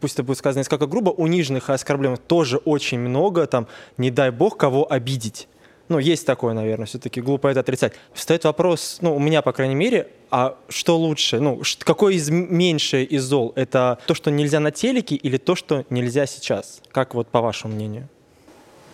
пусть 0.00 0.14
это 0.14 0.24
будет 0.24 0.38
сказано 0.38 0.60
несколько 0.60 0.88
грубо, 0.88 1.10
униженных 1.10 1.70
и 1.70 1.72
оскорбленных 1.72 2.18
тоже 2.18 2.56
очень 2.56 2.98
много, 2.98 3.46
там, 3.46 3.68
не 3.98 4.10
дай 4.10 4.30
бог 4.30 4.56
кого 4.56 4.90
обидеть 4.90 5.46
ну, 5.88 5.98
есть 5.98 6.26
такое, 6.26 6.54
наверное, 6.54 6.86
все-таки 6.86 7.20
глупо 7.20 7.48
это 7.48 7.60
отрицать. 7.60 7.94
Встает 8.12 8.44
вопрос, 8.44 8.98
ну, 9.00 9.14
у 9.14 9.18
меня, 9.18 9.42
по 9.42 9.52
крайней 9.52 9.74
мере, 9.74 10.08
а 10.30 10.56
что 10.68 10.98
лучше? 10.98 11.40
Ну, 11.40 11.62
какое 11.80 12.14
из 12.14 12.28
меньшее 12.30 13.04
из 13.04 13.22
зол? 13.22 13.52
Это 13.56 13.98
то, 14.06 14.14
что 14.14 14.30
нельзя 14.30 14.60
на 14.60 14.70
телеке 14.70 15.14
или 15.16 15.38
то, 15.38 15.54
что 15.54 15.84
нельзя 15.90 16.26
сейчас? 16.26 16.80
Как 16.92 17.14
вот 17.14 17.28
по 17.28 17.40
вашему 17.40 17.74
мнению? 17.74 18.08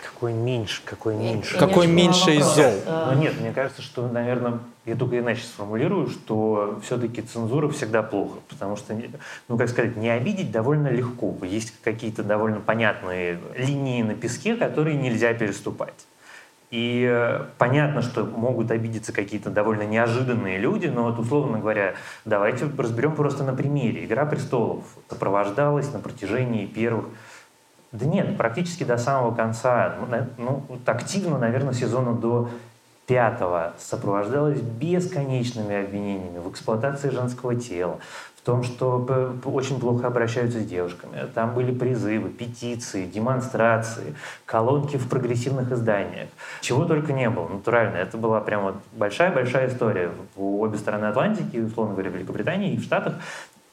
Какой 0.05 0.32
меньше, 0.32 0.82
какой 0.84 1.16
меньше. 1.16 1.59
Какой 1.59 1.86
меньше 1.86 2.36
из 2.36 2.45
зол? 2.45 2.72
Но 2.86 3.14
нет, 3.14 3.40
мне 3.40 3.53
кажется, 3.53 3.82
что, 3.82 4.07
наверное, 4.07 4.61
я 4.84 4.97
только 4.97 5.18
иначе 5.18 5.42
сформулирую, 5.42 6.09
что 6.09 6.78
все-таки 6.84 7.22
цензура 7.22 7.68
всегда 7.70 8.03
плохо, 8.03 8.38
потому 8.49 8.76
что, 8.76 8.95
ну, 9.49 9.59
как 9.59 9.68
сказать, 9.68 9.97
не 9.97 10.11
обидеть 10.11 10.51
довольно 10.51 10.88
легко. 10.88 11.34
Есть 11.42 11.74
какие-то 11.82 12.22
довольно 12.22 12.61
понятные 12.61 13.40
линии 13.57 14.03
на 14.03 14.14
песке, 14.14 14.57
которые 14.57 14.97
нельзя 14.97 15.32
переступать. 15.34 15.95
И 16.74 17.08
э, 17.08 17.44
понятно, 17.56 18.02
что 18.02 18.24
могут 18.24 18.72
обидеться 18.72 19.12
какие-то 19.12 19.48
довольно 19.48 19.84
неожиданные 19.84 20.58
люди, 20.58 20.88
но 20.88 21.04
вот, 21.04 21.20
условно 21.20 21.60
говоря, 21.60 21.94
давайте 22.24 22.66
разберем 22.76 23.14
просто 23.14 23.44
на 23.44 23.54
примере. 23.54 24.04
«Игра 24.04 24.26
престолов» 24.26 24.82
сопровождалась 25.08 25.92
на 25.92 26.00
протяжении 26.00 26.66
первых 26.66 27.06
да 27.92 28.06
нет, 28.06 28.36
практически 28.36 28.82
до 28.82 28.98
самого 28.98 29.32
конца, 29.32 29.94
ну, 30.00 30.26
ну, 30.36 30.64
вот 30.68 30.88
активно, 30.88 31.38
наверное, 31.38 31.74
сезона 31.74 32.12
до 32.12 32.48
пятого 33.06 33.74
сопровождалась 33.78 34.60
бесконечными 34.60 35.84
обвинениями 35.84 36.40
в 36.40 36.50
эксплуатации 36.50 37.10
женского 37.10 37.54
тела, 37.54 38.00
том, 38.45 38.62
что 38.62 39.34
очень 39.45 39.80
плохо 39.80 40.07
обращаются 40.07 40.61
с 40.61 40.64
девушками. 40.64 41.28
Там 41.34 41.55
были 41.55 41.72
призывы, 41.72 42.28
петиции, 42.28 43.07
демонстрации, 43.07 44.14
колонки 44.45 44.97
в 44.97 45.09
прогрессивных 45.09 45.72
изданиях. 45.72 46.28
Чего 46.61 46.84
только 46.84 47.12
не 47.12 47.30
было, 47.30 47.49
натурально. 47.49 47.97
Это 47.97 48.18
была 48.18 48.40
прям 48.40 48.62
вот 48.62 48.74
большая-большая 48.92 49.68
история 49.68 50.11
по 50.34 50.61
обе 50.61 50.76
стороны 50.76 51.07
Атлантики, 51.07 51.57
условно 51.57 51.95
говоря, 51.95 52.11
Великобритании 52.11 52.74
и 52.74 52.78
в 52.78 52.82
Штатах. 52.82 53.14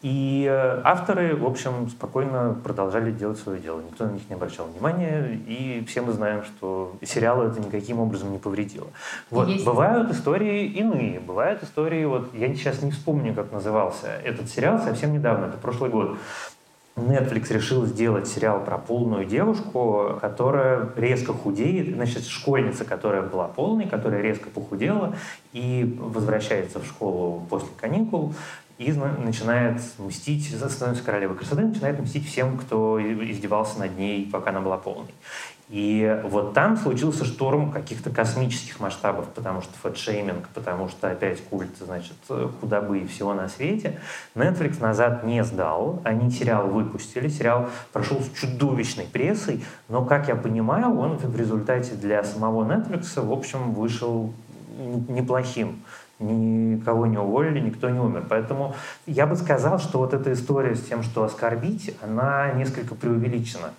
И 0.01 0.47
э, 0.49 0.81
авторы, 0.83 1.35
в 1.35 1.45
общем, 1.45 1.87
спокойно 1.89 2.57
продолжали 2.63 3.11
делать 3.11 3.37
свое 3.37 3.59
дело. 3.59 3.81
Никто 3.81 4.05
на 4.05 4.11
них 4.11 4.23
не 4.29 4.35
обращал 4.35 4.65
внимания, 4.65 5.39
и 5.47 5.85
все 5.87 6.01
мы 6.01 6.11
знаем, 6.11 6.43
что 6.43 6.95
сериалу 7.03 7.43
это 7.43 7.59
никаким 7.59 7.99
образом 7.99 8.31
не 8.31 8.39
повредило. 8.39 8.87
Вот. 9.29 9.47
Есть- 9.47 9.63
Бывают 9.63 10.09
истории 10.09 10.65
иные. 10.65 11.19
Бывают 11.19 11.61
истории, 11.61 12.03
вот 12.05 12.33
я 12.33 12.47
сейчас 12.55 12.81
не 12.81 12.89
вспомню, 12.89 13.35
как 13.35 13.51
назывался 13.51 14.07
этот 14.23 14.49
сериал 14.49 14.79
совсем 14.79 15.13
недавно, 15.13 15.45
это 15.45 15.57
прошлый 15.57 15.91
год. 15.91 16.17
Netflix 16.97 17.53
решил 17.53 17.85
сделать 17.85 18.27
сериал 18.27 18.59
про 18.65 18.77
полную 18.77 19.25
девушку, 19.25 20.17
которая 20.19 20.89
резко 20.97 21.31
худеет. 21.31 21.95
Значит, 21.95 22.25
школьница, 22.25 22.83
которая 22.83 23.21
была 23.21 23.47
полной, 23.47 23.87
которая 23.87 24.21
резко 24.21 24.49
похудела 24.49 25.15
и 25.53 25.97
возвращается 25.99 26.79
в 26.79 26.85
школу 26.85 27.45
после 27.49 27.69
каникул 27.79 28.33
и 28.82 28.91
начинает 28.93 29.79
мстить, 29.99 30.55
становится 30.55 31.03
королевой 31.03 31.38
красоты, 31.38 31.61
начинает 31.61 31.99
мстить 31.99 32.27
всем, 32.27 32.57
кто 32.57 32.99
издевался 32.99 33.79
над 33.79 33.97
ней, 33.97 34.27
пока 34.32 34.49
она 34.49 34.61
была 34.61 34.77
полной. 34.77 35.13
И 35.69 36.19
вот 36.25 36.53
там 36.53 36.75
случился 36.75 37.23
шторм 37.23 37.71
каких-то 37.71 38.09
космических 38.09 38.79
масштабов, 38.79 39.29
потому 39.29 39.61
что 39.61 39.71
фэтшейминг, 39.84 40.49
потому 40.49 40.89
что 40.89 41.09
опять 41.09 41.41
культ, 41.45 41.69
значит, 41.79 42.15
худобы 42.59 42.99
и 42.99 43.07
всего 43.07 43.34
на 43.34 43.47
свете. 43.47 43.99
Netflix 44.36 44.82
назад 44.82 45.23
не 45.23 45.43
сдал, 45.43 46.01
они 46.03 46.29
сериал 46.29 46.67
выпустили, 46.67 47.29
сериал 47.29 47.69
прошел 47.93 48.19
с 48.19 48.38
чудовищной 48.38 49.05
прессой, 49.05 49.63
но, 49.88 50.03
как 50.03 50.27
я 50.27 50.36
понимаю, 50.36 50.97
он 50.97 51.17
в 51.17 51.38
результате 51.38 51.93
для 51.93 52.23
самого 52.23 52.65
Netflix, 52.65 53.25
в 53.25 53.32
общем, 53.32 53.73
вышел 53.73 54.34
неплохим. 55.07 55.84
Никого 56.22 57.07
не 57.07 57.17
уволили, 57.17 57.59
никто 57.59 57.89
не 57.89 57.99
умер. 57.99 58.26
Поэтому 58.30 58.76
я 59.05 59.26
бы 59.26 59.36
сказал, 59.36 59.80
что 59.80 59.97
вот 59.99 60.13
эта 60.13 60.32
история 60.34 60.76
с 60.76 60.82
тем, 60.82 61.03
что 61.03 61.24
оскорбить, 61.24 61.95
она 62.01 62.51
несколько 62.53 62.95
преувеличена. 62.95 63.72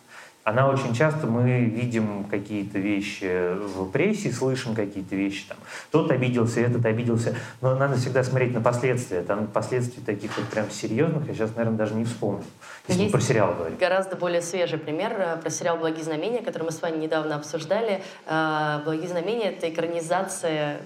Она 0.45 0.69
очень 0.69 0.93
часто 0.93 1.29
мы 1.29 1.61
видим 1.61 2.25
какие-то 2.25 2.81
вещи 2.81 3.55
в 3.55 3.89
прессе, 3.91 4.33
слышим 4.33 4.75
какие-то 4.75 5.15
вещи 5.15 5.47
там. 5.47 5.57
Тот 5.93 6.11
обиделся, 6.11 6.61
этот 6.61 6.85
обиделся. 6.85 7.37
Но 7.61 7.77
надо 7.77 7.97
всегда 7.97 8.25
смотреть 8.25 8.53
на 8.53 8.61
последствия. 8.61 9.23
Там 9.23 9.47
последствий 9.47 10.03
таких 10.03 10.37
вот 10.37 10.49
прям 10.49 10.69
серьезных 10.69 11.29
я 11.29 11.35
сейчас, 11.35 11.55
наверное, 11.55 11.79
даже 11.79 11.95
не 11.95 12.05
вспомню. 12.05 12.43
Если 12.89 13.03
Есть 13.03 13.13
про 13.13 13.21
сериал 13.21 13.55
говорим. 13.57 13.79
Гораздо 13.79 14.17
более 14.17 14.43
свежий 14.43 14.81
пример 14.81 15.13
э, 15.17 15.37
про 15.37 15.49
сериал 15.49 15.77
«Благие 15.77 16.03
знамения», 16.03 16.43
который 16.43 16.65
мы 16.65 16.73
с 16.73 16.83
вами 16.83 16.97
недавно 16.97 17.37
обсуждали. 17.37 18.03
Э, 18.27 18.81
«Благие 18.85 19.09
знамения»— 19.09 19.51
это 19.53 19.71
экранизация 19.71 20.81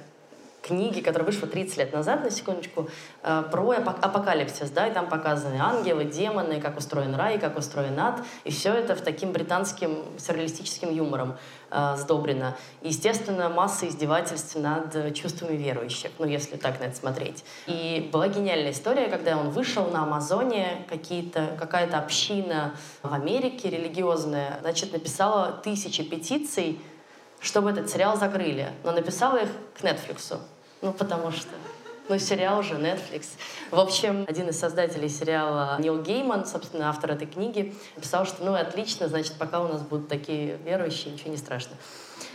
книги, 0.67 1.01
которая 1.01 1.27
вышла 1.27 1.49
30 1.49 1.79
лет 1.79 1.93
назад, 1.93 2.25
на 2.25 2.31
секундочку, 2.31 2.89
э, 3.23 3.45
про 3.51 3.73
апок- 3.73 4.01
апокалипсис, 4.01 4.71
да, 4.71 4.89
и 4.89 4.93
там 4.93 5.09
показаны 5.09 5.59
ангелы, 5.61 6.05
демоны, 6.05 6.61
как 6.61 6.77
устроен 6.77 7.14
рай, 7.14 7.39
как 7.39 7.57
устроен 7.57 7.99
ад, 7.99 8.21
и 8.45 8.51
все 8.51 8.73
это 8.73 8.95
в 8.95 9.01
таким 9.01 9.33
британским 9.33 10.05
сюрреалистическим 10.19 10.91
юмором 10.93 11.37
э, 11.71 11.97
сдобрено. 11.97 12.57
И, 12.83 12.89
естественно, 12.89 13.49
масса 13.49 13.87
издевательств 13.89 14.57
над 14.57 15.14
чувствами 15.14 15.57
верующих, 15.57 16.11
ну, 16.19 16.27
если 16.27 16.57
так 16.57 16.81
на 16.81 16.85
это 16.85 16.97
смотреть. 16.97 17.45
И 17.67 18.09
была 18.12 18.29
гениальная 18.29 18.73
история, 18.73 19.09
когда 19.09 19.37
он 19.37 19.51
вышел 19.51 19.91
на 19.91 20.03
Амазоне, 20.03 20.87
какая-то 20.89 21.99
община 21.99 22.75
в 23.03 23.12
Америке 23.12 23.71
религиозная, 23.71 24.59
значит, 24.61 24.93
написала 24.93 25.53
тысячи 25.62 26.03
петиций, 26.03 26.81
чтобы 27.41 27.71
этот 27.71 27.91
сериал 27.91 28.17
закрыли, 28.17 28.71
но 28.85 28.93
написала 28.93 29.39
их 29.39 29.49
к 29.79 29.83
Netflix. 29.83 30.39
Ну, 30.87 30.93
потому 30.93 31.32
что... 31.32 31.49
Ну, 32.09 32.16
сериал 32.20 32.62
же, 32.62 32.74
Netflix. 32.74 33.26
В 33.72 33.80
общем, 33.80 34.24
один 34.28 34.49
из 34.49 34.61
создателей 34.61 35.09
сериала 35.09 35.76
Нил 35.80 36.01
Гейман, 36.01 36.47
собственно, 36.47 36.89
автор 36.89 37.11
этой 37.11 37.26
книги, 37.26 37.74
написал, 37.97 38.24
что 38.24 38.45
ну 38.45 38.55
отлично, 38.55 39.09
значит, 39.09 39.32
пока 39.32 39.61
у 39.61 39.66
нас 39.66 39.82
будут 39.82 40.07
такие 40.07 40.59
верующие, 40.59 41.12
ничего 41.12 41.32
не 41.32 41.37
страшно. 41.37 41.72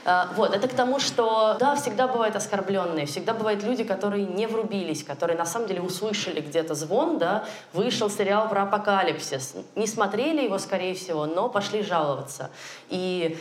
А, 0.04 0.34
Вот, 0.36 0.54
это 0.54 0.68
к 0.68 0.74
тому, 0.74 1.00
что 1.00 1.56
да, 1.62 1.78
всегда 1.78 2.10
бывают 2.10 2.36
оскорбленные, 2.36 3.06
всегда 3.06 3.34
бывают 3.34 3.64
люди, 3.64 3.86
которые 3.86 4.26
не 4.26 4.48
врубились, 4.48 5.06
которые 5.06 5.38
на 5.38 5.46
самом 5.46 5.68
деле 5.68 5.80
услышали 5.80 6.42
где-то 6.42 6.76
звон, 6.76 7.18
да, 7.18 7.46
вышел 7.72 8.10
сериал 8.10 8.50
про 8.50 8.64
апокалипсис, 8.64 9.56
не 9.76 9.88
смотрели 9.88 10.42
его, 10.44 10.58
скорее 10.58 10.96
всего, 10.96 11.26
но 11.26 11.48
пошли 11.48 11.82
жаловаться. 11.82 12.50
И 12.90 13.40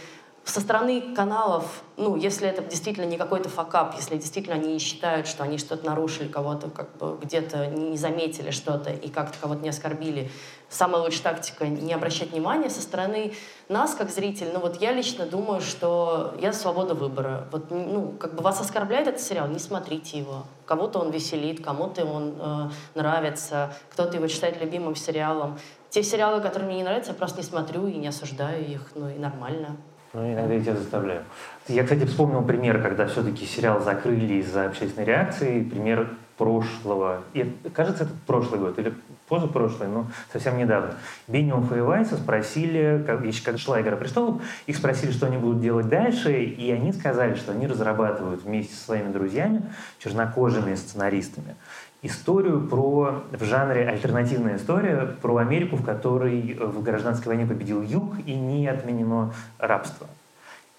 со 0.50 0.60
стороны 0.60 1.14
каналов, 1.14 1.82
ну, 1.96 2.16
если 2.16 2.48
это 2.48 2.62
действительно 2.62 3.04
не 3.04 3.16
какой-то 3.16 3.48
факап, 3.48 3.94
если 3.96 4.16
действительно 4.16 4.56
они 4.56 4.78
считают, 4.78 5.28
что 5.28 5.44
они 5.44 5.58
что-то 5.58 5.86
нарушили, 5.86 6.26
кого-то 6.26 6.68
как 6.70 6.96
бы 6.96 7.16
где-то 7.22 7.66
не 7.66 7.96
заметили 7.96 8.50
что-то 8.50 8.90
и 8.90 9.08
как-то 9.08 9.38
кого-то 9.38 9.62
не 9.62 9.68
оскорбили, 9.68 10.30
самая 10.68 11.02
лучшая 11.02 11.22
тактика— 11.22 11.66
не 11.68 11.92
обращать 11.92 12.32
внимания. 12.32 12.68
Со 12.68 12.82
стороны 12.82 13.32
нас, 13.68 13.94
как 13.94 14.10
зрителей, 14.10 14.50
ну, 14.52 14.60
вот 14.60 14.80
я 14.80 14.92
лично 14.92 15.24
думаю, 15.24 15.60
что 15.60 16.34
я 16.40 16.52
свобода 16.52 16.94
выбора. 16.94 17.48
Вот, 17.52 17.70
ну, 17.70 18.14
как 18.18 18.34
бы 18.34 18.42
вас 18.42 18.60
оскорбляет 18.60 19.06
этот 19.06 19.20
сериал, 19.20 19.46
не 19.48 19.60
смотрите 19.60 20.18
его. 20.18 20.44
Кого-то 20.66 20.98
он 20.98 21.10
веселит, 21.10 21.64
кому-то 21.64 22.04
он 22.04 22.34
э, 22.38 22.70
нравится, 22.94 23.72
кто-то 23.90 24.16
его 24.16 24.26
считает 24.26 24.60
любимым 24.60 24.96
сериалом. 24.96 25.58
Те 25.90 26.02
сериалы, 26.02 26.40
которые 26.40 26.68
мне 26.68 26.78
не 26.78 26.84
нравятся, 26.84 27.10
я 27.12 27.16
просто 27.16 27.38
не 27.38 27.44
смотрю 27.44 27.86
и 27.86 27.94
не 27.94 28.08
осуждаю 28.08 28.64
их, 28.64 28.90
ну 28.94 29.08
и 29.08 29.18
нормально. 29.18 29.76
Ну, 30.12 30.32
иногда 30.32 30.54
я 30.54 30.60
тебя 30.60 30.74
заставляю. 30.74 31.22
Я, 31.68 31.84
кстати, 31.84 32.04
вспомнил 32.04 32.42
пример, 32.42 32.82
когда 32.82 33.06
все-таки 33.06 33.46
сериал 33.46 33.80
закрыли 33.80 34.34
из-за 34.34 34.66
общественной 34.66 35.06
реакции. 35.06 35.62
Пример 35.62 36.08
прошлого. 36.40 37.22
И, 37.34 37.54
кажется, 37.74 38.04
это 38.04 38.12
прошлый 38.26 38.60
год 38.60 38.78
или 38.78 38.94
позапрошлый, 39.28 39.88
но 39.88 40.06
совсем 40.32 40.56
недавно. 40.56 40.94
Бениофа 41.28 41.76
и 41.76 41.80
Вайса 41.80 42.16
спросили, 42.16 43.04
как, 43.06 43.20
когда 43.44 43.58
шла 43.58 43.80
«Игра 43.82 43.94
престолов», 43.96 44.42
их 44.66 44.76
спросили, 44.76 45.12
что 45.12 45.26
они 45.26 45.36
будут 45.36 45.60
делать 45.60 45.90
дальше, 45.90 46.32
и 46.42 46.70
они 46.72 46.94
сказали, 46.94 47.34
что 47.34 47.52
они 47.52 47.66
разрабатывают 47.66 48.42
вместе 48.42 48.74
со 48.74 48.86
своими 48.86 49.12
друзьями, 49.12 49.62
чернокожими 49.98 50.74
сценаристами, 50.74 51.56
историю 52.02 52.66
про, 52.66 53.22
в 53.30 53.44
жанре 53.44 53.86
альтернативная 53.86 54.56
история 54.56 55.16
про 55.20 55.36
Америку, 55.36 55.76
в 55.76 55.84
которой 55.84 56.54
в 56.54 56.82
гражданской 56.82 57.28
войне 57.34 57.46
победил 57.46 57.82
Юг 57.82 58.14
и 58.26 58.34
не 58.34 58.66
отменено 58.68 59.34
рабство. 59.58 60.06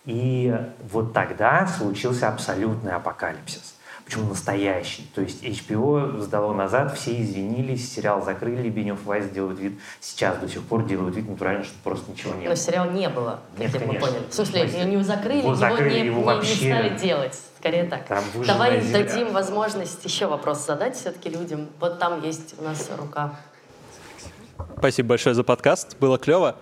И 0.05 0.55
вот 0.91 1.13
тогда 1.13 1.67
случился 1.67 2.27
абсолютный 2.27 2.93
апокалипсис. 2.93 3.75
Причем 4.11 4.27
настоящий. 4.27 5.09
То 5.15 5.21
есть 5.21 5.41
HBO 5.41 6.19
сдало 6.19 6.53
назад, 6.53 6.97
все 6.97 7.21
извинились, 7.21 7.93
сериал 7.93 8.21
закрыли, 8.21 8.67
Бенев 8.69 9.05
Вайс 9.05 9.29
делают 9.29 9.57
вид, 9.57 9.79
сейчас 10.01 10.37
до 10.37 10.49
сих 10.49 10.63
пор 10.63 10.85
делают 10.85 11.15
вид 11.15 11.29
натурально, 11.29 11.63
что 11.63 11.73
просто 11.81 12.11
ничего 12.11 12.33
нет. 12.33 12.49
Но 12.49 12.55
сериала 12.55 12.91
не 12.91 13.07
было, 13.07 13.39
Нет, 13.57 13.71
как 13.71 13.81
мы 13.83 13.87
конечно. 13.87 14.07
поняли. 14.09 14.23
В 14.29 14.33
смысле, 14.33 14.61
его 14.65 14.83
не 14.83 15.03
закрыли, 15.03 15.37
его 15.37 15.47
его, 15.47 15.55
закрыли, 15.55 15.93
не, 16.01 16.05
его 16.07 16.15
не- 16.15 16.19
не 16.19 16.25
вообще- 16.25 16.55
стали 16.55 16.97
делать. 16.97 17.39
Скорее 17.59 17.83
так. 17.85 18.05
Там 18.07 18.23
Давай 18.45 18.81
земля. 18.81 19.03
дадим 19.03 19.31
возможность 19.31 20.03
еще 20.03 20.25
вопрос 20.25 20.65
задать 20.65 20.97
все-таки 20.97 21.29
людям. 21.29 21.69
Вот 21.79 21.97
там 21.99 22.21
есть 22.21 22.55
у 22.59 22.63
нас 22.63 22.89
рука. 22.97 23.39
Спасибо 24.77 25.09
большое 25.09 25.35
за 25.35 25.43
подкаст, 25.45 25.95
было 26.01 26.17
клево. 26.17 26.57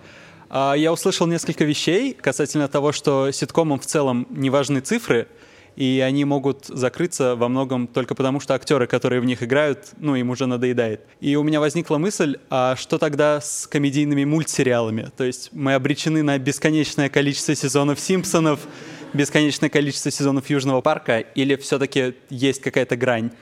А, 0.50 0.74
Я 0.74 0.92
услышал 0.92 1.26
несколько 1.26 1.64
вещей 1.64 2.12
касательно 2.14 2.68
того, 2.68 2.92
что 2.92 3.32
ситкомам 3.32 3.80
в 3.80 3.86
целом 3.86 4.28
не 4.30 4.50
важны 4.50 4.78
цифры, 4.80 5.26
и 5.76 6.02
они 6.04 6.24
могут 6.24 6.66
закрыться 6.66 7.36
во 7.36 7.48
многом 7.48 7.86
только 7.86 8.14
потому, 8.14 8.40
что 8.40 8.54
актеры, 8.54 8.86
которые 8.86 9.20
в 9.20 9.24
них 9.24 9.42
играют, 9.42 9.90
ну, 9.98 10.14
им 10.16 10.30
уже 10.30 10.46
надоедает. 10.46 11.02
И 11.20 11.36
у 11.36 11.42
меня 11.42 11.60
возникла 11.60 11.98
мысль, 11.98 12.38
а 12.50 12.76
что 12.76 12.98
тогда 12.98 13.40
с 13.40 13.66
комедийными 13.66 14.24
мультсериалами? 14.24 15.10
То 15.16 15.24
есть 15.24 15.50
мы 15.52 15.74
обречены 15.74 16.22
на 16.22 16.38
бесконечное 16.38 17.08
количество 17.08 17.54
сезонов 17.54 18.00
«Симпсонов», 18.00 18.60
бесконечное 19.12 19.68
количество 19.68 20.10
сезонов 20.10 20.48
Южного 20.50 20.80
парка, 20.80 21.18
или 21.18 21.56
все-таки 21.56 22.14
есть 22.28 22.60
какая-то 22.60 22.96
грань? 22.96 23.32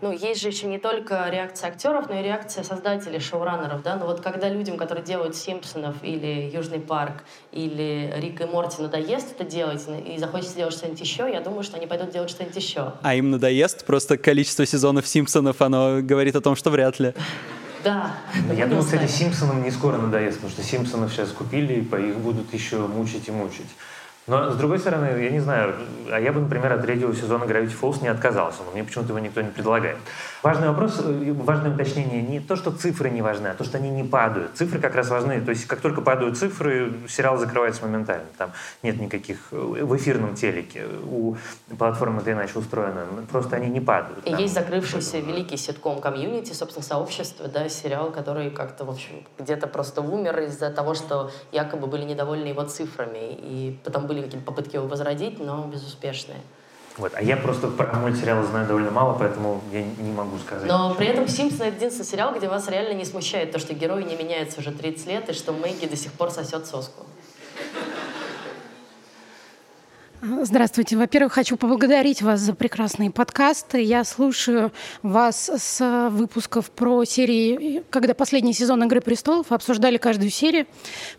Ну, 0.00 0.12
есть 0.12 0.40
же 0.40 0.48
еще 0.48 0.66
не 0.66 0.78
только 0.78 1.28
реакция 1.30 1.70
актеров, 1.70 2.08
но 2.08 2.20
и 2.20 2.22
реакция 2.22 2.64
создателей, 2.64 3.20
шоураннеров, 3.20 3.82
да, 3.82 3.96
но 3.96 4.06
вот 4.06 4.20
когда 4.20 4.48
людям, 4.48 4.76
которые 4.76 5.04
делают 5.04 5.36
«Симпсонов» 5.36 5.96
или 6.02 6.50
«Южный 6.52 6.80
парк» 6.80 7.24
или 7.52 8.12
«Рик 8.16 8.40
и 8.40 8.44
Морти» 8.44 8.82
надоест 8.82 9.32
это 9.32 9.44
делать 9.44 9.84
и 10.06 10.18
захочется 10.18 10.56
делать 10.56 10.74
что-нибудь 10.74 11.00
еще, 11.00 11.30
я 11.30 11.40
думаю, 11.40 11.62
что 11.62 11.76
они 11.76 11.86
пойдут 11.86 12.10
делать 12.10 12.30
что-нибудь 12.30 12.56
еще. 12.56 12.92
А 13.02 13.14
им 13.14 13.30
надоест? 13.30 13.86
Просто 13.86 14.18
количество 14.18 14.66
сезонов 14.66 15.06
«Симпсонов», 15.06 15.62
оно 15.62 16.00
говорит 16.02 16.36
о 16.36 16.40
том, 16.40 16.56
что 16.56 16.70
вряд 16.70 16.98
ли. 17.00 17.14
Да. 17.84 18.16
Я 18.52 18.66
думаю, 18.66 18.82
кстати, 18.82 19.08
Симпсонам 19.08 19.62
не 19.62 19.70
скоро 19.70 19.96
надоест, 19.96 20.38
потому 20.38 20.52
что 20.52 20.62
Симпсонов 20.62 21.12
сейчас 21.12 21.30
купили, 21.30 21.74
и 21.74 21.78
их 21.78 22.16
будут 22.18 22.52
еще 22.52 22.78
мучить 22.78 23.28
и 23.28 23.30
мучить. 23.30 23.66
Но, 24.26 24.50
с 24.50 24.56
другой 24.56 24.80
стороны, 24.80 25.06
я 25.22 25.30
не 25.30 25.38
знаю, 25.38 25.74
а 26.10 26.18
я 26.18 26.32
бы, 26.32 26.40
например, 26.40 26.72
от 26.72 26.82
третьего 26.82 27.14
сезона 27.14 27.44
Gravity 27.44 27.72
Falls 27.80 28.02
не 28.02 28.08
отказался, 28.08 28.64
но 28.64 28.72
мне 28.72 28.82
почему-то 28.82 29.10
его 29.10 29.20
никто 29.20 29.40
не 29.40 29.50
предлагает. 29.50 29.98
Важный 30.42 30.68
вопрос, 30.68 31.00
э, 31.02 31.32
важное 31.32 31.72
уточнение, 31.72 32.22
не 32.22 32.40
то, 32.40 32.56
что 32.56 32.70
цифры 32.70 33.10
не 33.10 33.22
важны, 33.22 33.48
а 33.48 33.54
то, 33.54 33.64
что 33.64 33.78
они 33.78 33.90
не 33.90 34.04
падают. 34.04 34.52
Цифры 34.54 34.80
как 34.80 34.94
раз 34.94 35.08
важны, 35.08 35.40
то 35.40 35.50
есть 35.50 35.66
как 35.66 35.80
только 35.80 36.02
падают 36.02 36.36
цифры, 36.36 36.92
сериал 37.08 37.38
закрывается 37.38 37.84
моментально. 37.84 38.26
Там 38.36 38.52
нет 38.82 39.00
никаких 39.00 39.38
э, 39.50 39.56
в 39.56 39.96
эфирном 39.96 40.34
телеке, 40.34 40.86
у 41.04 41.36
платформы 41.78 42.20
это 42.20 42.32
иначе 42.32 42.58
устроено, 42.58 43.06
просто 43.30 43.56
они 43.56 43.68
не 43.68 43.80
падают. 43.80 44.26
И 44.26 44.30
там. 44.30 44.38
есть 44.38 44.54
закрывшийся 44.54 45.18
великий 45.18 45.56
ситком 45.56 46.00
комьюнити, 46.00 46.52
собственно, 46.52 46.84
сообщество, 46.84 47.48
да, 47.48 47.68
сериал, 47.68 48.10
который 48.10 48.50
как-то, 48.50 48.84
в 48.84 48.90
общем, 48.90 49.24
где-то 49.38 49.66
просто 49.66 50.02
умер 50.02 50.40
из-за 50.40 50.70
того, 50.70 50.94
что 50.94 51.30
якобы 51.52 51.86
были 51.86 52.04
недовольны 52.04 52.46
его 52.48 52.64
цифрами, 52.64 53.34
и 53.38 53.78
потом 53.84 54.06
были 54.06 54.22
какие-то 54.22 54.44
попытки 54.44 54.76
его 54.76 54.86
возродить, 54.86 55.38
но 55.38 55.66
безуспешные. 55.66 56.40
Вот. 56.96 57.12
А 57.14 57.22
я 57.22 57.36
просто 57.36 57.68
про 57.68 57.98
мультсериалы 57.98 58.46
знаю 58.46 58.66
довольно 58.66 58.90
мало, 58.90 59.18
поэтому 59.18 59.60
я 59.70 59.82
не 59.82 60.12
могу 60.12 60.38
сказать. 60.38 60.66
Но 60.66 60.94
при 60.94 61.06
этом 61.08 61.28
«Симпсоны»— 61.28 61.64
это 61.68 61.76
единственный 61.76 62.06
сериал, 62.06 62.34
где 62.34 62.48
вас 62.48 62.68
реально 62.68 62.94
не 62.94 63.04
смущает 63.04 63.52
то, 63.52 63.58
что 63.58 63.74
герои 63.74 64.02
не 64.02 64.16
меняются 64.16 64.60
уже 64.60 64.70
30 64.70 65.06
лет, 65.06 65.28
и 65.28 65.32
что 65.32 65.52
Мэгги 65.52 65.86
до 65.86 65.96
сих 65.96 66.12
пор 66.12 66.30
сосет 66.30 66.66
соску. 66.66 67.04
Здравствуйте. 70.22 70.96
Во-первых, 70.96 71.34
хочу 71.34 71.58
поблагодарить 71.58 72.22
вас 72.22 72.40
за 72.40 72.54
прекрасные 72.54 73.10
подкасты. 73.10 73.82
Я 73.82 74.02
слушаю 74.02 74.72
вас 75.02 75.50
с 75.54 76.08
выпусков 76.10 76.70
про 76.70 77.04
серии, 77.04 77.84
когда 77.90 78.14
последний 78.14 78.54
сезон 78.54 78.82
«Игры 78.84 79.02
престолов» 79.02 79.52
обсуждали 79.52 79.98
каждую 79.98 80.30
серию. 80.30 80.66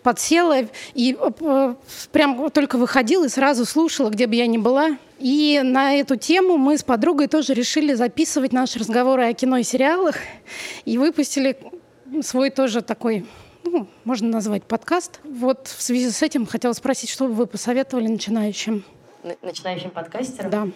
Подсела 0.01 0.61
и 0.95 1.15
э, 1.15 1.75
прям 2.11 2.49
только 2.49 2.77
выходила 2.77 3.25
и 3.25 3.29
сразу 3.29 3.65
слушала, 3.65 4.09
где 4.09 4.25
бы 4.25 4.33
я 4.33 4.47
ни 4.47 4.57
была. 4.57 4.97
И 5.19 5.61
на 5.63 5.93
эту 5.93 6.15
тему 6.15 6.57
мы 6.57 6.75
с 6.75 6.83
подругой 6.83 7.27
тоже 7.27 7.53
решили 7.53 7.93
записывать 7.93 8.51
наши 8.51 8.79
разговоры 8.79 9.25
о 9.27 9.33
кино 9.33 9.57
и 9.57 9.63
сериалах. 9.63 10.15
И 10.85 10.97
выпустили 10.97 11.55
свой 12.23 12.49
тоже 12.49 12.81
такой 12.81 13.27
ну, 13.71 13.87
можно 14.03 14.27
назвать 14.29 14.63
подкаст. 14.63 15.19
Вот 15.23 15.67
в 15.67 15.81
связи 15.81 16.09
с 16.09 16.21
этим 16.21 16.45
хотела 16.45 16.73
спросить, 16.73 17.09
что 17.09 17.27
бы 17.27 17.33
вы 17.33 17.47
посоветовали 17.47 18.07
начинающим? 18.07 18.83
Начинающим 19.41 19.89
подкастерам? 19.89 20.51
Да. 20.51 20.67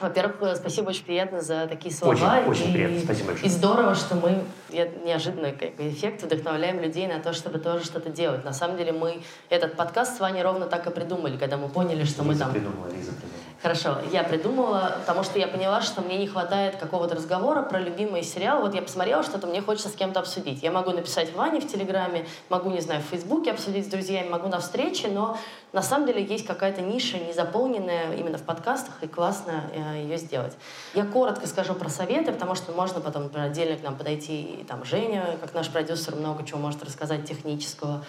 Во-первых, 0.00 0.36
э, 0.40 0.56
спасибо 0.56 0.88
очень 0.88 1.04
приятно 1.04 1.42
за 1.42 1.66
такие 1.66 1.94
слова. 1.94 2.12
Очень, 2.14 2.50
очень 2.50 2.70
и, 2.70 2.72
приятно, 2.72 3.00
спасибо 3.00 3.26
большое. 3.28 3.46
И 3.46 3.50
здорово, 3.50 3.94
что 3.94 4.14
мы, 4.14 4.42
неожиданный 4.72 5.52
как 5.52 5.76
бы, 5.76 5.88
эффект, 5.88 6.22
вдохновляем 6.22 6.80
людей 6.80 7.06
на 7.06 7.20
то, 7.20 7.32
чтобы 7.32 7.58
тоже 7.58 7.84
что-то 7.84 8.10
делать. 8.10 8.44
На 8.44 8.52
самом 8.52 8.76
деле 8.76 8.92
мы 8.92 9.22
этот 9.48 9.76
подкаст 9.76 10.16
с 10.16 10.20
вами 10.20 10.40
ровно 10.40 10.66
так 10.66 10.86
и 10.86 10.90
придумали, 10.90 11.36
когда 11.36 11.56
мы 11.56 11.68
поняли, 11.68 12.04
что 12.04 12.22
Лиза 12.22 12.32
мы 12.32 12.36
там... 12.36 12.52
Придумала, 12.52 12.86
Лиза 12.86 13.12
придумала. 13.12 13.40
Хорошо, 13.62 13.98
я 14.10 14.24
придумала, 14.24 14.96
потому 15.00 15.22
что 15.22 15.38
я 15.38 15.46
поняла, 15.46 15.82
что 15.82 16.00
мне 16.00 16.16
не 16.16 16.26
хватает 16.26 16.76
какого-то 16.76 17.14
разговора 17.14 17.60
про 17.60 17.78
любимый 17.78 18.22
сериал. 18.22 18.62
Вот 18.62 18.74
я 18.74 18.80
посмотрела 18.80 19.22
что-то, 19.22 19.46
мне 19.46 19.60
хочется 19.60 19.90
с 19.90 19.92
кем-то 19.92 20.20
обсудить. 20.20 20.62
Я 20.62 20.70
могу 20.70 20.92
написать 20.92 21.34
Ване 21.34 21.60
в 21.60 21.68
Телеграме, 21.68 22.26
могу, 22.48 22.70
не 22.70 22.80
знаю, 22.80 23.02
в 23.02 23.04
Фейсбуке 23.10 23.50
обсудить 23.50 23.84
с 23.84 23.88
друзьями, 23.90 24.30
могу 24.30 24.48
на 24.48 24.60
встрече, 24.60 25.08
но 25.08 25.36
на 25.74 25.82
самом 25.82 26.06
деле 26.06 26.24
есть 26.24 26.46
какая-то 26.46 26.80
ниша, 26.80 27.18
не 27.18 27.34
заполненная 27.34 28.16
именно 28.16 28.38
в 28.38 28.42
подкастах, 28.42 28.94
и 29.02 29.06
классно 29.06 29.64
э, 29.74 30.04
ее 30.04 30.16
сделать. 30.16 30.56
Я 30.94 31.04
коротко 31.04 31.46
скажу 31.46 31.74
про 31.74 31.90
советы, 31.90 32.32
потому 32.32 32.54
что 32.54 32.72
можно 32.72 33.00
потом, 33.00 33.24
например, 33.24 33.48
отдельно 33.48 33.76
к 33.76 33.82
нам 33.82 33.94
подойти, 33.94 34.59
и 34.60 34.64
там 34.64 34.84
Женя, 34.84 35.38
как 35.40 35.54
наш 35.54 35.70
продюсер, 35.70 36.14
много 36.14 36.44
чего 36.44 36.58
может 36.58 36.82
рассказать 36.82 37.24
технического. 37.24 38.04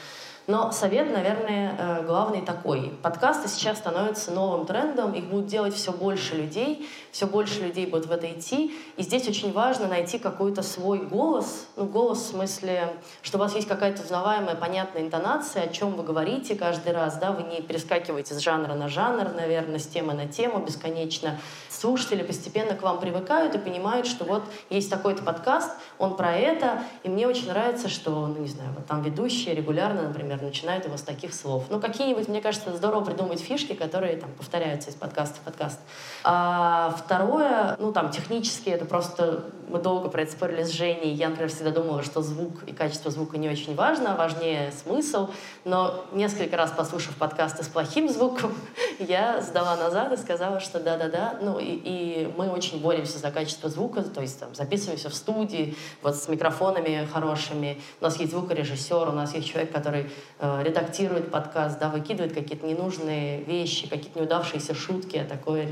Но 0.48 0.72
совет, 0.72 1.12
наверное, 1.14 1.76
э, 1.78 2.04
главный 2.06 2.42
такой. 2.42 2.94
Подкасты 3.02 3.48
сейчас 3.48 3.78
становятся 3.78 4.32
новым 4.32 4.66
трендом, 4.66 5.14
их 5.14 5.26
будут 5.26 5.46
делать 5.46 5.74
все 5.74 5.92
больше 5.92 6.36
людей, 6.36 6.90
все 7.12 7.28
больше 7.28 7.62
людей 7.62 7.86
будут 7.86 8.08
в 8.08 8.12
это 8.12 8.32
идти. 8.32 8.76
И 8.98 9.04
здесь 9.04 9.28
очень 9.28 9.52
важно 9.52 9.88
найти 9.88 10.18
какой-то 10.18 10.64
свой 10.64 11.00
голос, 11.00 11.68
ну, 11.76 11.86
голос 11.86 12.20
в 12.20 12.28
смысле, 12.28 12.94
что 13.22 13.38
у 13.38 13.42
вас 13.42 13.56
есть 13.56 13.68
какая-то 13.68 14.04
узнаваемая, 14.04 14.56
понятная 14.56 15.02
интонация, 15.02 15.64
о 15.64 15.68
чем 15.68 15.96
вы 15.96 16.04
говорите 16.04 16.56
каждый 16.56 16.94
раз, 16.94 17.18
да, 17.18 17.32
вы 17.32 17.44
не 17.44 17.62
перескакиваете 17.62 18.34
с 18.34 18.40
жанра 18.40 18.74
на 18.74 18.88
жанр, 18.88 19.34
наверное, 19.34 19.80
с 19.80 19.88
темы 19.88 20.14
на 20.14 20.28
тему 20.28 20.60
бесконечно. 20.60 21.40
Слушатели 21.70 22.24
постепенно 22.24 22.76
к 22.76 22.82
вам 22.82 23.00
привыкают 23.00 23.56
и 23.56 23.58
понимают, 23.58 24.08
что 24.08 24.24
вот 24.26 24.44
есть 24.70 24.90
такой-то 24.90 25.24
подкаст, 25.24 25.72
он 25.98 26.16
про 26.16 26.36
это, 26.36 26.84
и 27.04 27.10
мне 27.10 27.28
очень 27.28 27.48
нравится, 27.48 27.90
что, 27.90 28.28
ну, 28.28 28.38
не 28.38 28.48
знаю, 28.48 28.72
вот 28.76 28.86
там 28.86 29.02
ведущие 29.02 29.56
регулярно, 29.56 30.04
например, 30.04 30.42
начинают 30.42 30.86
его 30.86 30.98
с 30.98 31.02
таких 31.02 31.34
слов. 31.34 31.66
Ну, 31.70 31.80
какие-нибудь, 31.80 32.28
мне 32.28 32.42
кажется, 32.42 32.76
здорово 32.76 33.04
придумать 33.04 33.42
фишки, 33.42 33.74
которые 33.74 34.18
там 34.18 34.32
повторяются 34.32 34.90
из 34.90 34.96
подкаста 34.96 35.38
в 35.38 35.42
подкаст. 35.42 35.80
А 36.24 36.96
второе, 37.06 37.76
ну, 37.80 37.92
там, 37.92 38.12
технически 38.12 38.70
это 38.70 38.86
просто... 38.86 39.46
Мы 39.68 39.80
долго 39.80 40.10
про 40.10 40.24
это 40.24 40.34
спорили 40.34 40.64
с 40.64 40.70
Женей. 40.70 41.14
Я, 41.14 41.30
например, 41.30 41.50
всегда 41.50 41.72
думала, 41.72 42.04
что 42.04 42.22
звук 42.22 42.64
и 42.68 42.74
качество 42.74 43.10
звука 43.10 43.38
не 43.38 43.50
очень 43.50 43.74
важно, 43.74 44.18
важнее 44.18 44.74
смысл. 44.74 45.30
Но 45.64 46.04
несколько 46.12 46.58
раз 46.58 46.72
послушав 46.72 47.16
подкасты 47.16 47.64
с 47.64 47.68
плохим 47.70 48.10
звуком, 48.10 48.54
я 49.00 49.40
сдала 49.40 49.78
назад 49.78 50.12
и 50.12 50.18
сказала, 50.18 50.60
что 50.60 50.82
да-да-да. 50.82 51.36
Ну, 51.42 51.58
и, 51.58 51.66
и 51.68 52.34
мы 52.36 52.50
очень 52.50 52.82
боремся 52.82 53.18
за 53.18 53.32
качество 53.32 53.70
звука, 53.70 54.04
то 54.04 54.20
есть 54.20 54.40
там 54.40 54.54
записываемся 54.54 55.10
в 55.10 55.16
студии, 55.16 55.76
вот 56.02 56.18
с 56.18 56.28
микрофонами 56.28 57.08
хорошими. 57.12 57.80
У 58.02 58.04
нас 58.04 58.18
есть 58.18 58.34
звукорежиссер, 58.34 59.08
у 59.08 59.14
нас 59.14 59.34
есть 59.34 59.48
человек, 59.48 59.72
который 59.72 60.12
э, 60.40 60.64
редактирует 60.64 61.32
подкаст, 61.32 61.80
да, 61.80 61.88
выкидывает 61.88 62.34
какие-то 62.34 62.66
ненужные 62.66 63.42
вещи, 63.44 63.88
какие-то 63.88 64.20
неудавшиеся 64.20 64.76
шутки, 64.76 65.16
а 65.16 65.26
такое 65.26 65.70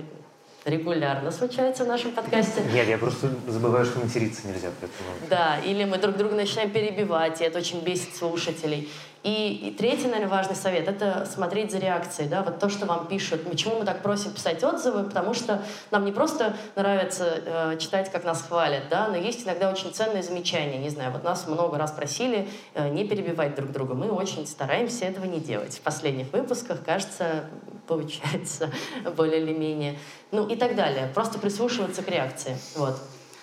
регулярно 0.65 1.31
случается 1.31 1.85
в 1.85 1.87
нашем 1.87 2.11
подкасте. 2.11 2.61
Нет, 2.73 2.87
я 2.87 2.97
просто 2.97 3.29
забываю, 3.47 3.85
что 3.85 3.99
материться 3.99 4.47
нельзя. 4.47 4.69
Поэтому... 4.79 5.09
Да, 5.29 5.59
или 5.65 5.85
мы 5.85 5.97
друг 5.97 6.17
друга 6.17 6.35
начинаем 6.35 6.69
перебивать, 6.69 7.41
и 7.41 7.43
это 7.43 7.59
очень 7.59 7.81
бесит 7.81 8.15
слушателей. 8.15 8.89
И, 9.23 9.67
и 9.67 9.71
третий, 9.71 10.07
наверное, 10.07 10.29
важный 10.29 10.55
совет— 10.55 10.87
это 10.87 11.25
смотреть 11.25 11.71
за 11.71 11.79
реакцией, 11.79 12.29
да, 12.29 12.41
вот 12.41 12.59
то, 12.59 12.69
что 12.69 12.85
вам 12.85 13.07
пишут. 13.07 13.43
Почему 13.49 13.79
мы 13.79 13.85
так 13.85 14.01
просим 14.01 14.31
писать 14.31 14.63
отзывы? 14.63 15.03
Потому 15.03 15.33
что 15.33 15.61
нам 15.91 16.05
не 16.05 16.13
просто 16.13 16.55
нравится 16.75 17.41
э, 17.45 17.77
читать, 17.79 18.09
как 18.11 18.23
нас 18.23 18.41
хвалят, 18.41 18.83
да, 18.89 19.09
но 19.09 19.17
есть 19.17 19.45
иногда 19.45 19.69
очень 19.69 19.93
ценные 19.93 20.23
замечания. 20.23 20.77
Не 20.77 20.89
знаю, 20.89 21.11
вот 21.11 21.25
нас 21.25 21.47
много 21.47 21.77
раз 21.77 21.91
просили 21.91 22.47
э, 22.75 22.87
не 22.87 23.05
перебивать 23.05 23.55
друг 23.55 23.71
друга. 23.71 23.93
Мы 23.93 24.09
очень 24.09 24.47
стараемся 24.47 25.03
этого 25.03 25.25
не 25.25 25.41
делать. 25.41 25.75
В 25.75 25.81
последних 25.81 26.31
выпусках, 26.31 26.81
кажется, 26.85 27.43
получается 27.87 28.71
более 29.17 29.41
или 29.41 29.53
менее. 29.53 29.99
Ну 30.31 30.47
и 30.47 30.55
так 30.55 30.75
далее. 30.75 31.11
Просто 31.13 31.39
прислушиваться 31.39 32.03
к 32.03 32.07
реакции. 32.07 32.57
Вот. 32.77 32.97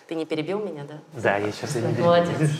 Ты 0.09 0.14
не 0.14 0.24
перебил 0.24 0.61
меня, 0.61 0.85
да? 0.85 0.95
Да, 1.20 1.37
я 1.37 1.53
сейчас... 1.53 1.77
Молодец. 1.99 2.51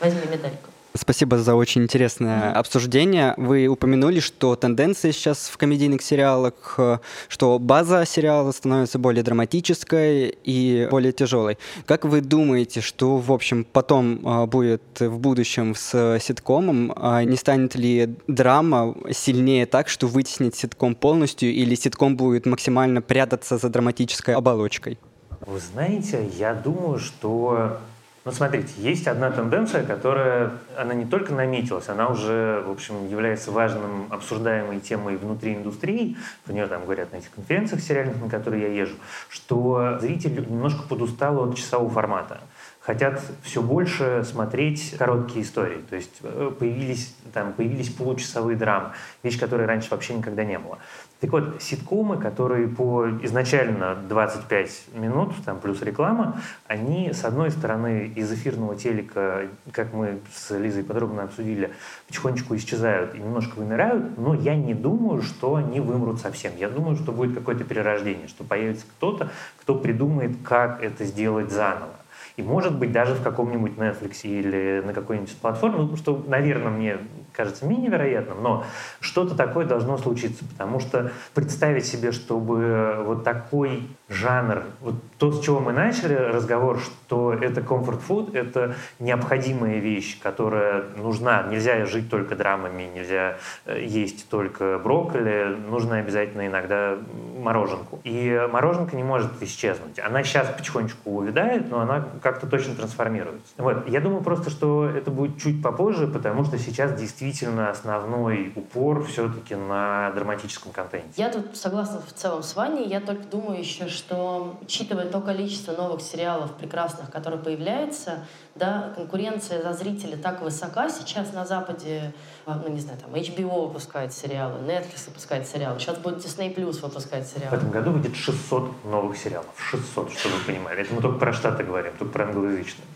Возьми 0.00 0.20
медальку. 0.30 0.73
Спасибо 0.96 1.38
за 1.38 1.56
очень 1.56 1.82
интересное 1.82 2.52
обсуждение. 2.52 3.34
Вы 3.36 3.66
упомянули, 3.66 4.20
что 4.20 4.54
тенденция 4.54 5.10
сейчас 5.10 5.48
в 5.48 5.56
комедийных 5.56 6.02
сериалах, 6.02 6.78
что 7.26 7.58
база 7.58 8.04
сериала 8.06 8.52
становится 8.52 9.00
более 9.00 9.24
драматической 9.24 10.38
и 10.44 10.86
более 10.88 11.12
тяжелой. 11.12 11.58
Как 11.86 12.04
вы 12.04 12.20
думаете, 12.20 12.80
что, 12.80 13.16
в 13.16 13.32
общем, 13.32 13.64
потом 13.64 14.20
а, 14.24 14.46
будет 14.46 14.82
в 15.00 15.18
будущем 15.18 15.74
с 15.74 16.20
ситкомом? 16.20 16.92
А 16.94 17.24
не 17.24 17.36
станет 17.36 17.74
ли 17.74 18.14
драма 18.28 18.94
сильнее 19.10 19.66
так, 19.66 19.88
что 19.88 20.06
вытеснит 20.06 20.54
ситком 20.54 20.94
полностью, 20.94 21.52
или 21.52 21.74
ситком 21.74 22.16
будет 22.16 22.46
максимально 22.46 23.02
прятаться 23.02 23.58
за 23.58 23.68
драматической 23.68 24.36
оболочкой? 24.36 25.00
Вы 25.44 25.58
знаете, 25.58 26.30
я 26.38 26.54
думаю, 26.54 27.00
что 27.00 27.78
Ну, 28.24 28.32
смотрите, 28.32 28.72
есть 28.78 29.06
одна 29.06 29.30
тенденция, 29.30 29.84
которая, 29.84 30.52
она 30.78 30.94
не 30.94 31.04
только 31.04 31.34
наметилась, 31.34 31.90
она 31.90 32.08
уже, 32.08 32.64
в 32.66 32.70
общем, 32.70 33.06
является 33.06 33.50
важным 33.50 34.06
обсуждаемой 34.10 34.80
темой 34.80 35.18
внутри 35.18 35.54
индустрии, 35.54 36.16
про 36.46 36.54
нее 36.54 36.66
там 36.66 36.84
говорят 36.84 37.12
на 37.12 37.16
этих 37.16 37.30
конференциях 37.32 37.82
сериальных, 37.82 38.18
на 38.22 38.30
которые 38.30 38.62
я 38.62 38.68
езжу, 38.68 38.94
что 39.28 39.98
зритель 40.00 40.40
немножко 40.48 40.88
подустал 40.88 41.50
от 41.50 41.56
часового 41.56 41.90
формата 41.90 42.40
хотят 42.84 43.20
все 43.42 43.62
больше 43.62 44.24
смотреть 44.24 44.94
короткие 44.98 45.42
истории. 45.42 45.82
То 45.88 45.96
есть 45.96 46.16
э, 46.22 46.52
появились, 46.58 47.14
там, 47.32 47.54
появились 47.54 47.88
получасовые 47.88 48.58
драмы, 48.58 48.90
вещь, 49.22 49.38
которой 49.38 49.66
раньше 49.66 49.88
вообще 49.90 50.14
никогда 50.14 50.44
не 50.44 50.58
было. 50.58 50.78
Так 51.20 51.32
вот, 51.32 51.62
ситкомы, 51.62 52.18
которые 52.18 52.68
по 52.68 53.06
изначально 53.22 53.96
25 54.08 54.88
минут, 54.94 55.32
там 55.44 55.58
плюс 55.58 55.80
реклама, 55.80 56.40
они, 56.66 57.12
с 57.12 57.24
одной 57.24 57.50
стороны, 57.50 58.12
из 58.14 58.30
эфирного 58.30 58.76
телека, 58.76 59.46
как 59.72 59.94
мы 59.94 60.18
с 60.34 60.50
Лизой 60.54 60.84
подробно 60.84 61.22
обсудили, 61.22 61.72
потихонечку 62.08 62.54
исчезают 62.56 63.14
и 63.14 63.18
немножко 63.18 63.58
вымирают, 63.58 64.18
но 64.18 64.34
я 64.34 64.54
не 64.54 64.74
думаю, 64.74 65.22
что 65.22 65.54
они 65.54 65.80
вымрут 65.80 66.20
совсем. 66.20 66.52
Я 66.58 66.68
думаю, 66.68 66.96
что 66.96 67.10
будет 67.10 67.34
какое-то 67.34 67.64
перерождение, 67.64 68.28
что 68.28 68.44
появится 68.44 68.84
кто-то, 68.96 69.30
кто 69.60 69.76
придумает, 69.76 70.36
как 70.44 70.82
это 70.82 71.04
сделать 71.04 71.50
заново. 71.50 71.93
И 72.36 72.42
может 72.42 72.76
быть 72.76 72.90
даже 72.90 73.14
в 73.14 73.22
каком-нибудь 73.22 73.72
Netflix 73.76 74.22
или 74.22 74.82
на 74.84 74.92
какой-нибудь 74.92 75.36
платформе, 75.36 75.78
ну, 75.78 75.96
что, 75.96 76.22
наверное, 76.26 76.70
мне 76.70 76.98
кажется 77.32 77.66
менее 77.66 77.90
вероятным, 77.90 78.42
но 78.42 78.64
что-то 79.00 79.34
такое 79.34 79.66
должно 79.66 79.98
случиться, 79.98 80.44
потому 80.44 80.80
что 80.80 81.10
представить 81.34 81.84
себе, 81.84 82.12
чтобы 82.12 83.02
вот 83.04 83.24
такой 83.24 83.88
жанр, 84.08 84.64
вот 84.80 84.94
то, 85.18 85.32
с 85.32 85.44
чего 85.44 85.60
мы 85.60 85.72
начали 85.72 86.14
разговор, 86.14 86.78
что 86.78 87.32
это 87.32 87.60
comfort 87.60 88.00
food, 88.06 88.36
это 88.36 88.74
необходимая 88.98 89.78
вещь, 89.78 90.20
которая 90.20 90.84
нужна. 90.96 91.42
Нельзя 91.44 91.84
жить 91.86 92.08
только 92.10 92.36
драмами, 92.36 92.84
нельзя 92.94 93.36
э, 93.66 93.82
есть 93.84 94.28
только 94.28 94.78
брокколи, 94.78 95.56
нужно 95.68 95.96
обязательно 95.96 96.46
иногда 96.46 96.96
мороженку. 97.38 98.00
И 98.04 98.48
мороженка 98.52 98.96
не 98.96 99.02
может 99.02 99.42
исчезнуть. 99.42 99.98
Она 99.98 100.22
сейчас 100.22 100.48
потихонечку 100.48 101.10
увядает, 101.10 101.70
но 101.70 101.80
она 101.80 102.04
как-то 102.24 102.46
точно 102.46 102.74
трансформируется. 102.74 103.52
Вот. 103.58 103.86
Я 103.86 104.00
думаю 104.00 104.22
просто, 104.22 104.48
что 104.48 104.88
это 104.88 105.10
будет 105.10 105.38
чуть 105.38 105.62
попозже, 105.62 106.08
потому 106.08 106.44
что 106.44 106.58
сейчас 106.58 106.98
действительно 106.98 107.68
основной 107.68 108.50
упор 108.56 109.04
все-таки 109.04 109.54
на 109.54 110.10
драматическом 110.12 110.72
контенте. 110.72 111.10
Я 111.16 111.28
тут 111.28 111.54
согласна 111.54 112.00
в 112.00 112.14
целом 112.14 112.42
с 112.42 112.56
Ваней. 112.56 112.88
Я 112.88 113.00
только 113.02 113.24
думаю 113.24 113.60
еще, 113.60 113.88
что 113.88 114.58
учитывая 114.62 115.04
то 115.04 115.20
количество 115.20 115.72
новых 115.72 116.00
сериалов 116.00 116.52
прекрасных, 116.52 117.10
которые 117.10 117.42
появляются, 117.42 118.24
да, 118.54 118.92
конкуренция 118.94 119.62
за 119.62 119.72
зрителя 119.72 120.16
так 120.16 120.40
высока 120.40 120.88
сейчас 120.88 121.32
на 121.32 121.44
Западе, 121.44 122.12
а, 122.46 122.54
ну, 122.54 122.68
не 122.72 122.80
знаю, 122.80 122.98
там, 122.98 123.12
HBO 123.12 123.66
выпускает 123.66 124.12
сериалы, 124.12 124.60
Netflix 124.60 125.06
выпускает 125.06 125.48
сериалы, 125.48 125.80
сейчас 125.80 125.98
будет 125.98 126.24
Disney 126.24 126.54
Plus 126.54 126.80
выпускать 126.80 127.26
сериалы. 127.26 127.56
В 127.56 127.58
этом 127.58 127.70
году 127.70 127.90
выйдет 127.90 128.14
600 128.14 128.84
новых 128.84 129.16
сериалов. 129.16 129.50
600, 129.56 130.12
чтобы 130.12 130.36
вы 130.36 130.44
понимали. 130.44 130.82
Это 130.82 130.94
мы 130.94 131.02
только 131.02 131.18
про 131.18 131.32
Штаты 131.32 131.64
говорим, 131.64 131.92
только 131.98 132.12
про 132.12 132.24
англоязычные. 132.26 132.86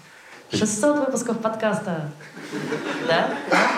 600 0.53 1.07
выпусков 1.07 1.39
подкаста. 1.41 2.11
Да? 3.09 3.35
Да? 3.51 3.69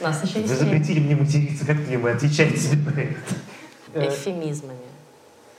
У 0.00 0.04
нас 0.04 0.22
еще 0.24 0.40
есть 0.40 0.52
Вы 0.52 0.56
запретили 0.56 0.98
мне 0.98 1.14
материться, 1.14 1.64
как 1.64 1.76
мне 1.76 1.96
вы 1.96 2.10
отвечаете 2.10 2.56
себе 2.56 2.90
на 2.90 3.00
это? 3.00 4.08
Эвфемизмами. 4.08 4.78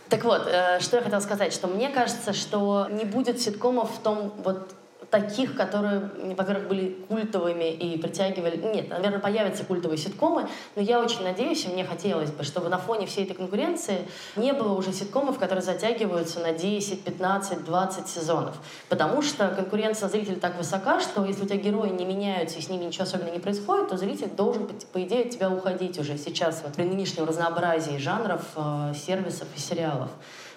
Так 0.09 0.25
вот, 0.25 0.45
э, 0.45 0.79
что 0.81 0.97
я 0.97 1.01
хотела 1.01 1.21
сказать, 1.21 1.53
что 1.53 1.67
мне 1.67 1.89
кажется, 1.89 2.33
что 2.33 2.87
не 2.91 3.05
будет 3.05 3.39
ситкомов 3.39 3.95
в 3.95 3.99
том 3.99 4.33
вот 4.43 4.75
таких, 5.09 5.55
которые, 5.55 6.09
во-первых, 6.35 6.67
были 6.67 6.97
культовыми 7.07 7.71
и 7.71 7.97
притягивали... 7.97 8.57
Нет, 8.57 8.89
наверное, 8.89 9.19
появятся 9.19 9.63
культовые 9.63 9.97
ситкомы, 9.97 10.47
но 10.75 10.81
я 10.81 10.99
очень 10.99 11.23
надеюсь, 11.23 11.65
и 11.65 11.69
мне 11.69 11.85
хотелось 11.85 12.31
бы, 12.31 12.43
чтобы 12.43 12.69
на 12.69 12.77
фоне 12.77 13.05
всей 13.05 13.25
этой 13.25 13.35
конкуренции 13.35 14.07
не 14.35 14.53
было 14.53 14.73
уже 14.73 14.93
ситкомов, 14.93 15.39
которые 15.39 15.63
затягиваются 15.63 16.39
на 16.39 16.51
10, 16.51 17.03
15, 17.03 17.63
20 17.63 18.07
сезонов. 18.07 18.55
Потому 18.89 19.21
что 19.21 19.49
конкуренция 19.49 20.09
зрителя 20.09 20.35
так 20.35 20.57
высока, 20.57 20.99
что 20.99 21.25
если 21.25 21.43
у 21.43 21.45
тебя 21.45 21.57
герои 21.57 21.89
не 21.89 22.05
меняются 22.05 22.59
и 22.59 22.61
с 22.61 22.69
ними 22.69 22.85
ничего 22.85 23.03
особенного 23.03 23.33
не 23.33 23.39
происходит, 23.39 23.89
то 23.89 23.97
зритель 23.97 24.29
должен, 24.29 24.69
по 24.91 25.01
идее, 25.03 25.23
от 25.25 25.29
тебя 25.31 25.49
уходить 25.49 25.97
уже 25.99 26.17
сейчас, 26.17 26.61
вот, 26.63 26.73
при 26.73 26.83
нынешнем 26.83 27.25
разнообразии 27.25 27.97
жанров, 27.97 28.41
э, 28.55 28.93
сервисов 28.95 29.47
и 29.55 29.59
сериалов. 29.59 30.09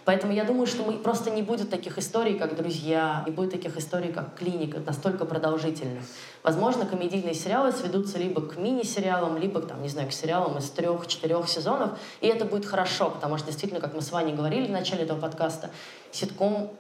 Поэтому 0.08 0.32
я 0.32 0.44
думаю, 0.44 0.66
что 0.66 0.84
мы 0.84 0.94
просто 0.94 1.30
не 1.30 1.42
будет 1.42 1.68
таких 1.68 1.98
историй, 1.98 2.38
как 2.38 2.56
«Друзья», 2.56 3.22
не 3.26 3.30
будет 3.30 3.50
таких 3.50 3.76
историй, 3.76 4.10
как 4.10 4.36
«Клиника», 4.36 4.80
настолько 4.80 5.26
продолжительных. 5.26 6.02
Возможно, 6.42 6.86
комедийные 6.86 7.34
сериалы 7.34 7.72
сведутся 7.72 8.16
либо 8.16 8.40
к 8.40 8.56
мини-сериалам, 8.56 9.36
либо, 9.36 9.60
там, 9.60 9.82
не 9.82 9.90
знаю, 9.90 10.08
к 10.08 10.12
сериалам 10.14 10.56
из 10.56 10.70
трех-четырех 10.70 11.46
сезонов, 11.46 11.90
и 12.22 12.26
это 12.26 12.46
будет 12.46 12.64
хорошо, 12.64 13.10
потому 13.10 13.36
что 13.36 13.48
действительно, 13.48 13.82
как 13.82 13.92
мы 13.92 14.00
с 14.00 14.10
вами 14.10 14.34
говорили 14.34 14.68
в 14.68 14.70
начале 14.70 15.02
этого 15.02 15.20
подкаста, 15.20 15.68
ситком 16.10 16.70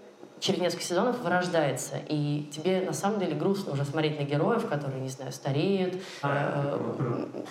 через 0.40 0.60
несколько 0.60 0.84
сезонов 0.84 1.20
вырождается, 1.20 1.96
и 2.08 2.48
тебе 2.50 2.80
на 2.80 2.94
самом 2.94 3.20
деле 3.20 3.34
грустно 3.34 3.74
уже 3.74 3.84
смотреть 3.84 4.18
на 4.18 4.24
героев, 4.24 4.66
которые, 4.66 5.02
не 5.02 5.10
знаю, 5.10 5.32
стареют, 5.32 5.96
э, 6.22 6.78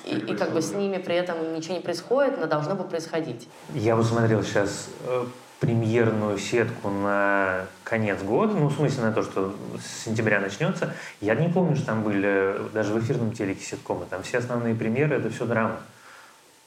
и, 0.05 0.15
и 0.15 0.35
как 0.35 0.53
бы 0.53 0.61
с 0.63 0.73
ними 0.73 0.97
при 0.97 1.13
этом 1.13 1.53
ничего 1.53 1.75
не 1.75 1.81
происходит, 1.81 2.39
но 2.39 2.47
должно 2.47 2.73
бы 2.73 2.83
происходить. 2.83 3.47
Я 3.75 3.95
вот 3.95 4.07
смотрел 4.07 4.41
сейчас 4.41 4.87
э, 5.05 5.25
премьерную 5.59 6.37
сетку 6.37 6.89
на 6.89 7.65
конец 7.83 8.21
года, 8.21 8.53
ну, 8.53 8.67
в 8.67 8.73
смысле 8.73 9.03
на 9.03 9.11
то, 9.11 9.23
что 9.23 9.55
с 9.79 10.05
сентября 10.05 10.39
начнется, 10.39 10.93
я 11.19 11.35
не 11.35 11.49
помню, 11.49 11.75
что 11.75 11.87
там 11.87 12.03
были 12.03 12.55
даже 12.73 12.93
в 12.93 12.99
эфирном 12.99 13.31
телеке 13.33 13.63
ситкомы, 13.63 14.05
там 14.09 14.23
все 14.23 14.37
основные 14.37 14.75
премьеры— 14.75 15.15
это 15.17 15.29
все 15.29 15.45
драма. 15.45 15.79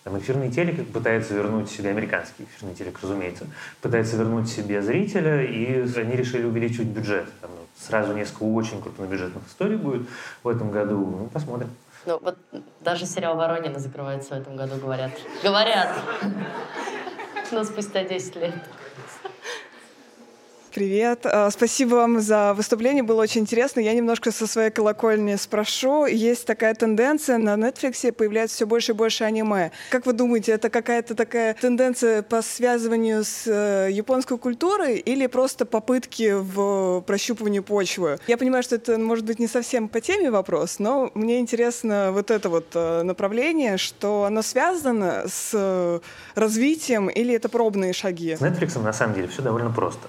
Там 0.03 0.19
эфирный 0.19 0.51
телек 0.51 0.91
пытается 0.93 1.35
вернуть 1.35 1.71
себе, 1.71 1.91
американский 1.91 2.45
эфирный 2.45 2.75
телек, 2.75 2.99
разумеется, 3.03 3.47
пытается 3.83 4.17
вернуть 4.17 4.49
себе 4.49 4.81
зрителя, 4.81 5.45
и 5.45 5.83
они 5.99 6.17
решили 6.17 6.45
увеличивать 6.45 6.89
бюджет. 6.89 7.27
Там, 7.43 7.51
сразу 7.79 8.15
несколько 8.15 8.45
очень 8.45 8.81
крупнобюджетных 8.81 9.47
историй 9.47 9.77
будет 9.77 10.09
в 10.43 10.49
этом 10.49 10.71
году. 10.71 10.97
Ну, 10.97 11.27
посмотрим. 11.27 11.69
Ну, 12.07 12.19
вот 12.23 12.39
даже 12.81 13.05
сериал 13.05 13.37
«Воронина» 13.37 13.79
закрывается 13.79 14.35
в 14.35 14.39
этом 14.39 14.57
году, 14.57 14.77
говорят. 14.77 15.13
Говорят! 15.43 15.95
Но 17.53 17.63
спустя 17.65 18.03
10 18.03 18.37
лет. 18.37 18.55
Привет. 20.73 21.27
А, 21.27 21.51
спасибо 21.51 21.97
вам 21.97 22.21
за 22.21 22.55
выступление, 22.55 23.03
было 23.03 23.23
очень 23.23 23.41
интересно. 23.41 23.81
Я 23.81 23.93
немножко 23.93 24.31
со 24.31 24.47
своей 24.47 24.71
колокольни 24.71 25.35
спрошу. 25.35 26.07
Есть 26.07 26.47
такая 26.47 26.75
тенденция, 26.75 27.39
на 27.39 27.55
Netflix 27.55 28.13
появляется 28.13 28.55
все 28.55 28.67
больше 28.67 28.93
и 28.93 28.95
больше 28.95 29.25
аниме. 29.25 29.73
Как 29.91 30.07
вы 30.07 30.13
думаете, 30.13 30.53
это 30.53 30.71
какая-то 30.71 31.17
такая 31.17 31.55
тенденция 31.55 32.23
по 32.23 32.41
связыванию 32.41 33.25
с 33.25 33.49
э, 33.49 33.89
японской 33.91 34.39
культурой 34.39 34.99
или 34.99 35.27
просто 35.27 35.67
попытки 35.67 36.35
в 36.37 37.01
прощупывании 37.01 37.61
почвы? 37.61 38.19
Я 38.29 38.39
понимаю, 38.39 38.63
что 38.63 38.77
это 38.77 38.97
может 38.97 39.25
быть 39.25 39.41
не 39.41 39.49
совсем 39.49 39.89
по 39.89 40.01
теме 40.01 40.31
вопрос, 40.31 40.79
но 40.79 41.11
мне 41.15 41.41
интересно 41.41 42.11
вот 42.13 42.31
это 42.31 42.49
вот 42.49 42.67
э, 42.75 43.03
направление, 43.03 43.77
что 43.77 44.23
оно 44.23 44.43
связано 44.43 45.25
с 45.27 45.51
э, 45.53 45.99
развитием 46.37 47.09
или 47.09 47.35
это 47.35 47.49
пробные 47.49 47.93
шаги? 47.93 48.37
С 48.37 48.41
Netflix 48.41 48.81
на 48.81 48.93
самом 48.93 49.17
деле 49.17 49.27
все 49.27 49.43
довольно 49.43 49.71
просто. 49.71 50.07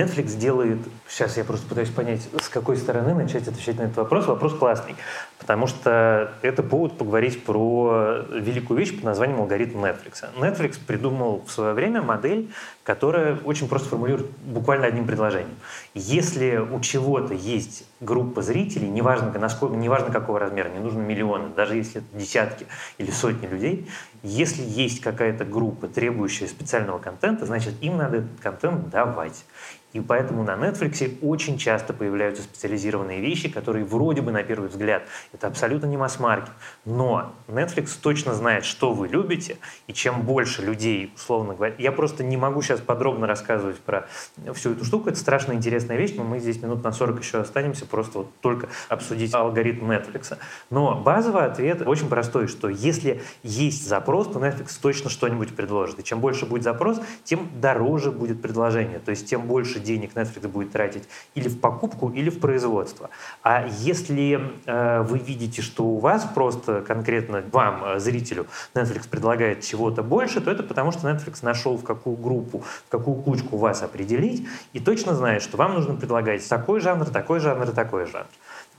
Netflix 0.00 0.36
делает, 0.36 0.78
сейчас 1.08 1.36
я 1.36 1.44
просто 1.44 1.66
пытаюсь 1.66 1.90
понять, 1.90 2.28
с 2.40 2.48
какой 2.48 2.76
стороны 2.76 3.14
начать 3.14 3.46
отвечать 3.48 3.78
на 3.78 3.82
этот 3.82 3.96
вопрос. 3.96 4.26
Вопрос 4.26 4.54
классный, 4.54 4.96
потому 5.38 5.66
что 5.66 6.32
это 6.42 6.62
повод 6.62 6.96
поговорить 6.96 7.44
про 7.44 8.24
великую 8.30 8.78
вещь 8.78 8.94
под 8.94 9.04
названием 9.04 9.40
алгоритм 9.40 9.84
Netflix. 9.84 10.24
Netflix 10.38 10.78
придумал 10.84 11.44
в 11.46 11.50
свое 11.50 11.74
время 11.74 12.02
модель, 12.02 12.50
которая 12.90 13.38
очень 13.44 13.68
просто 13.68 13.88
формулирует 13.88 14.28
буквально 14.44 14.86
одним 14.86 15.06
предложением. 15.06 15.54
Если 15.94 16.56
у 16.56 16.80
чего-то 16.80 17.34
есть 17.34 17.84
группа 18.00 18.42
зрителей, 18.42 18.88
неважно, 18.88 19.32
насколько, 19.38 19.76
неважно 19.76 20.10
какого 20.10 20.40
размера, 20.40 20.70
не 20.70 20.80
нужно 20.80 20.98
миллионы, 20.98 21.50
даже 21.54 21.76
если 21.76 22.00
это 22.00 22.18
десятки 22.18 22.66
или 22.98 23.12
сотни 23.12 23.46
людей, 23.46 23.88
если 24.24 24.62
есть 24.62 25.02
какая-то 25.02 25.44
группа, 25.44 25.86
требующая 25.86 26.48
специального 26.48 26.98
контента, 26.98 27.46
значит, 27.46 27.74
им 27.80 27.96
надо 27.96 28.16
этот 28.16 28.40
контент 28.40 28.90
давать. 28.90 29.44
И 29.92 30.00
поэтому 30.00 30.44
на 30.44 30.52
Netflix 30.52 31.18
очень 31.20 31.58
часто 31.58 31.92
появляются 31.92 32.44
специализированные 32.44 33.20
вещи, 33.20 33.48
которые 33.48 33.84
вроде 33.84 34.22
бы 34.22 34.30
на 34.30 34.42
первый 34.44 34.68
взгляд 34.68 35.02
это 35.32 35.48
абсолютно 35.48 35.86
не 35.86 35.96
масс-маркет. 35.96 36.52
Но 36.84 37.34
Netflix 37.48 37.98
точно 38.00 38.34
знает, 38.34 38.64
что 38.64 38.92
вы 38.92 39.08
любите, 39.08 39.56
и 39.88 39.92
чем 39.92 40.22
больше 40.22 40.62
людей, 40.62 41.12
условно 41.16 41.54
говоря, 41.54 41.74
я 41.78 41.90
просто 41.90 42.22
не 42.22 42.36
могу 42.36 42.62
сейчас 42.62 42.79
подробно 42.84 43.26
рассказывать 43.26 43.78
про 43.78 44.06
всю 44.54 44.72
эту 44.72 44.84
штуку, 44.84 45.08
это 45.08 45.18
страшно 45.18 45.52
интересная 45.52 45.96
вещь, 45.96 46.14
но 46.16 46.24
мы 46.24 46.38
здесь 46.38 46.62
минут 46.62 46.82
на 46.82 46.92
40 46.92 47.20
еще 47.20 47.38
останемся, 47.38 47.86
просто 47.86 48.18
вот 48.18 48.30
только 48.40 48.68
обсудить 48.88 49.34
алгоритм 49.34 49.90
Netflix. 49.90 50.36
Но 50.70 50.94
базовый 50.94 51.44
ответ 51.44 51.82
очень 51.86 52.08
простой, 52.08 52.46
что 52.48 52.68
если 52.68 53.22
есть 53.42 53.86
запрос, 53.86 54.28
то 54.28 54.38
Netflix 54.38 54.78
точно 54.80 55.10
что-нибудь 55.10 55.54
предложит. 55.54 55.98
И 55.98 56.04
чем 56.04 56.20
больше 56.20 56.46
будет 56.46 56.62
запрос, 56.62 57.00
тем 57.24 57.48
дороже 57.60 58.10
будет 58.10 58.42
предложение. 58.42 58.98
То 58.98 59.10
есть 59.10 59.28
тем 59.28 59.42
больше 59.42 59.80
денег 59.80 60.14
Netflix 60.14 60.48
будет 60.48 60.72
тратить 60.72 61.04
или 61.34 61.48
в 61.48 61.60
покупку, 61.60 62.10
или 62.10 62.30
в 62.30 62.40
производство. 62.40 63.10
А 63.42 63.66
если 63.66 64.40
э, 64.66 65.02
вы 65.02 65.18
видите, 65.18 65.62
что 65.62 65.84
у 65.84 65.98
вас 65.98 66.26
просто 66.34 66.82
конкретно 66.82 67.42
вам, 67.52 67.84
э, 67.84 68.00
зрителю, 68.00 68.46
Netflix 68.74 69.08
предлагает 69.08 69.62
чего-то 69.62 70.02
больше, 70.02 70.40
то 70.40 70.50
это 70.50 70.62
потому, 70.62 70.92
что 70.92 71.08
Netflix 71.08 71.38
нашел, 71.42 71.76
в 71.76 71.84
какую 71.84 72.16
группу, 72.16 72.64
в 72.86 72.90
какую 72.90 73.16
кучку 73.16 73.56
вас 73.56 73.82
определить, 73.82 74.46
и 74.72 74.80
точно 74.80 75.14
знает, 75.14 75.42
что 75.42 75.56
вам 75.56 75.74
нужно 75.74 75.94
предлагать 75.94 76.46
такой 76.48 76.80
жанр, 76.80 77.06
такой 77.06 77.40
жанр 77.40 77.70
и 77.70 77.72
такой 77.72 78.06
жанр. 78.06 78.26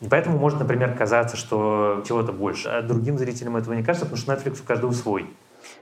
И 0.01 0.07
поэтому 0.07 0.37
может, 0.37 0.59
например, 0.59 0.95
казаться, 0.97 1.37
что 1.37 2.03
чего-то 2.07 2.31
больше. 2.31 2.69
А 2.69 2.81
другим 2.81 3.17
зрителям 3.17 3.57
этого 3.57 3.73
не 3.73 3.83
кажется, 3.83 4.05
потому 4.05 4.21
что 4.21 4.33
Netflix 4.33 4.61
у 4.61 4.65
каждого 4.65 4.91
свой. 4.91 5.29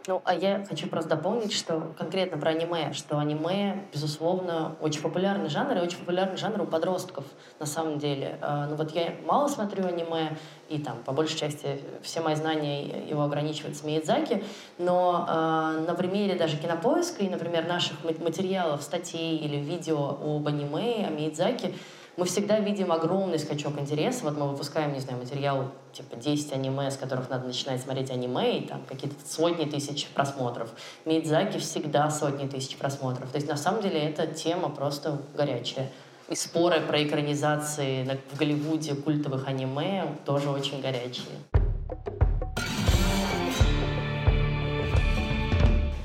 Ну, 0.09 0.23
а 0.25 0.33
я 0.33 0.65
хочу 0.67 0.87
просто 0.87 1.11
дополнить, 1.11 1.53
что 1.53 1.93
конкретно 1.95 2.39
про 2.39 2.49
аниме, 2.49 2.93
что 2.93 3.19
аниме, 3.19 3.83
безусловно, 3.93 4.75
очень 4.81 5.03
популярный 5.03 5.49
жанр, 5.49 5.77
и 5.77 5.81
очень 5.81 5.99
популярный 5.99 6.35
жанр 6.35 6.63
у 6.63 6.65
подростков, 6.65 7.25
на 7.59 7.67
самом 7.67 7.99
деле. 7.99 8.39
А, 8.41 8.65
ну 8.65 8.75
вот 8.75 8.89
я 8.95 9.13
мало 9.27 9.47
смотрю 9.49 9.85
аниме, 9.85 10.35
и 10.67 10.79
там, 10.79 11.03
по 11.05 11.11
большей 11.11 11.37
части, 11.37 11.83
все 12.01 12.21
мои 12.21 12.33
знания 12.33 13.07
его 13.07 13.21
ограничивают 13.21 13.77
с 13.77 13.83
Миядзаки, 13.83 14.43
но 14.79 15.27
э, 15.29 15.85
на 15.85 15.93
примере 15.93 16.33
даже 16.33 16.57
кинопоиска 16.57 17.23
и, 17.23 17.29
например, 17.29 17.67
наших 17.67 18.03
материалов, 18.03 18.81
статей 18.81 19.37
или 19.37 19.57
видео 19.57 20.17
об 20.23 20.47
аниме, 20.47 21.05
о 21.05 21.11
Миядзаки, 21.11 21.75
мы 22.17 22.25
всегда 22.25 22.59
видим 22.59 22.91
огромный 22.91 23.39
скачок 23.39 23.79
интереса. 23.79 24.25
Вот 24.25 24.37
мы 24.37 24.49
выпускаем, 24.49 24.93
не 24.93 24.99
знаю, 24.99 25.19
материал 25.19 25.71
типа 25.93 26.15
10 26.15 26.53
аниме, 26.53 26.91
с 26.91 26.97
которых 26.97 27.29
надо 27.29 27.47
начинать 27.47 27.81
смотреть 27.81 28.11
аниме, 28.11 28.59
и 28.59 28.67
там 28.67 28.83
какие-то 28.87 29.15
сотни 29.27 29.65
тысяч 29.65 30.07
просмотров. 30.07 30.69
Мидзаки 31.05 31.57
всегда 31.59 32.09
сотни 32.11 32.47
тысяч 32.47 32.77
просмотров. 32.77 33.29
То 33.29 33.37
есть 33.37 33.47
на 33.47 33.57
самом 33.57 33.81
деле 33.81 33.99
эта 33.99 34.27
тема 34.27 34.69
просто 34.69 35.21
горячая. 35.35 35.89
И 36.29 36.35
споры 36.35 36.81
про 36.81 37.03
экранизации 37.03 38.19
в 38.31 38.37
Голливуде 38.37 38.93
культовых 38.93 39.47
аниме 39.47 40.15
тоже 40.25 40.49
очень 40.49 40.79
горячие. 40.79 41.25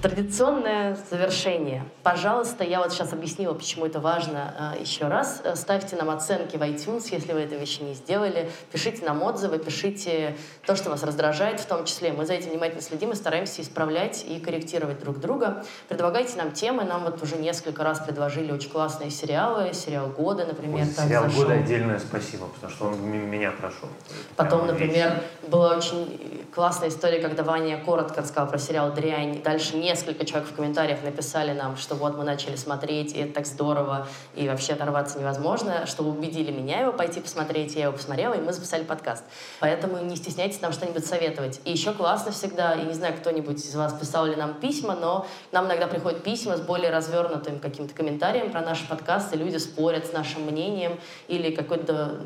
Традиционное 0.04 0.98
завершение. 1.10 1.82
Пожалуйста, 2.02 2.62
я 2.62 2.80
вот 2.80 2.92
сейчас 2.92 3.14
объяснила, 3.14 3.54
почему 3.54 3.86
это 3.86 4.00
важно 4.00 4.54
а, 4.58 4.76
еще 4.78 5.08
раз. 5.08 5.40
Э, 5.44 5.56
ставьте 5.56 5.96
нам 5.96 6.10
оценки 6.10 6.58
в 6.58 6.60
iTunes, 6.60 7.06
если 7.10 7.32
вы 7.32 7.40
этого 7.40 7.62
еще 7.62 7.82
не 7.84 7.94
сделали. 7.94 8.50
Пишите 8.70 9.02
нам 9.06 9.22
отзывы, 9.22 9.58
пишите 9.58 10.36
то, 10.66 10.76
что 10.76 10.90
вас 10.90 11.02
раздражает 11.04 11.58
в 11.58 11.64
том 11.64 11.86
числе. 11.86 12.12
Мы 12.12 12.26
за 12.26 12.34
этим 12.34 12.50
внимательно 12.50 12.82
следим 12.82 13.12
и 13.12 13.14
стараемся 13.14 13.62
исправлять 13.62 14.26
и 14.28 14.38
корректировать 14.40 15.00
друг 15.00 15.20
друга. 15.20 15.64
Предлагайте 15.88 16.36
нам 16.36 16.52
темы. 16.52 16.84
Нам 16.84 17.04
вот 17.04 17.22
уже 17.22 17.36
несколько 17.36 17.82
раз 17.82 18.00
предложили 18.00 18.52
очень 18.52 18.68
классные 18.68 19.08
сериалы. 19.08 19.72
Сериал 19.72 20.08
года, 20.08 20.44
например. 20.44 20.84
Ой, 20.84 20.92
сериал 20.92 21.24
зашел. 21.24 21.44
года 21.44 21.54
отдельное 21.54 21.98
спасибо, 21.98 22.48
потому 22.48 22.70
что 22.70 22.88
он 22.88 23.00
меня 23.10 23.52
прошел. 23.52 23.88
Потом, 24.36 24.66
например, 24.66 25.22
была 25.48 25.74
очень 25.74 26.44
классная 26.54 26.90
история, 26.90 27.20
когда 27.20 27.42
Ваня 27.42 27.82
коротко 27.82 28.20
рассказал 28.20 28.50
про 28.50 28.58
сериал 28.58 28.92
«Дрянь». 28.92 29.42
Дальше 29.42 29.78
не 29.78 29.93
несколько 29.94 30.26
человек 30.26 30.48
в 30.50 30.56
комментариях 30.56 31.04
написали 31.04 31.52
нам, 31.52 31.76
что 31.76 31.94
вот 31.94 32.16
мы 32.16 32.24
начали 32.24 32.56
смотреть, 32.56 33.14
и 33.14 33.20
это 33.20 33.34
так 33.34 33.46
здорово, 33.46 34.08
и 34.34 34.48
вообще 34.48 34.72
оторваться 34.72 35.20
невозможно, 35.20 35.86
что 35.86 36.02
убедили 36.02 36.50
меня 36.50 36.80
его 36.80 36.92
пойти 36.92 37.20
посмотреть, 37.20 37.76
я 37.76 37.84
его 37.84 37.92
посмотрела, 37.92 38.34
и 38.34 38.40
мы 38.40 38.52
записали 38.52 38.82
подкаст. 38.82 39.22
Поэтому 39.60 39.98
не 39.98 40.16
стесняйтесь 40.16 40.60
нам 40.60 40.72
что-нибудь 40.72 41.06
советовать. 41.06 41.60
И 41.64 41.70
еще 41.70 41.92
классно 41.92 42.32
всегда, 42.32 42.74
я 42.74 42.82
не 42.82 42.92
знаю, 42.92 43.14
кто-нибудь 43.14 43.64
из 43.64 43.74
вас 43.76 43.92
писал 43.92 44.26
ли 44.26 44.34
нам 44.34 44.54
письма, 44.54 44.96
но 44.96 45.28
нам 45.52 45.66
иногда 45.66 45.86
приходят 45.86 46.24
письма 46.24 46.56
с 46.56 46.60
более 46.60 46.90
развернутым 46.90 47.60
каким-то 47.60 47.94
комментарием 47.94 48.50
про 48.50 48.62
наш 48.62 48.84
подкаст, 48.88 49.32
и 49.32 49.38
люди 49.38 49.58
спорят 49.58 50.06
с 50.06 50.12
нашим 50.12 50.42
мнением 50.42 50.98
или 51.28 51.54
какой-то 51.54 52.20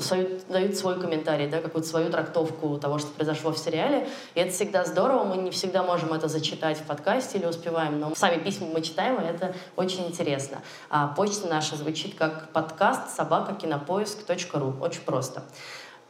свою, 0.00 0.40
дают 0.48 0.76
свой 0.76 1.00
комментарий, 1.00 1.48
да, 1.48 1.60
какую-то 1.60 1.88
свою 1.88 2.10
трактовку 2.10 2.78
того, 2.78 2.98
что 2.98 3.08
произошло 3.10 3.52
в 3.52 3.58
сериале. 3.58 4.08
И 4.34 4.40
это 4.40 4.52
всегда 4.52 4.84
здорово. 4.84 5.24
Мы 5.24 5.36
не 5.36 5.50
всегда 5.50 5.82
можем 5.82 6.12
это 6.12 6.28
зачитать 6.28 6.78
в 6.78 6.82
подкасте 6.84 7.38
или 7.38 7.46
успеваем, 7.46 7.98
но 8.00 8.14
сами 8.14 8.42
письма 8.42 8.66
мы 8.66 8.82
читаем, 8.82 9.20
и 9.20 9.24
это 9.24 9.54
очень 9.76 10.06
интересно. 10.06 10.62
А 10.90 11.08
почта 11.08 11.48
наша 11.48 11.76
звучит 11.76 12.16
как 12.16 12.50
подкаст 12.50 13.16
собакакинопоиск.ру. 13.16 14.74
Очень 14.80 15.02
просто. 15.02 15.42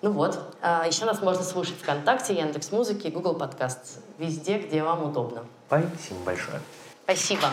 Ну 0.02 0.12
вот. 0.12 0.38
А 0.60 0.86
еще 0.86 1.04
нас 1.04 1.22
можно 1.22 1.42
слушать 1.42 1.76
ВКонтакте, 1.82 2.34
Яндекс 2.34 2.70
Музыки, 2.72 3.08
Google 3.08 3.34
Подкаст. 3.34 4.00
Везде, 4.18 4.58
где 4.58 4.82
вам 4.82 5.04
удобно. 5.04 5.44
Спасибо 5.68 6.20
большое. 6.24 6.60
Спасибо. 7.04 7.48